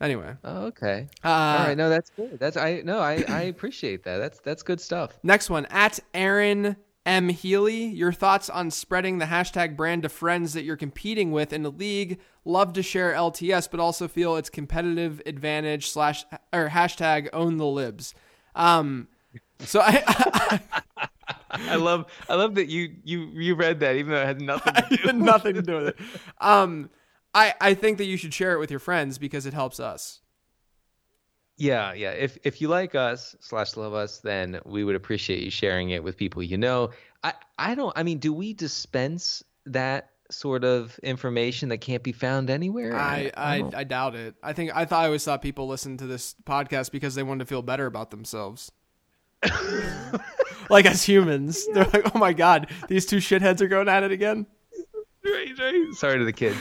Anyway, 0.00 0.34
Oh, 0.42 0.64
okay. 0.66 1.06
uh, 1.24 1.28
All 1.28 1.66
right. 1.68 1.76
No, 1.78 1.88
that's 1.88 2.10
good. 2.10 2.38
That's 2.40 2.56
I 2.56 2.82
no. 2.84 2.98
I 2.98 3.24
I 3.28 3.42
appreciate 3.54 4.02
that. 4.04 4.18
That's 4.18 4.40
that's 4.40 4.62
good 4.64 4.80
stuff. 4.80 5.18
next 5.22 5.48
one 5.48 5.64
at 5.66 6.00
Aaron 6.12 6.74
M 7.06 7.28
Healy. 7.28 7.84
Your 7.84 8.12
thoughts 8.12 8.50
on 8.50 8.72
spreading 8.72 9.18
the 9.18 9.26
hashtag 9.26 9.76
brand 9.76 10.02
to 10.02 10.08
friends 10.08 10.54
that 10.54 10.64
you're 10.64 10.76
competing 10.76 11.30
with 11.30 11.52
in 11.52 11.62
the 11.62 11.70
league? 11.70 12.18
Love 12.44 12.72
to 12.72 12.82
share 12.82 13.12
LTS, 13.12 13.70
but 13.70 13.78
also 13.78 14.08
feel 14.08 14.34
it's 14.34 14.50
competitive 14.50 15.22
advantage 15.24 15.88
slash 15.90 16.24
or 16.52 16.68
hashtag 16.70 17.28
own 17.32 17.56
the 17.58 17.66
libs. 17.66 18.12
Um, 18.56 19.06
so 19.64 19.80
I, 19.82 20.60
I 21.50 21.76
love 21.76 22.06
I 22.28 22.34
love 22.34 22.54
that 22.56 22.68
you 22.68 22.94
you 23.04 23.20
you 23.32 23.54
read 23.54 23.80
that 23.80 23.96
even 23.96 24.12
though 24.12 24.20
it 24.22 24.26
had 24.26 24.40
nothing 24.40 24.74
to 24.74 24.96
do. 25.06 25.12
nothing 25.12 25.54
to 25.54 25.62
do 25.62 25.74
with 25.76 25.88
it. 25.88 25.96
Um, 26.40 26.90
I 27.34 27.54
I 27.60 27.74
think 27.74 27.98
that 27.98 28.04
you 28.06 28.16
should 28.16 28.32
share 28.34 28.52
it 28.52 28.58
with 28.58 28.70
your 28.70 28.80
friends 28.80 29.18
because 29.18 29.46
it 29.46 29.54
helps 29.54 29.80
us. 29.80 30.20
Yeah, 31.58 31.92
yeah. 31.92 32.10
If 32.12 32.38
if 32.44 32.60
you 32.60 32.68
like 32.68 32.94
us 32.94 33.36
slash 33.40 33.76
love 33.76 33.92
us, 33.94 34.18
then 34.18 34.60
we 34.64 34.84
would 34.84 34.96
appreciate 34.96 35.42
you 35.42 35.50
sharing 35.50 35.90
it 35.90 36.02
with 36.02 36.16
people 36.16 36.42
you 36.42 36.56
know. 36.56 36.90
I 37.22 37.34
I 37.58 37.74
don't. 37.74 37.92
I 37.96 38.02
mean, 38.02 38.18
do 38.18 38.32
we 38.32 38.54
dispense 38.54 39.42
that 39.66 40.08
sort 40.30 40.64
of 40.64 40.98
information 41.02 41.68
that 41.68 41.78
can't 41.78 42.02
be 42.02 42.12
found 42.12 42.48
anywhere? 42.48 42.96
I 42.96 43.30
I, 43.36 43.58
don't- 43.58 43.74
I 43.74 43.84
doubt 43.84 44.14
it. 44.16 44.34
I 44.42 44.54
think 44.54 44.74
I 44.74 44.86
thought 44.86 45.02
I 45.02 45.06
always 45.06 45.22
thought 45.24 45.42
people 45.42 45.68
listened 45.68 45.98
to 46.00 46.06
this 46.06 46.34
podcast 46.44 46.90
because 46.90 47.14
they 47.14 47.22
wanted 47.22 47.40
to 47.44 47.48
feel 47.48 47.62
better 47.62 47.84
about 47.86 48.10
themselves. 48.10 48.72
like 50.70 50.86
as 50.86 51.02
humans, 51.02 51.66
they're 51.72 51.84
like, 51.92 52.14
"Oh 52.14 52.18
my 52.18 52.32
god, 52.32 52.70
these 52.88 53.06
two 53.06 53.16
shitheads 53.18 53.60
are 53.60 53.68
going 53.68 53.88
at 53.88 54.02
it 54.02 54.12
again." 54.12 54.46
right, 55.24 55.58
right. 55.58 55.88
Sorry 55.94 56.18
to 56.18 56.24
the 56.24 56.32
kids. 56.32 56.56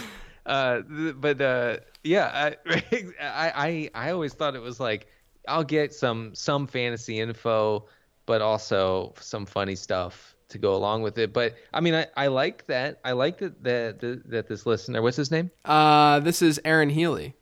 Uh, 0.45 0.81
th- 0.81 1.15
but 1.17 1.41
uh, 1.41 1.77
yeah, 2.03 2.55
I, 2.65 2.71
I 3.21 3.51
I 3.55 4.07
I 4.07 4.11
always 4.11 4.33
thought 4.33 4.55
it 4.55 4.61
was 4.61 4.79
like 4.79 5.07
I'll 5.47 5.63
get 5.63 5.93
some 5.93 6.33
some 6.35 6.67
fantasy 6.67 7.19
info, 7.19 7.87
but 8.25 8.41
also 8.41 9.13
some 9.19 9.45
funny 9.45 9.75
stuff 9.75 10.35
to 10.49 10.57
go 10.57 10.75
along 10.75 11.01
with 11.01 11.17
it. 11.17 11.33
But 11.33 11.55
I 11.73 11.81
mean, 11.81 11.95
I, 11.95 12.07
I 12.15 12.27
like 12.27 12.65
that. 12.67 12.99
I 13.03 13.13
like 13.13 13.39
that 13.39 13.63
that 13.63 14.21
that, 14.29 14.47
this 14.47 14.65
listener, 14.65 15.01
what's 15.01 15.17
his 15.17 15.31
name? 15.31 15.49
Uh, 15.65 16.19
this 16.19 16.41
is 16.41 16.59
Aaron 16.65 16.89
Healy. 16.89 17.35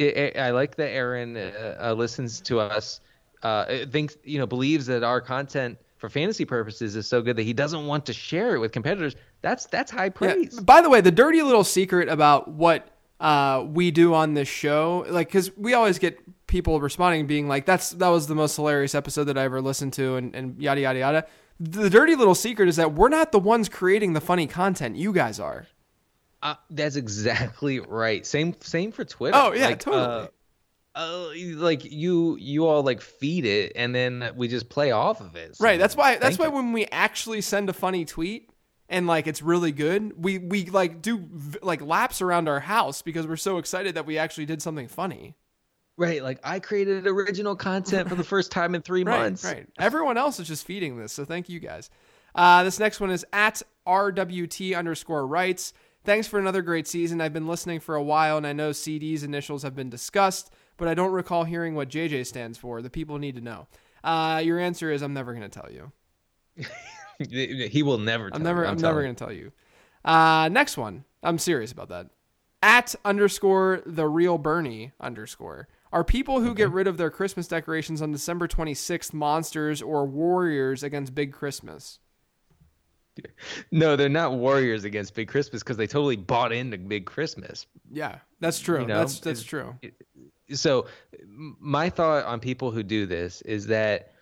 I 0.00 0.32
I 0.36 0.50
like 0.50 0.76
that 0.76 0.90
Aaron 0.90 1.36
uh, 1.36 1.76
uh, 1.80 1.92
listens 1.94 2.40
to 2.42 2.60
us. 2.60 3.00
Uh, 3.42 3.86
thinks 3.90 4.16
you 4.24 4.38
know 4.38 4.46
believes 4.46 4.86
that 4.86 5.02
our 5.04 5.20
content 5.20 5.78
for 5.96 6.08
fantasy 6.08 6.44
purposes 6.44 6.96
is 6.96 7.06
so 7.06 7.20
good 7.22 7.36
that 7.36 7.42
he 7.42 7.52
doesn't 7.52 7.86
want 7.86 8.06
to 8.06 8.12
share 8.12 8.54
it 8.54 8.58
with 8.58 8.72
competitors. 8.72 9.14
That's 9.42 9.66
that's 9.66 9.90
high 9.90 10.04
Yeah. 10.06 10.10
praise. 10.10 10.60
By 10.60 10.80
the 10.80 10.90
way, 10.90 11.00
the 11.00 11.10
dirty 11.12 11.42
little 11.42 11.64
secret 11.64 12.08
about 12.08 12.48
what 12.48 12.88
uh, 13.20 13.64
we 13.68 13.90
do 13.90 14.14
on 14.14 14.34
this 14.34 14.46
show, 14.48 15.04
like, 15.08 15.26
because 15.28 15.56
we 15.56 15.74
always 15.74 15.98
get 15.98 16.18
people 16.46 16.80
responding, 16.80 17.26
being 17.26 17.48
like, 17.48 17.66
"That's 17.66 17.90
that 17.90 18.08
was 18.08 18.26
the 18.28 18.34
most 18.36 18.54
hilarious 18.56 18.94
episode 18.94 19.24
that 19.24 19.36
I 19.38 19.42
ever 19.44 19.60
listened 19.60 19.92
to," 19.94 20.16
and, 20.16 20.34
and 20.36 20.60
yada 20.62 20.80
yada 20.80 20.98
yada. 20.98 21.26
The 21.60 21.90
dirty 21.90 22.14
little 22.14 22.36
secret 22.36 22.68
is 22.68 22.76
that 22.76 22.94
we're 22.94 23.08
not 23.08 23.32
the 23.32 23.40
ones 23.40 23.68
creating 23.68 24.12
the 24.12 24.20
funny 24.20 24.46
content. 24.46 24.94
You 24.96 25.12
guys 25.12 25.40
are. 25.40 25.66
Uh, 26.40 26.54
that's 26.70 26.94
exactly 26.94 27.80
right. 27.80 28.24
Same 28.24 28.54
same 28.60 28.92
for 28.92 29.04
Twitter. 29.04 29.36
Oh, 29.36 29.52
yeah, 29.52 29.66
Like, 29.66 29.80
totally. 29.80 30.02
Uh, 30.04 30.26
uh, 30.98 31.28
like 31.56 31.84
you 31.84 32.36
you 32.40 32.66
all 32.66 32.82
like 32.82 33.00
feed 33.00 33.44
it 33.46 33.72
and 33.76 33.94
then 33.94 34.30
we 34.36 34.48
just 34.48 34.68
play 34.68 34.90
off 34.90 35.20
of 35.20 35.36
it. 35.36 35.56
So 35.56 35.64
Right. 35.64 35.78
That's 35.78 35.96
why. 35.96 36.16
That's 36.16 36.38
why 36.38 36.46
you. 36.46 36.52
when 36.52 36.72
we 36.72 36.86
actually 36.86 37.40
send 37.40 37.70
a 37.70 37.72
funny 37.72 38.04
tweet 38.04 38.50
and 38.88 39.06
like 39.06 39.26
it's 39.26 39.40
really 39.42 39.72
good, 39.72 40.12
we 40.22 40.38
we 40.38 40.64
like 40.66 41.00
do 41.00 41.18
v- 41.18 41.58
like 41.62 41.80
laps 41.82 42.20
around 42.20 42.48
our 42.48 42.60
house 42.60 43.02
because 43.02 43.26
we're 43.26 43.36
so 43.36 43.58
excited 43.58 43.94
that 43.94 44.06
we 44.06 44.18
actually 44.18 44.46
did 44.46 44.60
something 44.60 44.88
funny. 44.88 45.36
right. 45.96 46.22
Like 46.22 46.40
I 46.44 46.58
created 46.58 47.06
original 47.06 47.54
content 47.56 48.08
for 48.08 48.14
the 48.14 48.24
first 48.34 48.50
time 48.50 48.74
in 48.74 48.82
three 48.82 49.04
Right. 49.04 49.18
months. 49.20 49.44
Right. 49.44 49.66
Everyone 49.78 50.16
else 50.16 50.40
is 50.40 50.48
just 50.48 50.66
feeding 50.66 50.98
this, 50.98 51.12
so 51.12 51.24
thank 51.24 51.48
you 51.48 51.60
guys. 51.60 51.90
Uh, 52.34 52.62
this 52.64 52.78
next 52.78 53.00
one 53.00 53.10
is 53.10 53.24
at 53.32 53.62
rwt 53.86 54.76
underscore 54.76 55.26
rights. 55.26 55.72
Thanks 56.04 56.26
for 56.28 56.38
another 56.38 56.62
great 56.62 56.86
season. 56.86 57.20
I've 57.20 57.32
been 57.32 57.48
listening 57.48 57.80
for 57.80 57.94
a 57.94 58.02
while, 58.02 58.36
and 58.36 58.46
I 58.46 58.52
know 58.52 58.72
CD's 58.72 59.22
initials 59.24 59.62
have 59.64 59.74
been 59.74 59.90
discussed, 59.90 60.50
but 60.78 60.88
I 60.88 60.94
don't 60.94 61.12
recall 61.12 61.44
hearing 61.44 61.74
what 61.74 61.90
JJ 61.90 62.24
stands 62.26 62.56
for. 62.56 62.80
The 62.80 62.88
people 62.88 63.18
need 63.18 63.34
to 63.34 63.42
know. 63.42 63.66
Uh, 64.02 64.40
your 64.42 64.58
answer 64.58 64.90
is 64.90 65.02
I'm 65.02 65.12
never 65.12 65.34
going 65.34 65.48
to 65.48 65.60
tell 65.60 65.70
you. 65.70 65.92
He 67.18 67.82
will 67.82 67.98
never. 67.98 68.26
I'm 68.26 68.30
tell 68.30 68.40
never. 68.42 68.62
you, 68.62 68.68
I'm, 68.68 68.76
never 68.76 69.02
going 69.02 69.14
to 69.16 69.24
tell 69.24 69.32
you. 69.32 69.50
Uh, 70.04 70.48
next 70.52 70.76
one. 70.76 71.04
I'm 71.20 71.36
serious 71.38 71.72
about 71.72 71.88
that. 71.88 72.10
At 72.62 72.94
underscore 73.04 73.82
the 73.84 74.06
real 74.06 74.38
Bernie 74.38 74.92
underscore 75.00 75.66
are 75.92 76.04
people 76.04 76.40
who 76.40 76.54
get 76.54 76.70
rid 76.70 76.86
of 76.86 76.96
their 76.96 77.10
Christmas 77.10 77.48
decorations 77.48 78.00
on 78.02 78.12
December 78.12 78.46
26th 78.46 79.12
monsters 79.12 79.82
or 79.82 80.06
warriors 80.06 80.84
against 80.84 81.12
Big 81.12 81.32
Christmas. 81.32 81.98
No, 83.72 83.96
they're 83.96 84.08
not 84.08 84.34
warriors 84.34 84.84
against 84.84 85.14
Big 85.14 85.26
Christmas 85.26 85.60
because 85.64 85.76
they 85.76 85.88
totally 85.88 86.14
bought 86.14 86.52
into 86.52 86.78
Big 86.78 87.04
Christmas. 87.04 87.66
Yeah, 87.90 88.18
that's 88.38 88.60
true. 88.60 88.82
You 88.82 88.86
know, 88.86 88.98
that's 88.98 89.18
that's 89.18 89.40
it's- 89.40 89.42
true. 89.42 89.74
So 90.52 90.86
my 91.30 91.90
thought 91.90 92.24
on 92.24 92.40
people 92.40 92.70
who 92.70 92.82
do 92.82 93.06
this 93.06 93.42
is 93.42 93.66
that 93.66 94.12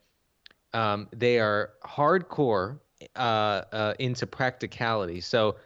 um, 0.72 1.08
they 1.14 1.38
are 1.38 1.70
hardcore 1.84 2.80
uh, 3.14 3.18
uh, 3.18 3.94
into 3.98 4.26
practicality. 4.26 5.20
So 5.20 5.56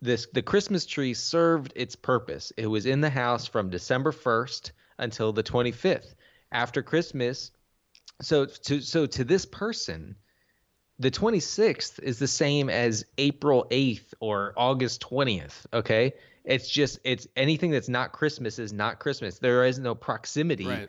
this 0.00 0.26
the 0.32 0.42
Christmas 0.42 0.86
tree 0.86 1.14
served 1.14 1.72
its 1.74 1.96
purpose. 1.96 2.52
It 2.56 2.66
was 2.66 2.86
in 2.86 3.00
the 3.00 3.10
house 3.10 3.46
from 3.46 3.70
December 3.70 4.12
1st 4.12 4.72
until 4.98 5.32
the 5.32 5.42
25th. 5.42 6.14
After 6.52 6.82
Christmas, 6.82 7.50
so 8.20 8.46
to 8.46 8.80
so 8.80 9.06
to 9.06 9.24
this 9.24 9.44
person, 9.44 10.14
the 10.98 11.10
26th 11.10 11.98
is 12.02 12.18
the 12.18 12.28
same 12.28 12.68
as 12.70 13.04
April 13.18 13.66
8th 13.70 14.14
or 14.20 14.52
August 14.56 15.00
20th, 15.02 15.66
okay? 15.72 16.12
It's 16.44 16.68
just 16.68 16.98
it's 17.04 17.26
anything 17.36 17.70
that's 17.70 17.88
not 17.88 18.12
Christmas 18.12 18.58
is 18.58 18.72
not 18.72 18.98
Christmas. 19.00 19.38
There 19.38 19.64
is 19.64 19.78
no 19.78 19.94
proximity 19.94 20.66
Right. 20.66 20.88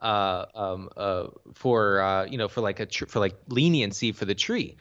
uh 0.00 0.46
um 0.54 0.88
uh 0.96 1.26
for 1.54 2.00
uh 2.00 2.24
you 2.24 2.36
know 2.38 2.48
for 2.48 2.60
like 2.62 2.80
a 2.80 2.86
tr- 2.86 3.06
for 3.06 3.20
like 3.20 3.36
leniency 3.48 4.12
for 4.12 4.24
the 4.24 4.34
tree. 4.34 4.76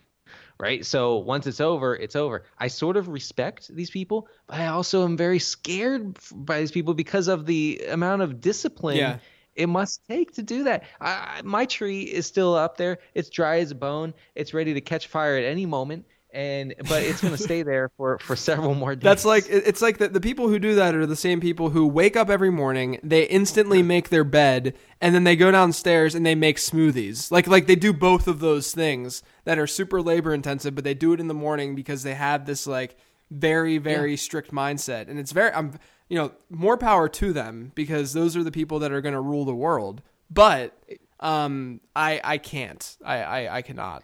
Right? 0.59 0.86
So 0.86 1.17
once 1.17 1.45
it's 1.47 1.59
over, 1.59 1.95
it's 1.95 2.15
over. 2.15 2.43
I 2.57 2.67
sort 2.67 2.95
of 2.95 3.07
respect 3.09 3.67
these 3.76 3.89
people, 3.89 4.28
but 4.47 4.59
I 4.61 4.67
also 4.67 5.03
am 5.03 5.17
very 5.17 5.39
scared 5.39 6.15
f- 6.17 6.32
by 6.34 6.59
these 6.59 6.71
people 6.71 6.93
because 6.93 7.28
of 7.28 7.45
the 7.45 7.82
amount 7.89 8.21
of 8.21 8.39
discipline 8.39 8.97
Yeah. 8.97 9.17
It 9.56 9.68
must 9.68 10.01
take 10.08 10.34
to 10.34 10.43
do 10.43 10.64
that. 10.64 10.84
I, 10.99 11.41
my 11.43 11.66
tree 11.66 12.04
is 12.04 12.26
still 12.26 12.56
up 12.56 12.78
there. 12.78 12.99
It's 13.14 13.30
dry 13.30 13.60
as 13.60 13.72
a 13.72 13.76
bone. 13.76 14.14
It's 14.36 14.54
ready 14.54 14.74
to 14.74 14.82
catch 14.82 15.08
fire 15.08 15.38
at 15.38 15.43
any 15.43 15.66
moment, 15.66 16.06
and 16.32 16.74
but 16.89 17.04
it's 17.04 17.22
going 17.22 17.36
to 17.36 17.41
stay 17.41 17.64
there 17.64 17.89
for 17.95 18.18
for 18.20 18.36
several 18.36 18.76
more 18.76 18.95
days. 18.95 19.04
That's 19.04 19.26
like 19.26 19.45
it's 19.47 19.82
like 19.82 19.99
the, 19.99 20.10
the 20.10 20.22
people 20.22 20.49
who 20.49 20.60
do 20.60 20.76
that 20.76 20.95
are 20.95 21.06
the 21.06 21.16
same 21.16 21.39
people 21.39 21.70
who 21.70 21.88
wake 21.88 22.16
up 22.16 22.30
every 22.30 22.49
morning, 22.49 22.99
they 23.04 23.24
instantly 23.28 23.84
make 23.84 24.10
their 24.10 24.24
bed, 24.24 24.76
and 24.99 25.14
then 25.14 25.24
they 25.24 25.36
go 25.36 25.51
downstairs 25.51 26.16
and 26.16 26.26
they 26.26 26.36
make 26.36 26.58
smoothies. 26.58 27.32
Like 27.32 27.47
like 27.47 27.68
they 27.68 27.76
do 27.76 27.93
both 27.93 28.28
of 28.28 28.39
those 28.39 28.74
things 28.74 29.22
that 29.45 29.60
are 29.60 29.68
super 29.68 30.01
labor 30.01 30.34
intensive, 30.34 30.76
but 30.76 30.84
they 30.84 30.95
do 30.95 31.14
it 31.14 31.20
in 31.20 31.28
the 31.28 31.34
morning 31.34 31.76
because 31.76 32.04
they 32.04 32.16
have 32.16 32.45
this 32.45 32.66
like 32.66 32.97
very 33.30 33.78
very 33.78 34.18
strict 34.18 34.51
mindset, 34.51 35.08
and 35.08 35.20
it's 35.20 35.32
very 35.32 35.51
I'm 35.51 35.80
you 36.10 36.18
know 36.18 36.32
more 36.49 36.78
power 36.78 37.08
to 37.10 37.34
them 37.34 37.72
because 37.76 38.14
those 38.14 38.36
are 38.38 38.43
the 38.43 38.51
people 38.51 38.80
that 38.80 38.91
are 38.91 39.01
going 39.01 39.14
to 39.16 39.22
rule 39.22 39.45
the 39.45 39.56
world. 39.56 40.01
But 40.30 40.78
um, 41.20 41.80
I 41.95 42.20
I 42.24 42.38
can't 42.38 42.97
I 43.06 43.18
I, 43.24 43.58
I 43.58 43.62
cannot. 43.62 44.04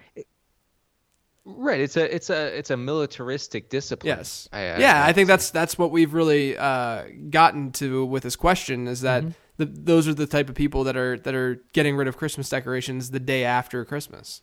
right. 1.45 1.79
It's 1.79 1.97
a 1.97 2.13
it's 2.13 2.29
a 2.29 2.57
it's 2.57 2.69
a 2.69 2.77
militaristic 2.77 3.69
discipline. 3.69 4.17
Yes. 4.17 4.47
I- 4.51 4.59
I- 4.71 4.77
yeah, 4.79 5.05
I 5.05 5.13
think 5.13 5.27
that's 5.27 5.49
that's 5.51 5.77
what 5.77 5.91
we've 5.91 6.13
really 6.13 6.57
uh, 6.57 7.03
gotten 7.29 7.71
to 7.73 8.05
with 8.05 8.23
this 8.23 8.35
question 8.35 8.87
is 8.87 9.01
that 9.01 9.23
Mm-hmm. 9.23 9.31
the, 9.57 9.65
those 9.65 10.07
are 10.07 10.13
the 10.13 10.27
type 10.27 10.49
of 10.49 10.55
people 10.55 10.83
that 10.85 10.95
are 10.97 11.17
that 11.19 11.35
are 11.35 11.61
getting 11.73 11.95
rid 11.97 12.07
of 12.07 12.17
Christmas 12.17 12.49
decorations 12.49 13.11
the 13.11 13.19
day 13.19 13.43
after 13.43 13.83
Christmas. 13.85 14.41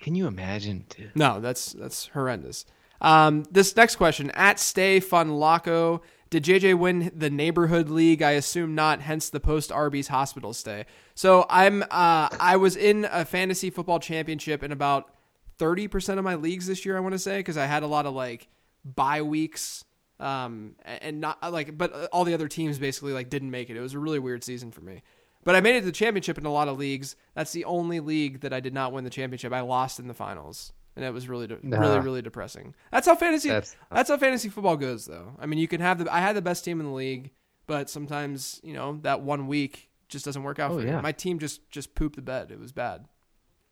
Can 0.00 0.14
you 0.14 0.26
imagine? 0.26 0.84
Dude? 0.90 1.12
No, 1.16 1.40
that's 1.40 1.72
that's 1.72 2.08
horrendous. 2.08 2.64
Um, 3.00 3.44
this 3.50 3.74
next 3.76 3.96
question 3.96 4.30
at 4.32 4.58
Stay 4.60 5.00
Fun 5.00 5.32
Loco. 5.36 6.02
Did 6.28 6.44
JJ 6.44 6.78
win 6.78 7.12
the 7.14 7.30
neighborhood 7.30 7.88
league? 7.88 8.20
I 8.20 8.32
assume 8.32 8.74
not. 8.74 9.00
Hence 9.00 9.30
the 9.30 9.40
post 9.40 9.70
Arby's 9.70 10.08
hospital 10.08 10.52
stay. 10.52 10.86
So 11.14 11.46
I'm 11.48 11.82
uh, 11.84 12.28
I 12.40 12.56
was 12.56 12.76
in 12.76 13.06
a 13.10 13.24
fantasy 13.24 13.70
football 13.70 14.00
championship 14.00 14.62
in 14.62 14.72
about 14.72 15.14
thirty 15.58 15.86
percent 15.86 16.18
of 16.18 16.24
my 16.24 16.34
leagues 16.34 16.66
this 16.66 16.84
year. 16.84 16.96
I 16.96 17.00
want 17.00 17.12
to 17.12 17.18
say 17.18 17.38
because 17.38 17.56
I 17.56 17.66
had 17.66 17.82
a 17.82 17.86
lot 17.86 18.06
of 18.06 18.14
like 18.14 18.48
bye 18.84 19.22
weeks, 19.22 19.84
um, 20.18 20.74
and 20.84 21.20
not 21.20 21.52
like, 21.52 21.78
but 21.78 21.92
all 22.12 22.24
the 22.24 22.34
other 22.34 22.48
teams 22.48 22.78
basically 22.78 23.12
like 23.12 23.30
didn't 23.30 23.50
make 23.50 23.70
it. 23.70 23.76
It 23.76 23.80
was 23.80 23.94
a 23.94 23.98
really 23.98 24.18
weird 24.18 24.42
season 24.42 24.72
for 24.72 24.80
me. 24.80 25.02
But 25.44 25.54
I 25.54 25.60
made 25.60 25.76
it 25.76 25.80
to 25.80 25.86
the 25.86 25.92
championship 25.92 26.38
in 26.38 26.44
a 26.44 26.52
lot 26.52 26.66
of 26.66 26.76
leagues. 26.76 27.14
That's 27.34 27.52
the 27.52 27.66
only 27.66 28.00
league 28.00 28.40
that 28.40 28.52
I 28.52 28.58
did 28.58 28.74
not 28.74 28.92
win 28.92 29.04
the 29.04 29.10
championship. 29.10 29.52
I 29.52 29.60
lost 29.60 30.00
in 30.00 30.08
the 30.08 30.14
finals, 30.14 30.72
and 30.96 31.04
it 31.04 31.12
was 31.12 31.28
really, 31.28 31.46
de- 31.46 31.56
really, 31.56 31.68
Nah. 31.68 31.98
really 31.98 32.22
depressing. 32.22 32.74
That's 32.90 33.06
how 33.06 33.14
fantasy. 33.14 33.48
That's, 33.50 33.76
That's- 33.90 34.08
how 34.08 34.16
fantasy 34.16 34.48
football 34.48 34.76
goes, 34.76 35.06
though. 35.06 35.34
I 35.38 35.46
mean, 35.46 35.58
you 35.58 35.68
can 35.68 35.80
have 35.80 35.98
the. 36.02 36.12
I 36.12 36.20
had 36.20 36.34
the 36.34 36.42
best 36.42 36.64
team 36.64 36.80
in 36.80 36.86
the 36.86 36.92
league, 36.92 37.30
but 37.66 37.88
sometimes 37.90 38.60
you 38.64 38.74
know 38.74 38.98
that 39.02 39.20
one 39.20 39.46
week 39.46 39.90
just 40.08 40.24
doesn't 40.24 40.42
work 40.42 40.58
out 40.58 40.70
Oh, 40.72 40.76
for 40.76 40.80
you. 40.82 40.88
yeah. 40.88 41.00
My 41.00 41.12
team 41.12 41.38
just 41.38 41.68
just 41.70 41.94
pooped 41.94 42.16
the 42.16 42.22
bed. 42.22 42.50
It 42.50 42.58
was 42.58 42.72
bad. 42.72 43.06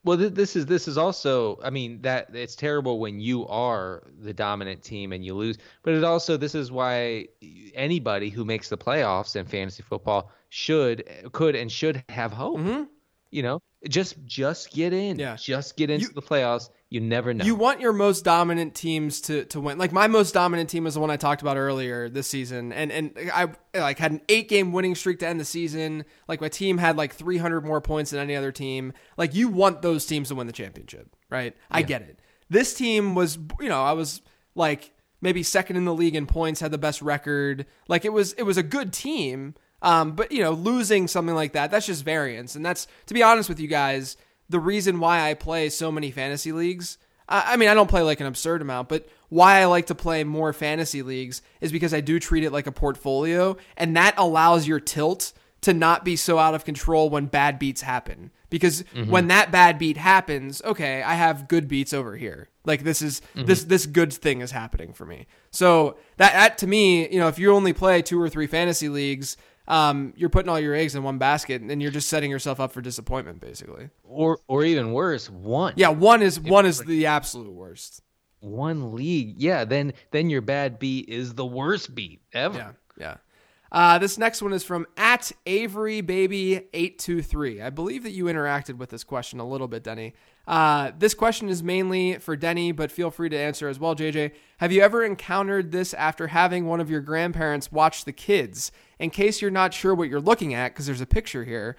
Well, 0.05 0.19
th- 0.19 0.35
this 0.35 0.55
is 0.55 0.67
this 0.67 0.87
is 0.87 0.99
also. 0.99 1.59
I 1.65 1.71
mean, 1.71 2.03
that 2.03 2.29
it's 2.35 2.55
terrible 2.57 2.99
when 3.01 3.21
you 3.21 3.47
are 3.47 4.03
the 4.21 4.35
dominant 4.35 4.83
team 4.83 5.13
and 5.13 5.25
you 5.25 5.33
lose. 5.35 5.57
But 5.83 5.95
it 5.95 6.05
also 6.05 6.37
this 6.37 6.55
is 6.55 6.71
why 6.71 7.29
anybody 7.75 8.29
who 8.31 8.45
makes 8.45 8.69
the 8.69 8.77
playoffs 8.77 9.37
in 9.37 9.47
fantasy 9.47 9.83
football 9.83 10.31
should 10.51 11.05
could 11.33 11.55
and 11.57 11.71
should 11.73 12.05
have 12.09 12.33
hope. 12.33 12.61
You 13.31 13.43
know, 13.43 13.63
just 13.89 14.17
just 14.27 14.73
get 14.73 14.93
in. 14.93 15.13
Mm-hmm. 15.17 15.21
Yeah. 15.21 15.37
Just 15.37 15.77
get 15.77 15.89
into 15.91 16.07
You- 16.09 16.13
the 16.13 16.23
playoffs. 16.23 16.69
You 16.95 17.01
never 17.01 17.35
know. 17.35 17.45
You 17.45 17.57
want 17.57 17.81
your 17.81 17.93
most 17.93 18.25
dominant 18.25 18.77
teams 18.77 19.21
to, 19.23 19.47
to 19.47 19.61
win. 19.61 19.79
Like 19.79 19.91
my 19.91 20.07
most 20.07 20.33
dominant 20.33 20.71
team 20.71 20.87
is 20.87 20.95
the 20.95 21.01
one 21.01 21.11
I 21.11 21.17
talked 21.17 21.43
about 21.43 21.57
earlier 21.57 22.09
this 22.09 22.29
season, 22.29 22.73
and 22.73 22.93
and 22.93 23.19
I 23.35 23.49
like 23.75 23.99
had 23.99 24.13
an 24.13 24.21
eight 24.29 24.49
game 24.49 24.71
winning 24.71 24.95
streak 24.95 25.19
to 25.19 25.27
end 25.27 25.41
the 25.41 25.45
season. 25.45 26.05
Like 26.29 26.41
my 26.41 26.49
team 26.49 26.79
had 26.79 26.97
like 26.97 27.13
300 27.13 27.63
more 27.63 27.81
points 27.81 28.13
than 28.13 28.21
any 28.21 28.37
other 28.37 28.53
team. 28.53 28.93
Like 29.17 29.35
you 29.35 29.49
want 29.49 29.83
those 29.83 30.07
teams 30.07 30.29
to 30.29 30.37
win 30.37 30.47
the 30.47 30.53
championship, 30.53 31.17
right? 31.31 31.57
I 31.69 31.83
get 31.83 32.03
it. 32.03 32.21
This 32.49 32.75
team 32.75 33.17
was, 33.17 33.39
you 33.59 33.69
know, 33.69 33.83
I 33.83 33.91
was 33.91 34.23
like 34.55 34.93
maybe 35.21 35.43
second 35.43 35.75
in 35.75 35.87
the 35.87 35.95
league 35.95 36.15
in 36.15 36.29
points, 36.29 36.61
had 36.61 36.71
the 36.71 36.79
best 36.79 37.03
record. 37.03 37.67
Like 37.89 38.05
it 38.05 38.13
was 38.13 38.35
it 38.35 38.45
was 38.45 38.57
a 38.57 38.63
good 38.63 38.93
team. 38.93 39.57
Um, 39.83 40.13
but 40.13 40.31
you 40.31 40.45
know, 40.45 40.53
losing 40.53 41.09
something 41.09 41.35
like 41.35 41.55
that, 41.55 41.73
that's 41.73 41.87
just 41.87 42.05
variance. 42.05 42.55
And 42.55 42.65
that's 42.65 42.87
to 43.07 43.15
be 43.15 43.23
honest 43.25 43.49
with 43.49 43.59
you 43.59 43.67
guys, 43.67 44.17
the 44.49 44.61
reason 44.61 45.01
why 45.01 45.29
I 45.29 45.35
play 45.35 45.69
so 45.69 45.91
many 45.91 46.11
fantasy 46.11 46.53
leagues. 46.53 46.99
I 47.29 47.55
I 47.55 47.57
mean, 47.57 47.69
I 47.69 47.75
don't 47.75 47.91
play 47.91 48.03
like 48.03 48.21
an 48.21 48.27
absurd 48.27 48.63
amount, 48.63 48.89
but 48.89 49.09
why 49.29 49.61
I 49.61 49.65
like 49.67 49.87
to 49.87 49.95
play 49.95 50.25
more 50.25 50.53
fantasy 50.53 51.03
leagues 51.03 51.43
is 51.61 51.73
because 51.73 51.95
I 51.95 52.01
do 52.01 52.19
treat 52.19 52.45
it 52.45 52.53
like 52.53 52.67
a 52.67 52.73
portfolio, 52.73 53.57
and 53.77 53.97
that 53.97 54.15
allows 54.17 54.67
your 54.67 54.81
tilt 54.81 55.33
to 55.63 55.73
not 55.73 56.05
be 56.05 56.15
so 56.15 56.39
out 56.39 56.55
of 56.55 56.65
control 56.65 57.09
when 57.09 57.25
bad 57.25 57.59
beats 57.59 57.81
happen. 57.81 58.31
Because 58.51 58.83
mm-hmm. 58.83 59.11
when 59.11 59.29
that 59.29 59.51
bad 59.51 59.79
beat 59.79 59.97
happens, 59.97 60.61
okay, 60.63 61.03
I 61.03 61.15
have 61.15 61.49
good 61.49 61.67
beats 61.69 61.95
over 61.95 62.17
here. 62.17 62.51
Like 62.67 62.85
this 62.85 63.01
is 63.01 63.23
mm-hmm. 63.35 63.47
this 63.47 63.65
this 63.65 63.87
good 63.87 64.13
thing 64.13 64.43
is 64.43 64.51
happening 64.51 64.93
for 64.93 65.07
me. 65.07 65.27
So 65.51 65.97
that 66.19 66.33
that 66.35 66.59
to 66.59 66.67
me, 66.67 67.09
you 67.09 67.19
know, 67.19 67.29
if 67.29 67.39
you 67.39 67.53
only 67.53 67.73
play 67.73 68.03
two 68.03 68.21
or 68.21 68.29
three 68.29 68.47
fantasy 68.47 68.91
leagues, 68.91 69.37
um, 69.67 70.13
you're 70.17 70.29
putting 70.29 70.49
all 70.49 70.61
your 70.61 70.75
eggs 70.75 70.95
in 70.95 71.03
one 71.03 71.19
basket, 71.19 71.63
and 71.63 71.83
you're 71.83 71.91
just 71.91 72.09
setting 72.09 72.31
yourself 72.31 72.61
up 72.61 72.73
for 72.73 72.81
disappointment, 72.81 73.41
basically. 73.41 73.89
Or 74.03 74.39
or 74.47 74.65
even 74.65 74.93
worse, 74.93 75.31
one. 75.31 75.75
Yeah, 75.77 75.89
one 75.89 76.23
is 76.23 76.39
one 76.39 76.67
is 76.67 76.81
the 76.81 77.07
absolute 77.07 77.53
worst. 77.53 78.03
One 78.41 78.95
league. 78.95 79.37
Yeah, 79.39 79.65
then 79.65 79.95
then 80.11 80.29
your 80.29 80.43
bad 80.43 80.79
beat 80.79 81.09
is 81.09 81.35
the 81.35 81.47
worst 81.47 81.95
beat 81.95 82.21
ever. 82.33 82.59
Yeah, 82.59 82.73
yeah. 82.99 83.17
Uh, 83.73 83.99
this 83.99 84.19
next 84.19 84.41
one 84.41 84.53
is 84.53 84.63
from 84.63 84.87
at 84.97 85.33
Avery 85.47 86.01
Baby 86.01 86.69
eight 86.75 86.99
two 86.99 87.23
three. 87.23 87.61
I 87.61 87.71
believe 87.71 88.03
that 88.03 88.13
you 88.13 88.27
interacted 88.27 88.77
with 88.77 88.91
this 88.91 89.03
question 89.03 89.41
a 89.41 89.49
little 89.49 89.67
bit, 89.67 89.83
Denny. 89.83 90.15
Uh, 90.47 90.93
this 90.99 91.15
question 91.15 91.49
is 91.49 91.63
mainly 91.63 92.19
for 92.19 92.37
Denny, 92.37 92.71
but 92.71 92.93
feel 92.93 93.11
free 93.11 93.29
to 93.31 93.37
answer 93.37 93.69
as 93.69 93.79
well, 93.79 93.95
JJ. 93.97 94.33
Have 94.59 94.73
you 94.73 94.83
ever 94.83 95.03
encountered 95.03 95.73
this 95.73 95.95
after 95.95 96.27
having 96.27 96.67
one 96.67 96.81
of 96.81 96.91
your 96.91 97.01
grandparents 97.01 97.73
watch 97.73 98.05
the 98.05 98.13
kids? 98.13 98.71
In 98.99 99.09
case 99.11 99.41
you're 99.41 99.51
not 99.51 99.73
sure 99.73 99.95
what 99.95 100.09
you're 100.11 100.21
looking 100.21 100.53
at, 100.53 100.73
because 100.73 100.87
there's 100.87 101.01
a 101.01 101.07
picture 101.07 101.45
here, 101.45 101.77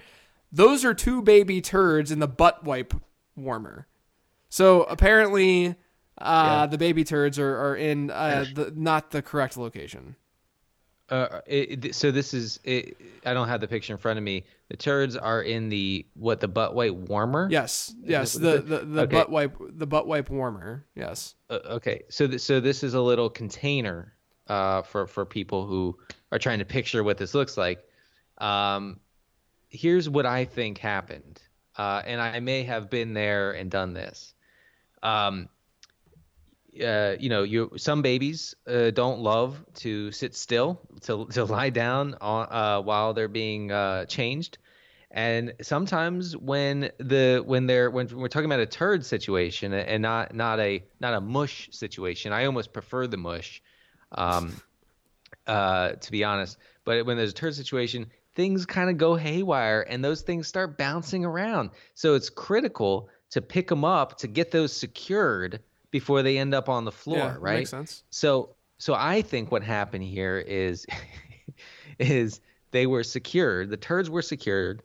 those 0.50 0.84
are 0.84 0.94
two 0.94 1.22
baby 1.22 1.60
turds 1.60 2.10
in 2.10 2.18
the 2.18 2.26
butt 2.28 2.64
wipe 2.64 2.92
warmer. 3.36 3.86
So 4.48 4.82
apparently, 4.84 5.76
uh, 6.18 6.58
Yeah. 6.62 6.66
the 6.66 6.78
baby 6.78 7.04
turds 7.04 7.38
are, 7.38 7.56
are 7.56 7.76
in 7.76 8.10
uh, 8.10 8.46
the, 8.52 8.72
not 8.74 9.10
the 9.12 9.22
correct 9.22 9.56
location. 9.56 10.16
Uh, 11.08 11.40
it, 11.46 11.94
so 11.94 12.10
this 12.10 12.34
is. 12.34 12.58
It, 12.64 13.00
I 13.24 13.32
don't 13.32 13.46
have 13.46 13.60
the 13.60 13.68
picture 13.68 13.92
in 13.92 13.98
front 13.98 14.18
of 14.18 14.24
me. 14.24 14.44
The 14.70 14.76
turds 14.76 15.16
are 15.16 15.42
in 15.42 15.68
the 15.68 16.04
what 16.14 16.40
the 16.40 16.48
butt 16.48 16.74
wipe 16.74 16.94
warmer. 16.94 17.46
Yes, 17.50 17.94
yes, 18.02 18.32
the 18.32 18.58
the, 18.58 18.78
the 18.78 19.00
Okay. 19.02 19.16
butt 19.16 19.30
wipe 19.30 19.56
the 19.60 19.86
butt 19.86 20.08
wipe 20.08 20.30
warmer. 20.30 20.84
Yes. 20.96 21.36
Uh, 21.48 21.60
okay, 21.66 22.02
so 22.08 22.26
th- 22.26 22.40
so 22.40 22.58
this 22.58 22.82
is 22.82 22.94
a 22.94 23.00
little 23.00 23.30
container 23.30 24.14
uh, 24.48 24.82
for 24.82 25.06
for 25.06 25.24
people 25.24 25.64
who 25.64 25.96
are 26.32 26.40
trying 26.40 26.58
to 26.58 26.64
picture 26.64 27.04
what 27.04 27.18
this 27.18 27.34
looks 27.34 27.56
like. 27.56 27.84
Um, 28.38 28.98
here's 29.68 30.08
what 30.08 30.26
I 30.26 30.44
think 30.44 30.78
happened, 30.78 31.40
uh, 31.78 32.02
and 32.04 32.20
I 32.20 32.40
may 32.40 32.64
have 32.64 32.90
been 32.90 33.14
there 33.14 33.52
and 33.52 33.70
done 33.70 33.92
this. 33.94 34.34
Um, 35.04 35.48
uh, 36.82 37.16
you 37.18 37.28
know, 37.28 37.42
you 37.42 37.72
some 37.76 38.02
babies 38.02 38.54
uh, 38.66 38.90
don't 38.90 39.20
love 39.20 39.64
to 39.74 40.12
sit 40.12 40.34
still 40.34 40.80
to 41.02 41.26
to 41.26 41.44
lie 41.56 41.70
down 41.70 42.16
on, 42.20 42.48
uh, 42.50 42.80
while 42.82 43.14
they're 43.14 43.28
being 43.28 43.72
uh, 43.72 44.04
changed, 44.06 44.58
and 45.10 45.54
sometimes 45.62 46.36
when 46.36 46.90
the 46.98 47.42
when 47.44 47.66
they're 47.66 47.90
when 47.90 48.08
we're 48.08 48.28
talking 48.28 48.46
about 48.46 48.60
a 48.60 48.66
turd 48.66 49.04
situation 49.04 49.72
and 49.72 50.02
not 50.02 50.34
not 50.34 50.60
a 50.60 50.84
not 51.00 51.14
a 51.14 51.20
mush 51.20 51.68
situation, 51.72 52.32
I 52.32 52.46
almost 52.46 52.72
prefer 52.72 53.06
the 53.06 53.16
mush, 53.16 53.62
um, 54.12 54.60
uh, 55.46 55.92
to 55.92 56.12
be 56.12 56.24
honest. 56.24 56.58
But 56.84 57.06
when 57.06 57.16
there's 57.16 57.30
a 57.30 57.34
turd 57.34 57.54
situation, 57.54 58.06
things 58.34 58.66
kind 58.66 58.90
of 58.90 58.98
go 58.98 59.16
haywire, 59.16 59.86
and 59.88 60.04
those 60.04 60.22
things 60.22 60.46
start 60.46 60.78
bouncing 60.78 61.24
around. 61.24 61.70
So 61.94 62.14
it's 62.14 62.30
critical 62.30 63.08
to 63.30 63.40
pick 63.42 63.68
them 63.68 63.84
up 63.84 64.18
to 64.18 64.28
get 64.28 64.50
those 64.50 64.72
secured 64.72 65.60
before 65.90 66.22
they 66.22 66.38
end 66.38 66.54
up 66.54 66.68
on 66.68 66.84
the 66.84 66.92
floor, 66.92 67.18
yeah, 67.18 67.36
right? 67.38 67.58
Makes 67.58 67.70
sense. 67.70 68.02
So 68.10 68.56
so 68.78 68.94
I 68.94 69.22
think 69.22 69.50
what 69.50 69.62
happened 69.62 70.04
here 70.04 70.38
is 70.38 70.86
is 71.98 72.40
they 72.70 72.86
were 72.86 73.02
secured. 73.02 73.70
The 73.70 73.76
turds 73.76 74.10
were 74.10 74.22
secured, 74.22 74.82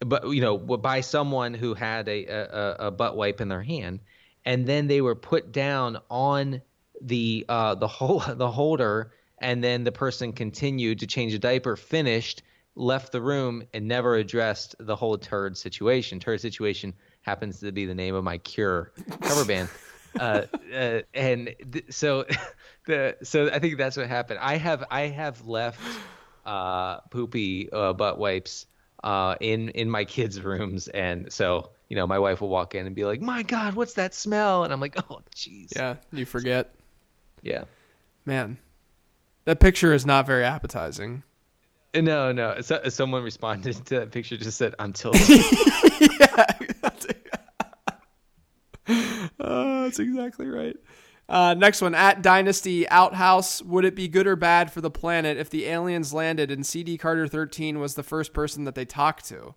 but 0.00 0.28
you 0.28 0.40
know 0.40 0.58
by 0.58 1.00
someone 1.00 1.54
who 1.54 1.74
had 1.74 2.08
a 2.08 2.24
a, 2.26 2.76
a 2.86 2.90
butt 2.90 3.16
wipe 3.16 3.40
in 3.40 3.48
their 3.48 3.62
hand, 3.62 4.00
and 4.44 4.66
then 4.66 4.86
they 4.86 5.00
were 5.00 5.14
put 5.14 5.52
down 5.52 5.98
on 6.10 6.60
the 7.00 7.44
uh, 7.48 7.74
the 7.74 7.88
hole 7.88 8.22
the 8.34 8.50
holder, 8.50 9.12
and 9.38 9.62
then 9.62 9.84
the 9.84 9.92
person 9.92 10.32
continued 10.32 10.98
to 11.00 11.06
change 11.06 11.32
the 11.32 11.38
diaper, 11.38 11.76
finished, 11.76 12.42
left 12.74 13.12
the 13.12 13.20
room, 13.20 13.62
and 13.74 13.86
never 13.86 14.16
addressed 14.16 14.74
the 14.78 14.96
whole 14.96 15.16
turd 15.16 15.56
situation. 15.56 16.18
Turd 16.18 16.40
situation 16.40 16.94
happens 17.22 17.60
to 17.60 17.70
be 17.70 17.86
the 17.86 17.94
name 17.94 18.14
of 18.14 18.24
my 18.24 18.38
Cure 18.38 18.92
cover 19.20 19.44
band. 19.44 19.68
uh, 20.18 20.42
uh, 20.74 21.00
and 21.14 21.54
th- 21.72 21.86
so 21.90 22.24
the 22.86 23.16
so 23.22 23.50
I 23.50 23.58
think 23.58 23.78
that's 23.78 23.96
what 23.96 24.08
happened. 24.08 24.40
I 24.40 24.56
have 24.56 24.84
I 24.90 25.02
have 25.02 25.46
left 25.46 25.80
uh, 26.44 27.00
poopy 27.10 27.70
uh, 27.72 27.92
butt 27.92 28.18
wipes 28.18 28.66
uh, 29.04 29.36
in 29.40 29.70
in 29.70 29.90
my 29.90 30.04
kids' 30.04 30.40
rooms, 30.40 30.88
and 30.88 31.32
so 31.32 31.70
you 31.88 31.96
know 31.96 32.06
my 32.06 32.18
wife 32.18 32.40
will 32.40 32.48
walk 32.48 32.74
in 32.74 32.86
and 32.86 32.94
be 32.94 33.04
like, 33.04 33.20
"My 33.20 33.42
God, 33.42 33.74
what's 33.74 33.94
that 33.94 34.14
smell?" 34.14 34.64
And 34.64 34.72
I'm 34.72 34.80
like, 34.80 34.96
"Oh, 35.10 35.20
jeez." 35.34 35.74
Yeah, 35.74 35.96
you 36.12 36.24
forget. 36.24 36.74
Yeah. 37.42 37.64
Man, 38.26 38.58
that 39.44 39.60
picture 39.60 39.92
is 39.94 40.04
not 40.04 40.26
very 40.26 40.44
appetizing. 40.44 41.22
No, 41.94 42.30
no. 42.30 42.60
So, 42.60 42.82
someone 42.88 43.24
responded 43.24 43.74
to 43.86 44.00
that 44.00 44.12
picture, 44.12 44.36
just 44.36 44.58
said, 44.58 44.74
"Until." 44.78 45.12
Oh, 49.38 49.82
that's 49.84 49.98
exactly 49.98 50.48
right. 50.48 50.76
Uh, 51.28 51.54
next 51.54 51.80
one 51.80 51.94
at 51.94 52.22
Dynasty 52.22 52.88
Outhouse. 52.88 53.62
Would 53.62 53.84
it 53.84 53.94
be 53.94 54.08
good 54.08 54.26
or 54.26 54.34
bad 54.34 54.72
for 54.72 54.80
the 54.80 54.90
planet 54.90 55.36
if 55.36 55.48
the 55.48 55.66
aliens 55.66 56.12
landed 56.12 56.50
and 56.50 56.66
CD 56.66 56.98
Carter 56.98 57.28
13 57.28 57.78
was 57.78 57.94
the 57.94 58.02
first 58.02 58.32
person 58.32 58.64
that 58.64 58.74
they 58.74 58.84
talked 58.84 59.26
to? 59.26 59.54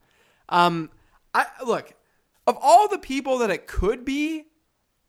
Um, 0.49 0.91
I 1.33 1.47
look 1.65 1.93
of 2.45 2.57
all 2.61 2.87
the 2.87 2.99
people 2.99 3.39
that 3.39 3.49
it 3.49 3.65
could 3.65 4.05
be, 4.05 4.45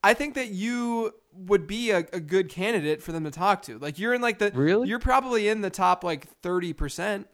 I 0.03 0.15
think 0.15 0.35
that 0.35 0.49
you 0.51 1.13
would 1.33 1.67
be 1.67 1.91
a, 1.91 1.99
a 2.13 2.21
good 2.21 2.49
candidate 2.49 3.03
for 3.03 3.13
them 3.13 3.25
to 3.25 3.31
talk 3.31 3.63
to. 3.63 3.79
Like 3.79 3.99
you're 3.99 4.15
in 4.15 4.23
like 4.23 4.39
the 4.39 4.51
Really? 4.55 4.89
you're 4.89 4.99
probably 5.01 5.49
in 5.49 5.61
the 5.61 5.71
top 5.71 6.03
like 6.05 6.29
30 6.41 6.73
percent. 6.73 7.27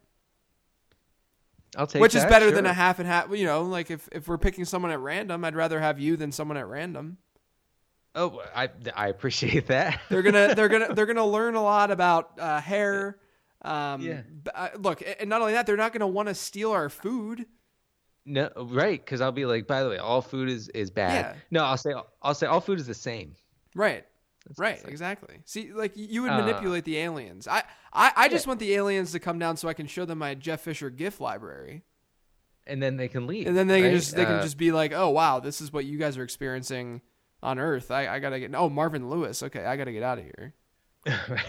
I'll 1.76 1.86
take 1.86 2.02
which 2.02 2.14
is 2.14 2.24
better 2.24 2.46
sure. 2.46 2.54
than 2.54 2.66
a 2.66 2.72
half 2.72 2.98
and 2.98 3.06
half. 3.06 3.30
You 3.30 3.46
know, 3.46 3.62
like 3.62 3.90
if, 3.90 4.08
if 4.12 4.26
we're 4.28 4.38
picking 4.38 4.64
someone 4.64 4.90
at 4.90 4.98
random, 5.00 5.44
I'd 5.44 5.54
rather 5.54 5.80
have 5.80 5.98
you 5.98 6.16
than 6.16 6.32
someone 6.32 6.56
at 6.56 6.66
random. 6.66 7.18
Oh, 8.14 8.42
I 8.54 8.68
I 8.94 9.08
appreciate 9.08 9.68
that. 9.68 10.00
They're 10.08 10.22
gonna 10.22 10.54
they're 10.54 10.68
gonna 10.68 10.94
they're 10.94 11.06
gonna 11.06 11.26
learn 11.26 11.54
a 11.54 11.62
lot 11.62 11.90
about 11.90 12.38
uh, 12.38 12.60
hair. 12.60 13.18
Um, 13.62 14.00
Yeah. 14.00 14.22
uh, 14.54 14.68
look, 14.78 15.02
and 15.20 15.28
not 15.28 15.42
only 15.42 15.52
that, 15.52 15.66
they're 15.66 15.76
not 15.76 15.92
gonna 15.92 16.08
want 16.08 16.28
to 16.28 16.34
steal 16.34 16.72
our 16.72 16.88
food. 16.88 17.46
No, 18.26 18.50
right? 18.56 19.02
Because 19.02 19.20
I'll 19.20 19.32
be 19.32 19.46
like, 19.46 19.66
by 19.66 19.82
the 19.82 19.88
way, 19.88 19.98
all 19.98 20.22
food 20.22 20.48
is 20.48 20.68
is 20.70 20.90
bad. 20.90 21.24
Yeah. 21.24 21.40
No, 21.50 21.64
I'll 21.64 21.76
say 21.76 21.94
I'll 22.22 22.34
say 22.34 22.46
all 22.46 22.60
food 22.60 22.80
is 22.80 22.86
the 22.86 22.94
same. 22.94 23.36
Right. 23.74 24.04
Right. 24.58 24.74
it's 24.76 24.84
exactly. 24.84 25.40
See, 25.44 25.72
like 25.72 25.92
you 25.96 26.22
would 26.22 26.30
Uh, 26.30 26.38
manipulate 26.40 26.84
the 26.84 26.96
aliens. 26.98 27.46
I 27.48 27.62
I, 27.92 28.12
I 28.16 28.28
just 28.28 28.46
want 28.46 28.60
the 28.60 28.72
aliens 28.74 29.12
to 29.12 29.18
come 29.20 29.38
down 29.38 29.56
so 29.56 29.68
I 29.68 29.74
can 29.74 29.86
show 29.86 30.04
them 30.04 30.18
my 30.18 30.34
Jeff 30.34 30.60
Fisher 30.60 30.90
GIF 30.90 31.20
library, 31.20 31.82
and 32.66 32.82
then 32.82 32.96
they 32.96 33.08
can 33.08 33.26
leave. 33.26 33.46
and 33.46 33.56
then 33.56 33.66
they 33.68 33.82
can 33.82 33.92
just 33.92 34.14
they 34.16 34.24
can 34.24 34.36
Uh, 34.36 34.42
just 34.42 34.56
be 34.58 34.72
like, 34.72 34.92
oh 34.92 35.10
wow, 35.10 35.40
this 35.40 35.60
is 35.60 35.72
what 35.72 35.84
you 35.84 35.98
guys 35.98 36.16
are 36.18 36.22
experiencing 36.22 37.00
on 37.42 37.58
Earth. 37.58 37.90
I, 37.90 38.06
I 38.08 38.18
gotta 38.18 38.38
get. 38.40 38.54
Oh, 38.54 38.68
Marvin 38.68 39.08
Lewis. 39.08 39.42
Okay, 39.42 39.64
I 39.64 39.76
gotta 39.76 39.92
get 39.92 40.02
out 40.02 40.18
of 40.18 40.24
here. 40.24 40.54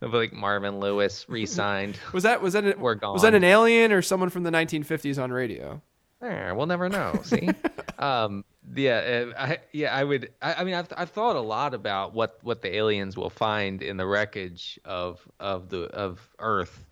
Like 0.00 0.32
Marvin 0.32 0.80
Lewis 0.80 1.24
re-signed. 1.28 1.96
Was 2.12 2.24
that 2.24 2.42
was 2.42 2.54
that 2.54 2.64
an, 2.64 2.80
We're 2.80 2.96
gone. 2.96 3.12
was 3.12 3.22
that 3.22 3.32
an 3.34 3.44
alien 3.44 3.92
or 3.92 4.02
someone 4.02 4.28
from 4.28 4.42
the 4.42 4.50
1950s 4.50 5.22
on 5.22 5.30
radio? 5.30 5.80
Eh, 6.22 6.50
we'll 6.52 6.66
never 6.66 6.88
know. 6.88 7.20
See, 7.24 7.48
um, 7.98 8.44
yeah, 8.74 9.32
I, 9.38 9.58
yeah, 9.72 9.94
I 9.94 10.02
would. 10.02 10.32
I, 10.40 10.54
I 10.54 10.64
mean, 10.64 10.74
I've 10.74 10.88
I've 10.96 11.10
thought 11.10 11.36
a 11.36 11.40
lot 11.40 11.74
about 11.74 12.14
what 12.14 12.38
what 12.42 12.62
the 12.62 12.74
aliens 12.74 13.16
will 13.16 13.30
find 13.30 13.82
in 13.82 13.96
the 13.96 14.06
wreckage 14.06 14.80
of 14.84 15.20
of 15.38 15.68
the 15.68 15.82
of 15.82 16.26
Earth 16.38 16.84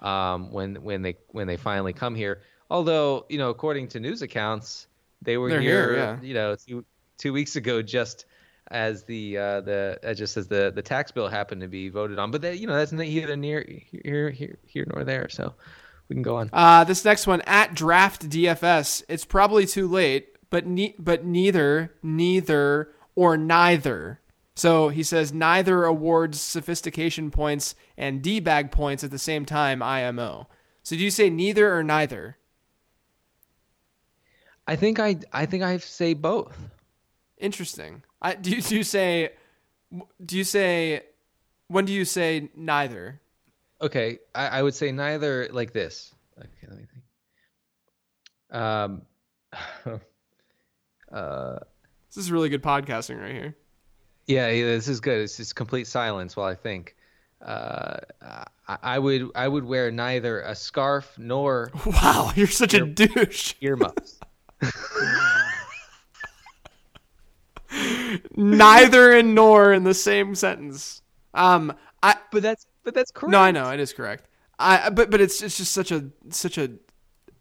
um, 0.00 0.50
when 0.52 0.82
when 0.82 1.02
they 1.02 1.16
when 1.28 1.46
they 1.46 1.56
finally 1.56 1.92
come 1.92 2.14
here. 2.14 2.40
Although, 2.70 3.26
you 3.28 3.38
know, 3.38 3.50
according 3.50 3.88
to 3.88 4.00
news 4.00 4.22
accounts, 4.22 4.86
they 5.20 5.36
were 5.36 5.50
They're 5.50 5.60
here, 5.60 5.92
here, 5.92 5.96
yeah. 5.96 6.20
you 6.22 6.34
know, 6.34 6.56
two 6.56 6.84
two 7.18 7.32
weeks 7.32 7.56
ago, 7.56 7.82
just 7.82 8.24
as 8.68 9.04
the 9.04 9.38
uh, 9.38 9.60
the 9.60 9.98
uh, 10.02 10.14
just 10.14 10.36
as 10.36 10.48
the 10.48 10.72
the 10.74 10.82
tax 10.82 11.12
bill 11.12 11.28
happened 11.28 11.60
to 11.60 11.68
be 11.68 11.88
voted 11.88 12.18
on. 12.18 12.30
But 12.30 12.42
that 12.42 12.58
you 12.58 12.66
know, 12.66 12.74
that's 12.74 12.92
neither 12.92 13.36
near 13.36 13.64
here 13.68 14.30
here 14.30 14.58
here 14.66 14.86
nor 14.92 15.04
there. 15.04 15.28
So 15.28 15.54
we 16.08 16.14
can 16.14 16.22
go 16.22 16.36
on. 16.36 16.50
Uh, 16.52 16.84
this 16.84 17.04
next 17.04 17.26
one 17.26 17.40
at 17.42 17.74
Draft 17.74 18.28
DFS. 18.28 19.02
It's 19.08 19.24
probably 19.24 19.66
too 19.66 19.88
late, 19.88 20.36
but 20.50 20.66
ne- 20.66 20.94
but 20.98 21.24
neither, 21.24 21.94
neither, 22.02 22.90
or 23.14 23.36
neither. 23.36 24.20
So 24.54 24.90
he 24.90 25.02
says 25.02 25.32
neither 25.32 25.84
awards 25.84 26.40
sophistication 26.40 27.30
points 27.30 27.74
and 27.96 28.20
D 28.22 28.40
bag 28.40 28.70
points 28.70 29.02
at 29.02 29.10
the 29.10 29.18
same 29.18 29.44
time. 29.44 29.82
IMO. 29.82 30.48
So 30.82 30.96
do 30.96 31.02
you 31.02 31.10
say 31.10 31.30
neither 31.30 31.74
or 31.74 31.82
neither? 31.82 32.36
I 34.66 34.76
think 34.76 34.98
I 34.98 35.16
I 35.32 35.46
think 35.46 35.62
I 35.62 35.78
say 35.78 36.14
both. 36.14 36.56
Interesting. 37.38 38.02
I, 38.20 38.34
do 38.34 38.50
you 38.50 38.62
do 38.62 38.76
you 38.76 38.84
say 38.84 39.30
do 40.24 40.36
you 40.36 40.44
say 40.44 41.02
when 41.68 41.84
do 41.84 41.92
you 41.92 42.04
say 42.04 42.50
neither? 42.54 43.20
Okay, 43.82 44.18
I, 44.34 44.46
I 44.46 44.62
would 44.62 44.74
say 44.74 44.92
neither 44.92 45.48
like 45.50 45.72
this. 45.72 46.14
Okay, 46.38 46.48
let 46.68 46.78
me 46.78 46.84
think. 46.92 47.04
Um, 48.62 49.02
uh, 51.12 51.58
This 52.08 52.16
is 52.24 52.30
really 52.30 52.48
good 52.48 52.62
podcasting 52.62 53.20
right 53.20 53.32
here. 53.32 53.56
yeah, 54.26 54.48
yeah, 54.50 54.64
this 54.66 54.86
is 54.88 55.00
good. 55.00 55.20
It's 55.22 55.36
just 55.36 55.56
complete 55.56 55.86
silence 55.88 56.36
while 56.36 56.46
I 56.46 56.54
think. 56.54 56.94
uh, 57.44 57.96
I, 58.68 58.78
I 58.82 58.98
would 59.00 59.30
I 59.34 59.48
would 59.48 59.64
wear 59.64 59.90
neither 59.90 60.42
a 60.42 60.54
scarf 60.54 61.12
nor 61.18 61.72
Wow, 61.86 62.30
you're 62.36 62.46
such 62.46 62.74
a 62.74 62.86
douche. 62.86 63.54
earmuffs. 63.60 64.20
Neither 68.36 69.12
and 69.12 69.34
nor 69.34 69.72
in 69.72 69.84
the 69.84 69.94
same 69.94 70.34
sentence. 70.34 71.02
Um, 71.34 71.74
I 72.02 72.16
but 72.30 72.42
that's 72.42 72.66
but 72.84 72.94
that's 72.94 73.10
correct. 73.10 73.32
no, 73.32 73.40
I 73.40 73.50
know 73.50 73.70
it 73.70 73.80
is 73.80 73.92
correct. 73.92 74.28
I 74.58 74.90
but 74.90 75.10
but 75.10 75.20
it's 75.20 75.42
it's 75.42 75.56
just 75.56 75.72
such 75.72 75.90
a 75.90 76.10
such 76.30 76.58
a, 76.58 76.72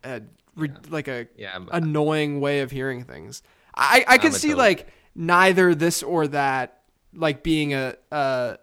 a 0.03 0.21
re- 0.55 0.71
like 0.89 1.07
a 1.07 1.27
Yeah, 1.35 1.59
annoying 1.71 2.39
way 2.39 2.61
of 2.61 2.71
hearing 2.71 3.03
things. 3.03 3.43
I 3.75 4.03
I 4.07 4.17
can 4.17 4.31
see 4.31 4.49
total- 4.49 4.59
like 4.59 4.87
neither 5.15 5.75
this 5.75 6.03
or 6.03 6.27
that 6.29 6.81
like 7.13 7.43
being 7.43 7.73
a 7.73 7.95
a 8.11 8.57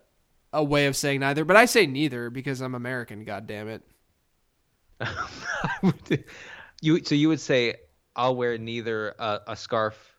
a 0.52 0.64
way 0.64 0.86
of 0.86 0.96
saying 0.96 1.20
neither, 1.20 1.44
but 1.44 1.56
I 1.56 1.66
say 1.66 1.86
neither 1.86 2.30
because 2.30 2.60
I'm 2.60 2.74
American. 2.74 3.24
God 3.24 3.46
damn 3.46 3.68
it. 3.68 3.82
you 6.80 7.04
so 7.04 7.14
you 7.14 7.28
would 7.28 7.40
say 7.40 7.76
I'll 8.16 8.34
wear 8.36 8.58
neither 8.58 9.14
a, 9.18 9.40
a 9.48 9.56
scarf 9.56 10.16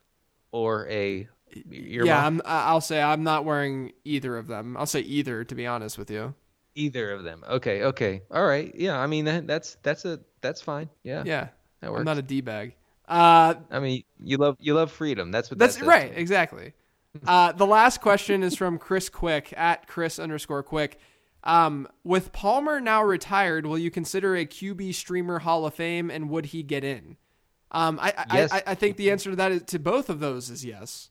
or 0.52 0.88
a 0.88 1.28
earmuff? 1.56 2.06
yeah, 2.06 2.26
I'm, 2.26 2.42
I'll 2.46 2.80
say 2.82 3.02
I'm 3.02 3.24
not 3.24 3.44
wearing 3.44 3.92
either 4.06 4.38
of 4.38 4.48
them. 4.48 4.78
I'll 4.78 4.86
say 4.86 5.02
either 5.02 5.44
to 5.44 5.56
be 5.56 5.66
honest 5.68 5.98
with 5.98 6.10
you. 6.12 6.34
Either 6.80 7.12
of 7.12 7.24
them. 7.24 7.44
Okay, 7.48 7.84
okay, 7.84 8.22
all 8.32 8.46
right. 8.46 8.74
Yeah, 8.76 8.98
I 9.00 9.08
mean 9.08 9.26
that, 9.26 9.46
that's 9.48 9.78
that's 9.84 10.06
a 10.06 10.20
that's 10.42 10.62
fine. 10.62 10.90
Yeah, 11.04 11.24
Yeah, 11.26 11.50
that 11.82 11.88
I'm 11.88 11.92
works. 11.94 12.06
not 12.06 12.18
a 12.18 12.22
d 12.22 12.42
bag. 12.42 12.76
Uh, 13.08 13.56
I 13.72 13.80
mean 13.80 14.04
you 14.24 14.38
love 14.38 14.58
you 14.60 14.74
love 14.74 14.92
freedom. 14.92 15.32
That's 15.32 15.50
what 15.50 15.60
That's 15.60 15.78
that 15.78 15.86
right, 15.86 16.12
exactly. 16.16 16.74
Uh, 17.26 17.52
the 17.54 17.66
last 17.66 18.02
question 18.02 18.44
is 18.44 18.56
from 18.56 18.78
Chris 18.78 19.10
Quick 19.10 19.52
at 19.58 19.88
Chris 19.88 20.20
underscore 20.20 20.62
Quick. 20.64 21.00
Um, 21.44 21.88
with 22.04 22.32
Palmer 22.34 22.80
now 22.80 23.02
retired, 23.04 23.66
will 23.66 23.78
you 23.80 23.90
consider 23.90 24.36
a 24.36 24.46
QB 24.46 24.94
streamer 24.94 25.40
Hall 25.40 25.66
of 25.66 25.74
Fame, 25.74 26.12
and 26.12 26.30
would 26.30 26.48
he 26.48 26.62
get 26.64 26.84
in? 26.84 27.18
Um, 27.72 27.98
I 28.02 28.14
I, 28.16 28.38
Yes. 28.38 28.52
I, 28.54 28.64
I 28.68 28.76
think 28.76 28.98
the 28.98 29.10
answer 29.10 29.30
to 29.32 29.36
that 29.38 29.52
is 29.52 29.64
to 29.68 29.80
both 29.80 30.10
of 30.10 30.20
those 30.20 30.50
is 30.50 30.64
yes. 30.66 31.10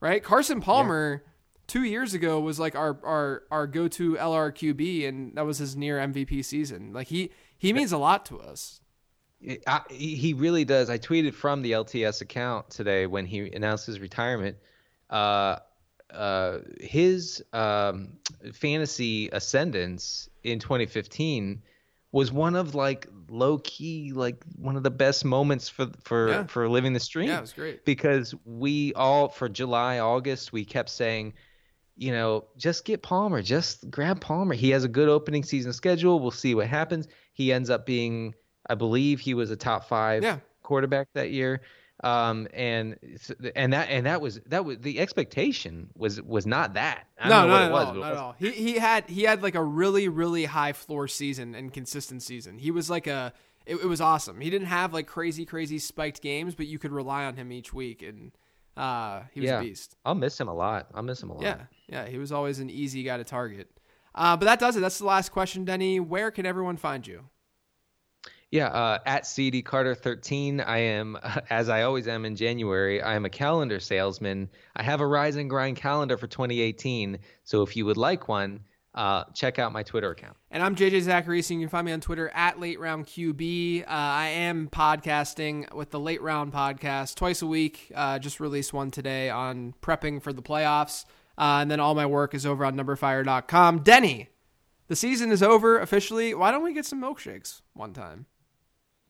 Right, 0.00 0.22
Carson 0.22 0.60
Palmer 0.60 1.24
two 1.66 1.84
years 1.84 2.14
ago 2.14 2.40
was 2.40 2.58
like 2.58 2.74
our 2.74 2.98
our 3.04 3.42
our 3.50 3.66
go 3.66 3.88
to 3.88 4.14
LRQB, 4.14 5.08
and 5.08 5.34
that 5.36 5.44
was 5.46 5.58
his 5.58 5.76
near 5.76 5.98
MVP 5.98 6.44
season. 6.44 6.92
Like 6.92 7.08
he 7.08 7.30
he 7.58 7.72
means 7.72 7.92
a 7.92 7.98
lot 7.98 8.24
to 8.26 8.40
us. 8.40 8.80
I, 9.66 9.82
he 9.90 10.32
really 10.32 10.64
does. 10.64 10.88
I 10.90 10.98
tweeted 10.98 11.34
from 11.34 11.62
the 11.62 11.72
LTS 11.72 12.22
account 12.22 12.70
today 12.70 13.06
when 13.06 13.26
he 13.26 13.50
announced 13.52 13.86
his 13.86 14.00
retirement. 14.00 14.56
Uh, 15.10 15.56
uh, 16.12 16.58
his 16.80 17.44
um, 17.52 18.14
fantasy 18.54 19.28
ascendance 19.32 20.28
in 20.44 20.58
2015 20.58 21.62
was 22.12 22.32
one 22.32 22.56
of 22.56 22.74
like 22.74 23.06
low 23.28 23.58
key, 23.58 24.12
like 24.14 24.42
one 24.56 24.76
of 24.76 24.82
the 24.82 24.90
best 24.90 25.24
moments 25.24 25.68
for 25.68 25.88
for 26.02 26.28
Yeah. 26.28 26.46
for 26.46 26.68
living 26.68 26.92
the 26.92 27.00
stream. 27.00 27.28
Yeah, 27.28 27.38
it 27.38 27.42
was 27.42 27.52
great. 27.52 27.84
because 27.84 28.34
we 28.44 28.94
all 28.94 29.28
for 29.28 29.48
July, 29.48 29.98
August, 29.98 30.52
we 30.52 30.64
kept 30.64 30.88
saying, 30.88 31.34
you 31.96 32.12
know, 32.12 32.44
just 32.56 32.84
get 32.84 33.02
Palmer, 33.02 33.42
just 33.42 33.90
grab 33.90 34.20
Palmer. 34.20 34.54
He 34.54 34.70
has 34.70 34.84
a 34.84 34.88
good 34.88 35.08
opening 35.08 35.42
season 35.44 35.72
schedule. 35.72 36.20
We'll 36.20 36.30
see 36.30 36.54
what 36.54 36.66
happens. 36.66 37.08
He 37.32 37.52
ends 37.52 37.70
up 37.70 37.86
being, 37.86 38.34
I 38.68 38.74
believe, 38.74 39.20
he 39.20 39.34
was 39.34 39.50
a 39.50 39.56
top 39.56 39.88
five 39.88 40.22
Yeah. 40.22 40.38
quarterback 40.62 41.08
that 41.14 41.30
year. 41.30 41.62
Um 42.04 42.46
and 42.52 42.98
and 43.54 43.72
that 43.72 43.88
and 43.88 44.04
that 44.04 44.20
was 44.20 44.38
that 44.46 44.66
was 44.66 44.76
the 44.80 44.98
expectation 45.00 45.88
was 45.96 46.20
was 46.20 46.46
not 46.46 46.74
that. 46.74 47.06
I 47.18 47.30
no, 47.30 47.36
don't 47.40 47.48
know 47.48 47.54
not 47.54 47.58
what 47.58 47.62
at 47.62 47.68
it 47.68 47.72
was. 47.72 47.86
all. 47.88 47.94
Not 48.02 48.12
at 48.12 48.18
all. 48.18 48.34
He 48.38 48.50
he 48.50 48.78
had 48.78 49.08
he 49.08 49.22
had 49.22 49.42
like 49.42 49.54
a 49.54 49.62
really 49.64 50.06
really 50.08 50.44
high 50.44 50.74
floor 50.74 51.08
season 51.08 51.54
and 51.54 51.72
consistent 51.72 52.22
season. 52.22 52.58
He 52.58 52.70
was 52.70 52.90
like 52.90 53.06
a 53.06 53.32
it, 53.64 53.76
it 53.76 53.86
was 53.86 54.02
awesome. 54.02 54.42
He 54.42 54.50
didn't 54.50 54.66
have 54.68 54.92
like 54.92 55.06
crazy 55.06 55.46
crazy 55.46 55.78
spiked 55.78 56.20
games, 56.20 56.54
but 56.54 56.66
you 56.66 56.78
could 56.78 56.92
rely 56.92 57.24
on 57.24 57.36
him 57.36 57.50
each 57.50 57.72
week, 57.72 58.02
and 58.02 58.32
uh, 58.76 59.22
he 59.32 59.40
was 59.40 59.48
Yeah. 59.50 59.60
a 59.60 59.62
beast. 59.62 59.96
I'll 60.04 60.14
miss 60.14 60.38
him 60.40 60.48
a 60.48 60.54
lot. 60.54 60.88
I'll 60.94 61.02
miss 61.02 61.22
him 61.22 61.30
a 61.30 61.34
lot. 61.34 61.42
Yeah, 61.42 61.62
yeah, 61.88 62.06
he 62.06 62.18
was 62.18 62.32
always 62.32 62.58
an 62.58 62.70
easy 62.70 63.02
guy 63.02 63.16
to 63.16 63.24
target. 63.24 63.68
Uh, 64.14 64.36
but 64.36 64.46
that 64.46 64.58
does 64.58 64.76
it. 64.76 64.80
That's 64.80 64.98
the 64.98 65.06
last 65.06 65.30
question, 65.30 65.64
Denny. 65.64 66.00
Where 66.00 66.30
can 66.30 66.46
everyone 66.46 66.76
find 66.76 67.06
you? 67.06 67.24
Yeah, 68.50 68.68
uh, 68.68 68.98
at 69.04 69.26
CD 69.26 69.60
Carter 69.60 69.94
13, 69.94 70.60
I 70.60 70.78
am, 70.78 71.18
as 71.50 71.68
I 71.68 71.82
always 71.82 72.06
am 72.08 72.24
in 72.24 72.36
January, 72.36 73.02
I 73.02 73.14
am 73.14 73.24
a 73.24 73.30
calendar 73.30 73.80
salesman. 73.80 74.48
I 74.76 74.82
have 74.82 75.00
a 75.00 75.06
Rise 75.06 75.36
and 75.36 75.50
Grind 75.50 75.76
calendar 75.76 76.16
for 76.16 76.26
2018. 76.28 77.18
So 77.44 77.62
if 77.62 77.76
you 77.76 77.84
would 77.86 77.96
like 77.96 78.28
one, 78.28 78.60
uh, 78.96 79.24
check 79.34 79.58
out 79.58 79.72
my 79.72 79.82
Twitter 79.82 80.10
account. 80.10 80.36
And 80.50 80.62
I'm 80.62 80.74
JJ 80.74 81.02
Zachariason 81.02 81.56
you 81.56 81.60
can 81.60 81.68
find 81.68 81.84
me 81.84 81.92
on 81.92 82.00
Twitter 82.00 82.30
at 82.30 82.58
Late 82.58 82.80
Round 82.80 83.06
QB. 83.06 83.82
Uh, 83.82 83.86
I 83.88 84.28
am 84.28 84.68
podcasting 84.68 85.72
with 85.74 85.90
the 85.90 86.00
Late 86.00 86.22
Round 86.22 86.52
podcast 86.52 87.14
twice 87.14 87.42
a 87.42 87.46
week. 87.46 87.92
Uh, 87.94 88.18
just 88.18 88.40
released 88.40 88.72
one 88.72 88.90
today 88.90 89.28
on 89.28 89.74
prepping 89.82 90.22
for 90.22 90.32
the 90.32 90.42
playoffs. 90.42 91.04
Uh, 91.38 91.58
and 91.60 91.70
then 91.70 91.78
all 91.78 91.94
my 91.94 92.06
work 92.06 92.34
is 92.34 92.46
over 92.46 92.64
on 92.64 92.74
numberfire.com. 92.74 93.80
Denny, 93.80 94.30
the 94.88 94.96
season 94.96 95.30
is 95.30 95.42
over 95.42 95.78
officially. 95.78 96.32
Why 96.32 96.50
don't 96.50 96.62
we 96.62 96.72
get 96.72 96.86
some 96.86 97.02
milkshakes 97.02 97.60
one 97.74 97.92
time? 97.92 98.24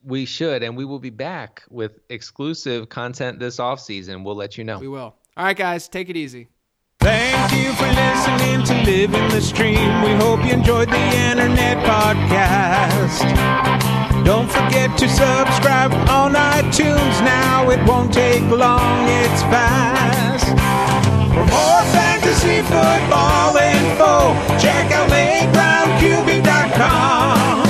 We 0.02 0.24
should, 0.24 0.62
and 0.62 0.76
we 0.76 0.84
will 0.84 0.98
be 0.98 1.10
back 1.10 1.62
with 1.70 2.00
exclusive 2.10 2.88
content 2.88 3.38
this 3.38 3.60
off 3.60 3.80
season. 3.80 4.24
We'll 4.24 4.36
let 4.36 4.58
you 4.58 4.64
know. 4.64 4.78
We 4.78 4.88
will. 4.88 5.14
All 5.36 5.44
right, 5.44 5.56
guys, 5.56 5.88
take 5.88 6.08
it 6.08 6.16
easy. 6.16 6.48
Thank 7.06 7.52
you 7.52 7.70
for 7.74 7.86
listening 7.86 8.64
to 8.64 8.74
Living 8.82 9.28
the 9.28 9.40
Stream. 9.40 10.02
We 10.02 10.10
hope 10.14 10.44
you 10.44 10.50
enjoyed 10.50 10.88
the 10.88 11.04
internet 11.30 11.78
podcast. 11.86 13.22
Don't 14.24 14.50
forget 14.50 14.98
to 14.98 15.08
subscribe 15.08 15.92
on 16.10 16.34
iTunes 16.34 17.22
now. 17.22 17.70
It 17.70 17.80
won't 17.86 18.12
take 18.12 18.42
long, 18.50 19.08
it's 19.22 19.42
fast. 19.42 20.48
For 21.30 21.46
more 21.46 21.84
fantasy 21.94 22.62
football 22.62 23.56
info, 23.56 24.34
check 24.58 24.90
out 24.90 25.08
LateRoundQB.com. 25.08 27.68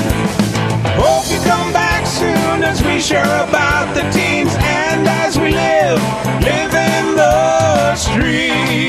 Hope 0.97 1.28
you 1.30 1.41
come 1.45 1.74
back 1.74 2.07
soon 2.07 2.64
as 2.64 2.82
we 2.82 3.03
share 3.03 3.45
about 3.47 3.95
the 3.95 4.01
teams 4.16 4.57
and 4.61 5.07
as 5.07 5.39
we 5.39 5.51
live, 5.51 6.01
live 6.41 6.72
in 6.72 7.16
the 7.16 7.95
stream. 7.97 8.86